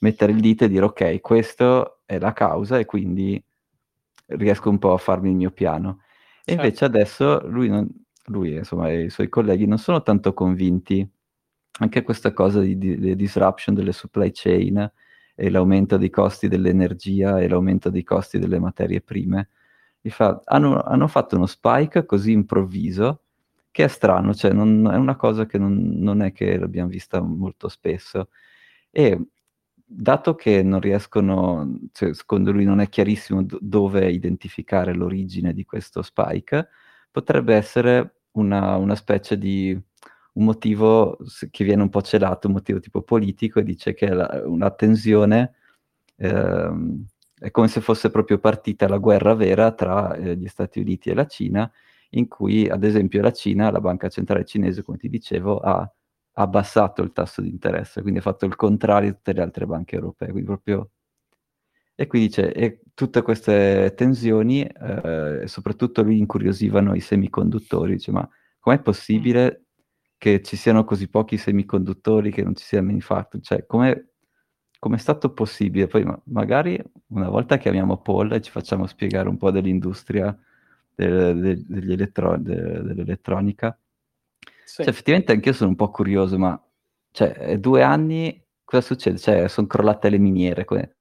mettere 0.00 0.32
il 0.32 0.40
dito 0.40 0.64
e 0.64 0.68
dire 0.68 0.84
ok, 0.86 1.20
questo 1.20 2.00
è 2.06 2.18
la 2.18 2.32
causa 2.32 2.78
e 2.78 2.84
quindi 2.86 3.42
riesco 4.28 4.70
un 4.70 4.78
po' 4.78 4.92
a 4.94 4.98
farmi 4.98 5.30
il 5.30 5.36
mio 5.36 5.50
piano. 5.50 6.00
E 6.44 6.52
Certo. 6.52 6.62
invece 6.62 6.84
adesso 6.86 7.46
lui, 7.48 7.68
non- 7.68 7.88
lui, 8.28 8.54
insomma, 8.56 8.88
e 8.90 9.04
i 9.04 9.10
suoi 9.10 9.28
colleghi 9.28 9.66
non 9.66 9.78
sono 9.78 10.02
tanto 10.02 10.32
convinti 10.32 11.06
anche 11.80 12.02
questa 12.02 12.32
cosa 12.32 12.60
di, 12.60 12.78
di- 12.78 12.98
di 12.98 13.16
disruption 13.16 13.74
delle 13.74 13.92
supply 13.92 14.30
chain 14.32 14.90
e 15.34 15.50
l'aumento 15.50 15.96
dei 15.96 16.10
costi 16.10 16.48
dell'energia 16.48 17.40
e 17.40 17.48
l'aumento 17.48 17.90
dei 17.90 18.04
costi 18.04 18.38
delle 18.38 18.58
materie 18.60 19.00
prime. 19.00 19.48
Fa- 20.02 20.40
hanno, 20.44 20.82
hanno 20.82 21.08
fatto 21.08 21.36
uno 21.36 21.46
spike 21.46 22.04
così 22.06 22.32
improvviso 22.32 23.22
che 23.70 23.84
è 23.84 23.88
strano, 23.88 24.34
cioè 24.34 24.52
non, 24.52 24.88
è 24.92 24.96
una 24.96 25.16
cosa 25.16 25.46
che 25.46 25.58
non, 25.58 25.98
non 25.98 26.22
è 26.22 26.32
che 26.32 26.56
l'abbiamo 26.58 26.88
vista 26.90 27.20
molto 27.20 27.68
spesso. 27.68 28.28
E 28.90 29.20
dato 29.84 30.34
che 30.36 30.62
non 30.62 30.80
riescono, 30.80 31.78
cioè, 31.92 32.14
secondo 32.14 32.52
lui 32.52 32.64
non 32.64 32.80
è 32.80 32.88
chiarissimo 32.88 33.42
do- 33.42 33.58
dove 33.60 34.10
identificare 34.10 34.94
l'origine 34.94 35.52
di 35.52 35.64
questo 35.64 36.02
spike, 36.02 36.68
potrebbe 37.10 37.54
essere 37.56 38.20
una, 38.32 38.76
una 38.76 38.94
specie 38.94 39.38
di 39.38 39.76
un 40.34 40.44
motivo 40.44 41.18
che 41.50 41.64
viene 41.64 41.82
un 41.82 41.88
po' 41.90 42.02
celato, 42.02 42.46
un 42.48 42.54
motivo 42.54 42.80
tipo 42.80 43.02
politico, 43.02 43.60
e 43.60 43.64
dice 43.64 43.94
che 43.94 44.08
la- 44.08 44.42
una 44.46 44.70
tensione 44.70 45.54
ehm, 46.16 47.04
è 47.38 47.50
come 47.50 47.68
se 47.68 47.80
fosse 47.80 48.10
proprio 48.10 48.38
partita 48.38 48.88
la 48.88 48.98
guerra 48.98 49.34
vera 49.34 49.72
tra 49.72 50.14
eh, 50.14 50.36
gli 50.36 50.46
Stati 50.48 50.80
Uniti 50.80 51.10
e 51.10 51.14
la 51.14 51.26
Cina, 51.26 51.70
in 52.10 52.28
cui 52.28 52.68
ad 52.68 52.84
esempio 52.84 53.20
la 53.22 53.32
Cina, 53.32 53.70
la 53.70 53.80
banca 53.80 54.08
centrale 54.08 54.44
cinese, 54.44 54.82
come 54.82 54.98
ti 54.98 55.08
dicevo, 55.08 55.58
ha 55.58 55.90
abbassato 56.36 57.02
il 57.02 57.12
tasso 57.12 57.40
di 57.42 57.48
interesse, 57.48 58.00
quindi 58.02 58.20
ha 58.20 58.22
fatto 58.22 58.46
il 58.46 58.56
contrario 58.56 59.10
di 59.10 59.16
tutte 59.16 59.32
le 59.34 59.42
altre 59.42 59.66
banche 59.66 59.96
europee, 59.96 60.28
quindi 60.30 60.46
proprio... 60.46 60.90
E 61.96 62.06
qui 62.08 62.18
dice, 62.20 62.52
e 62.52 62.80
tutte 62.92 63.22
queste 63.22 63.94
tensioni, 63.96 64.64
eh, 64.64 65.42
soprattutto 65.46 66.02
lui 66.02 66.18
incuriosivano 66.18 66.94
i 66.94 67.00
semiconduttori, 67.00 67.92
dice, 67.92 68.10
ma 68.10 68.28
com'è 68.58 68.80
possibile 68.80 69.63
che 70.24 70.40
ci 70.40 70.56
siano 70.56 70.84
così 70.84 71.08
pochi 71.08 71.36
semiconduttori, 71.36 72.30
che 72.30 72.42
non 72.42 72.56
ci 72.56 72.64
sia 72.64 72.80
manufacturing? 72.80 73.44
Cioè, 73.44 73.66
come 73.66 74.08
è 74.96 74.96
stato 74.96 75.34
possibile? 75.34 75.86
Poi 75.86 76.02
ma- 76.04 76.18
magari 76.28 76.82
una 77.08 77.28
volta 77.28 77.58
chiamiamo 77.58 77.98
Paul 77.98 78.32
e 78.32 78.40
ci 78.40 78.50
facciamo 78.50 78.86
spiegare 78.86 79.28
un 79.28 79.36
po' 79.36 79.50
dell'industria 79.50 80.34
del- 80.94 81.38
del- 81.38 81.62
degli 81.66 81.92
elettro- 81.92 82.38
de- 82.38 82.80
dell'elettronica. 82.82 83.78
Sì. 84.64 84.76
Cioè, 84.82 84.88
effettivamente 84.88 85.32
anch'io 85.32 85.52
sono 85.52 85.68
un 85.68 85.76
po' 85.76 85.90
curioso, 85.90 86.38
ma 86.38 86.58
cioè, 87.10 87.58
due 87.58 87.82
anni 87.82 88.42
cosa 88.64 88.80
succede? 88.80 89.18
Cioè, 89.18 89.46
sono 89.48 89.66
crollate 89.66 90.08
le 90.08 90.18
miniere. 90.18 90.64
come- 90.64 90.96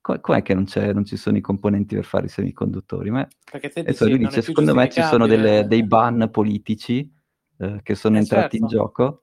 com'è 0.00 0.42
che 0.42 0.52
non, 0.52 0.64
c'è- 0.64 0.92
non 0.92 1.04
ci 1.04 1.16
sono 1.16 1.36
i 1.36 1.40
componenti 1.40 1.94
per 1.94 2.04
fare 2.04 2.26
i 2.26 2.28
semiconduttori? 2.28 3.08
Ma 3.10 3.26
Perché 3.50 3.70
te 3.70 3.84
dici, 3.84 4.02
è 4.04 4.18
dice, 4.18 4.42
secondo 4.42 4.74
me 4.74 4.90
ci 4.90 5.00
sono 5.00 5.26
delle- 5.28 5.64
dei 5.66 5.84
ban 5.84 6.28
politici 6.32 7.13
eh, 7.58 7.80
che 7.82 7.94
sono 7.94 8.16
Eh, 8.16 8.20
entrati 8.20 8.56
in 8.56 8.66
certo. 8.68 8.76
gioco 8.76 9.22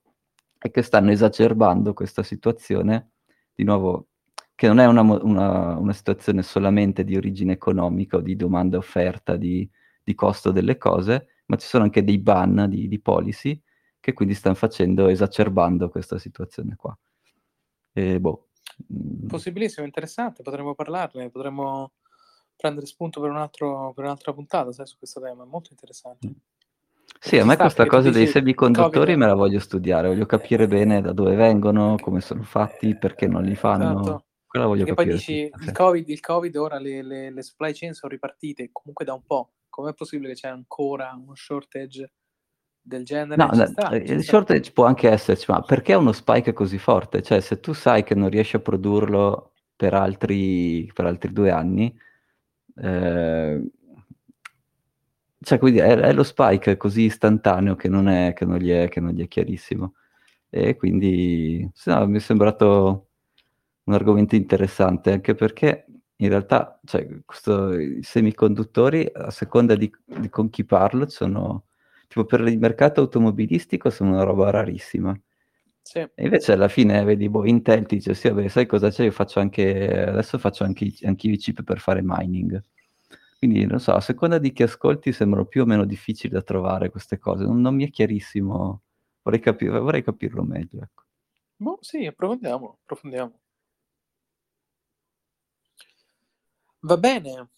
e 0.59 0.69
che 0.71 0.81
stanno 0.81 1.11
esacerbando 1.11 1.93
questa 1.93 2.23
situazione, 2.23 3.11
di 3.53 3.63
nuovo, 3.63 4.07
che 4.55 4.67
non 4.67 4.79
è 4.79 4.85
una, 4.85 5.01
una- 5.01 5.77
una 5.77 5.93
situazione 5.93 6.43
solamente 6.43 7.03
di 7.03 7.15
origine 7.15 7.53
economica 7.53 8.17
o 8.17 8.21
di 8.21 8.35
domanda 8.35 8.75
e 8.75 8.79
offerta, 8.79 9.35
di, 9.35 9.67
di 10.03 10.13
costo 10.15 10.51
delle 10.51 10.77
cose, 10.77 11.27
ma 11.47 11.55
ci 11.57 11.67
sono 11.67 11.83
anche 11.83 12.03
dei 12.03 12.19
ban 12.19 12.67
di, 12.69 12.87
di 12.87 12.99
policy 12.99 13.59
che 13.99 14.13
quindi 14.13 14.33
stanno 14.35 14.55
facendo, 14.55 15.07
esacerbando 15.07 15.89
questa 15.89 16.17
situazione 16.17 16.75
qua. 16.75 16.97
E 17.93 18.19
boh. 18.19 18.49
mm, 18.93 19.27
Possibilissimo, 19.27 19.85
interessante, 19.85 20.43
potremmo 20.43 20.73
parlarne, 20.75 21.29
potremmo 21.29 21.93
prendere 22.55 22.85
spunto 22.85 23.19
per, 23.19 23.29
un 23.31 23.37
altro, 23.37 23.91
per 23.93 24.03
un'altra 24.03 24.33
puntata 24.33 24.71
sai, 24.71 24.85
su 24.85 24.97
questo 24.97 25.19
tema, 25.19 25.43
è 25.43 25.47
molto 25.47 25.69
interessante. 25.71 26.33
Sì, 27.23 27.37
a 27.37 27.45
me 27.45 27.53
sta, 27.53 27.63
questa 27.63 27.85
cosa 27.85 28.09
dei 28.09 28.25
semiconduttori 28.25 29.15
me 29.15 29.27
la 29.27 29.35
voglio 29.35 29.59
studiare, 29.59 30.07
voglio 30.07 30.25
capire 30.25 30.63
Eh, 30.63 30.67
bene 30.67 31.01
da 31.01 31.13
dove 31.13 31.35
vengono, 31.35 31.89
perché- 31.89 32.03
come 32.03 32.19
sono 32.21 32.41
fatti, 32.43 32.97
perché 32.97 33.27
non 33.27 33.43
li 33.43 33.51
eh, 33.51 33.55
fanno. 33.55 33.99
esatto. 34.01 34.25
Quella 34.47 34.65
voglio 34.65 34.85
Perché 34.85 34.93
poi 34.95 35.05
capire 35.05 35.17
dici, 35.17 35.43
tutta, 35.43 35.57
il 35.57 35.65
sì. 35.65 35.71
COVID, 35.71 36.09
il 36.09 36.19
COVID 36.19 36.55
ora 36.57 36.79
le, 36.79 37.01
le- 37.03 37.29
le 37.31 37.43
supply 37.43 37.73
chain 37.73 37.93
sono 37.93 38.11
ripartite 38.11 38.69
comunque 38.71 39.05
da 39.05 39.13
un 39.13 39.23
po', 39.23 39.51
com'è 39.69 39.93
possibile 39.93 40.29
che 40.29 40.39
c'è 40.41 40.47
ancora 40.47 41.13
uno 41.15 41.35
shortage 41.35 42.11
del 42.81 43.05
genere? 43.05 43.35
No, 43.37 43.53
sta, 43.65 43.89
eh, 43.91 43.97
il 43.97 44.21
sta. 44.21 44.31
shortage 44.31 44.71
può 44.71 44.85
anche 44.85 45.09
esserci, 45.09 45.45
ma 45.51 45.61
perché 45.61 45.93
uno 45.93 46.11
spike 46.11 46.53
così 46.53 46.77
forte? 46.77 47.21
Cioè, 47.21 47.39
se 47.39 47.59
tu 47.59 47.71
sai 47.73 48.03
che 48.03 48.15
non 48.15 48.29
riesci 48.29 48.55
a 48.57 48.59
produrlo 48.59 49.53
per 49.75 49.93
altri, 49.93 50.89
per 50.93 51.05
altri 51.05 51.31
due 51.31 51.49
anni, 51.51 51.95
eh, 52.75 53.61
cioè, 55.43 55.59
quindi 55.59 55.79
è, 55.79 55.95
è 55.97 56.13
lo 56.13 56.23
spike 56.23 56.77
così 56.77 57.03
istantaneo 57.03 57.75
che 57.75 57.87
non, 57.89 58.07
è, 58.07 58.33
che 58.33 58.45
non 58.45 58.57
gli 58.57 58.69
è, 58.71 58.89
che 58.89 58.99
non 58.99 59.11
gli 59.11 59.23
è 59.23 59.27
chiarissimo. 59.27 59.93
E 60.49 60.75
quindi, 60.75 61.69
no, 61.85 62.07
mi 62.07 62.17
è 62.17 62.19
sembrato 62.19 63.09
un 63.83 63.93
argomento 63.93 64.35
interessante, 64.35 65.11
anche 65.11 65.33
perché 65.35 65.85
in 66.17 66.29
realtà, 66.29 66.79
cioè, 66.85 67.07
questo- 67.25 67.73
i 67.79 68.03
semiconduttori, 68.03 69.09
a 69.13 69.31
seconda 69.31 69.75
di, 69.75 69.91
di 70.05 70.29
con 70.29 70.49
chi 70.49 70.63
parlo, 70.65 71.07
sono, 71.09 71.65
tipo 72.07 72.25
per 72.25 72.41
il 72.41 72.59
mercato 72.59 73.01
automobilistico, 73.01 73.89
sono 73.89 74.11
una 74.11 74.23
roba 74.23 74.49
rarissima. 74.51 75.19
Sì, 75.83 75.99
E 75.99 76.11
invece 76.23 76.51
alla 76.53 76.67
fine 76.67 77.03
vedi, 77.03 77.27
boh, 77.29 77.45
Intel 77.45 77.85
ti 77.87 77.95
dice, 77.95 78.13
sì, 78.13 78.29
vabbè, 78.29 78.47
sai 78.47 78.65
cosa 78.67 78.89
c'è? 78.89 79.03
Io 79.05 79.11
faccio 79.11 79.39
anche, 79.39 80.05
adesso 80.05 80.37
faccio 80.37 80.63
anche, 80.63 80.91
anche 81.03 81.27
i 81.27 81.37
chip 81.37 81.63
per 81.63 81.79
fare 81.79 82.01
mining. 82.03 82.63
Quindi, 83.41 83.65
non 83.65 83.79
so, 83.79 83.93
a 83.93 84.01
seconda 84.01 84.37
di 84.37 84.51
chi 84.51 84.61
ascolti 84.61 85.11
sembrano 85.11 85.47
più 85.47 85.63
o 85.63 85.65
meno 85.65 85.83
difficili 85.83 86.31
da 86.31 86.43
trovare 86.43 86.91
queste 86.91 87.17
cose. 87.17 87.43
Non, 87.43 87.59
non 87.59 87.73
mi 87.73 87.87
è 87.87 87.89
chiarissimo, 87.89 88.83
vorrei, 89.23 89.39
capi- 89.39 89.65
vorrei 89.67 90.03
capirlo 90.03 90.43
meglio, 90.43 90.83
ecco. 90.83 91.03
boh, 91.57 91.77
sì, 91.81 92.05
approfondiamo, 92.05 92.77
approfondiamo. 92.83 93.39
Va 96.89 96.97
bene, 96.97 97.49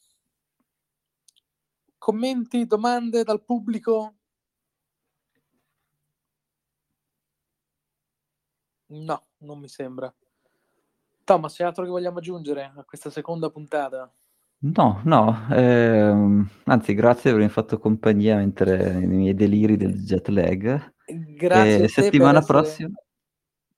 commenti, 1.97 2.67
domande 2.67 3.23
dal 3.23 3.43
pubblico? 3.43 4.13
No, 9.09 9.17
non 9.39 9.59
mi 9.59 9.67
sembra. 9.67 10.15
Thomas, 11.25 11.55
c'è 11.55 11.63
altro 11.65 11.83
che 11.83 11.89
vogliamo 11.89 12.19
aggiungere 12.19 12.71
a 12.75 12.83
questa 12.85 13.09
seconda 13.09 13.49
puntata? 13.49 14.09
No, 14.63 15.01
no, 15.03 15.45
ehm, 15.51 16.49
anzi 16.65 16.93
grazie 16.93 17.23
per 17.23 17.33
avermi 17.33 17.49
fatto 17.49 17.77
compagnia 17.77 18.37
mentre 18.37 18.93
nei 18.93 19.07
miei 19.07 19.33
deliri 19.33 19.75
del 19.75 20.01
jet 20.03 20.29
lag. 20.29 20.93
Grazie 21.05 21.83
e 21.83 21.87
settimana 21.89 22.41
prossima 22.41 22.95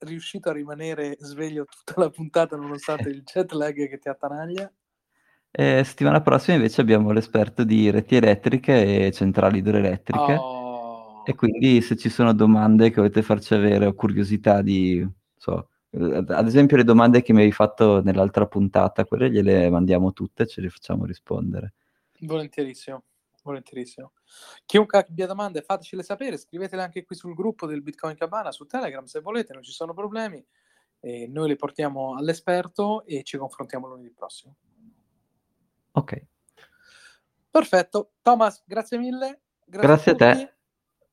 riuscito 0.05 0.49
a 0.49 0.53
rimanere 0.53 1.15
sveglio 1.19 1.65
tutta 1.65 1.99
la 1.99 2.09
puntata 2.09 2.55
nonostante 2.55 3.09
il 3.09 3.23
jet 3.23 3.51
lag 3.53 3.73
che 3.73 3.97
ti 3.97 4.09
attanaglia. 4.09 4.71
E 5.51 5.83
settimana 5.83 6.21
prossima 6.21 6.57
invece 6.57 6.81
abbiamo 6.81 7.11
l'esperto 7.11 7.63
di 7.63 7.89
reti 7.89 8.15
elettriche 8.15 9.07
e 9.07 9.11
centrali 9.11 9.59
idroelettriche. 9.59 10.33
Oh. 10.33 11.23
E 11.25 11.33
quindi 11.33 11.81
se 11.81 11.95
ci 11.95 12.09
sono 12.09 12.33
domande 12.33 12.89
che 12.89 12.97
volete 12.97 13.21
farci 13.21 13.53
avere 13.53 13.85
o 13.85 13.93
curiosità 13.93 14.61
di, 14.61 15.07
so, 15.35 15.69
ad 15.97 16.47
esempio 16.47 16.77
le 16.77 16.83
domande 16.83 17.21
che 17.21 17.33
mi 17.33 17.43
hai 17.43 17.51
fatto 17.51 18.01
nell'altra 18.01 18.45
puntata, 18.47 19.05
quelle 19.05 19.29
gliele 19.29 19.69
mandiamo 19.69 20.11
tutte 20.11 20.43
e 20.43 20.47
ce 20.47 20.61
le 20.61 20.69
facciamo 20.69 21.05
rispondere. 21.05 21.73
Volentierissimo, 22.19 23.03
volentierissimo. 23.43 24.11
Chiunque 24.65 24.99
abbia 24.99 25.27
domande 25.27 25.61
fatecele 25.61 26.03
sapere, 26.03 26.37
scrivetele 26.37 26.81
anche 26.81 27.05
qui 27.05 27.15
sul 27.15 27.33
gruppo 27.33 27.65
del 27.65 27.81
Bitcoin 27.81 28.15
Cabana 28.15 28.51
su 28.51 28.65
Telegram 28.65 29.05
se 29.05 29.21
volete, 29.21 29.53
non 29.53 29.63
ci 29.63 29.71
sono 29.71 29.93
problemi. 29.93 30.45
E 30.99 31.27
noi 31.27 31.49
le 31.49 31.55
portiamo 31.55 32.15
all'esperto 32.17 33.05
e 33.05 33.23
ci 33.23 33.37
confrontiamo 33.37 33.87
lunedì 33.87 34.11
prossimo. 34.11 34.55
Ok. 35.91 36.25
Perfetto. 37.49 38.11
Thomas, 38.21 38.63
grazie 38.65 38.97
mille. 38.97 39.41
Grazie, 39.65 39.87
grazie 39.87 40.11
a, 40.11 40.15
a 40.15 40.35
te. 40.35 40.53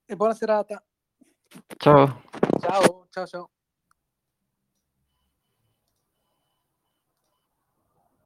E 0.07 0.17
buona 0.17 0.35
serata. 0.35 0.83
Ciao. 1.77 2.23
Ciao, 2.59 3.07
ciao, 3.11 3.27
ciao. 3.27 3.51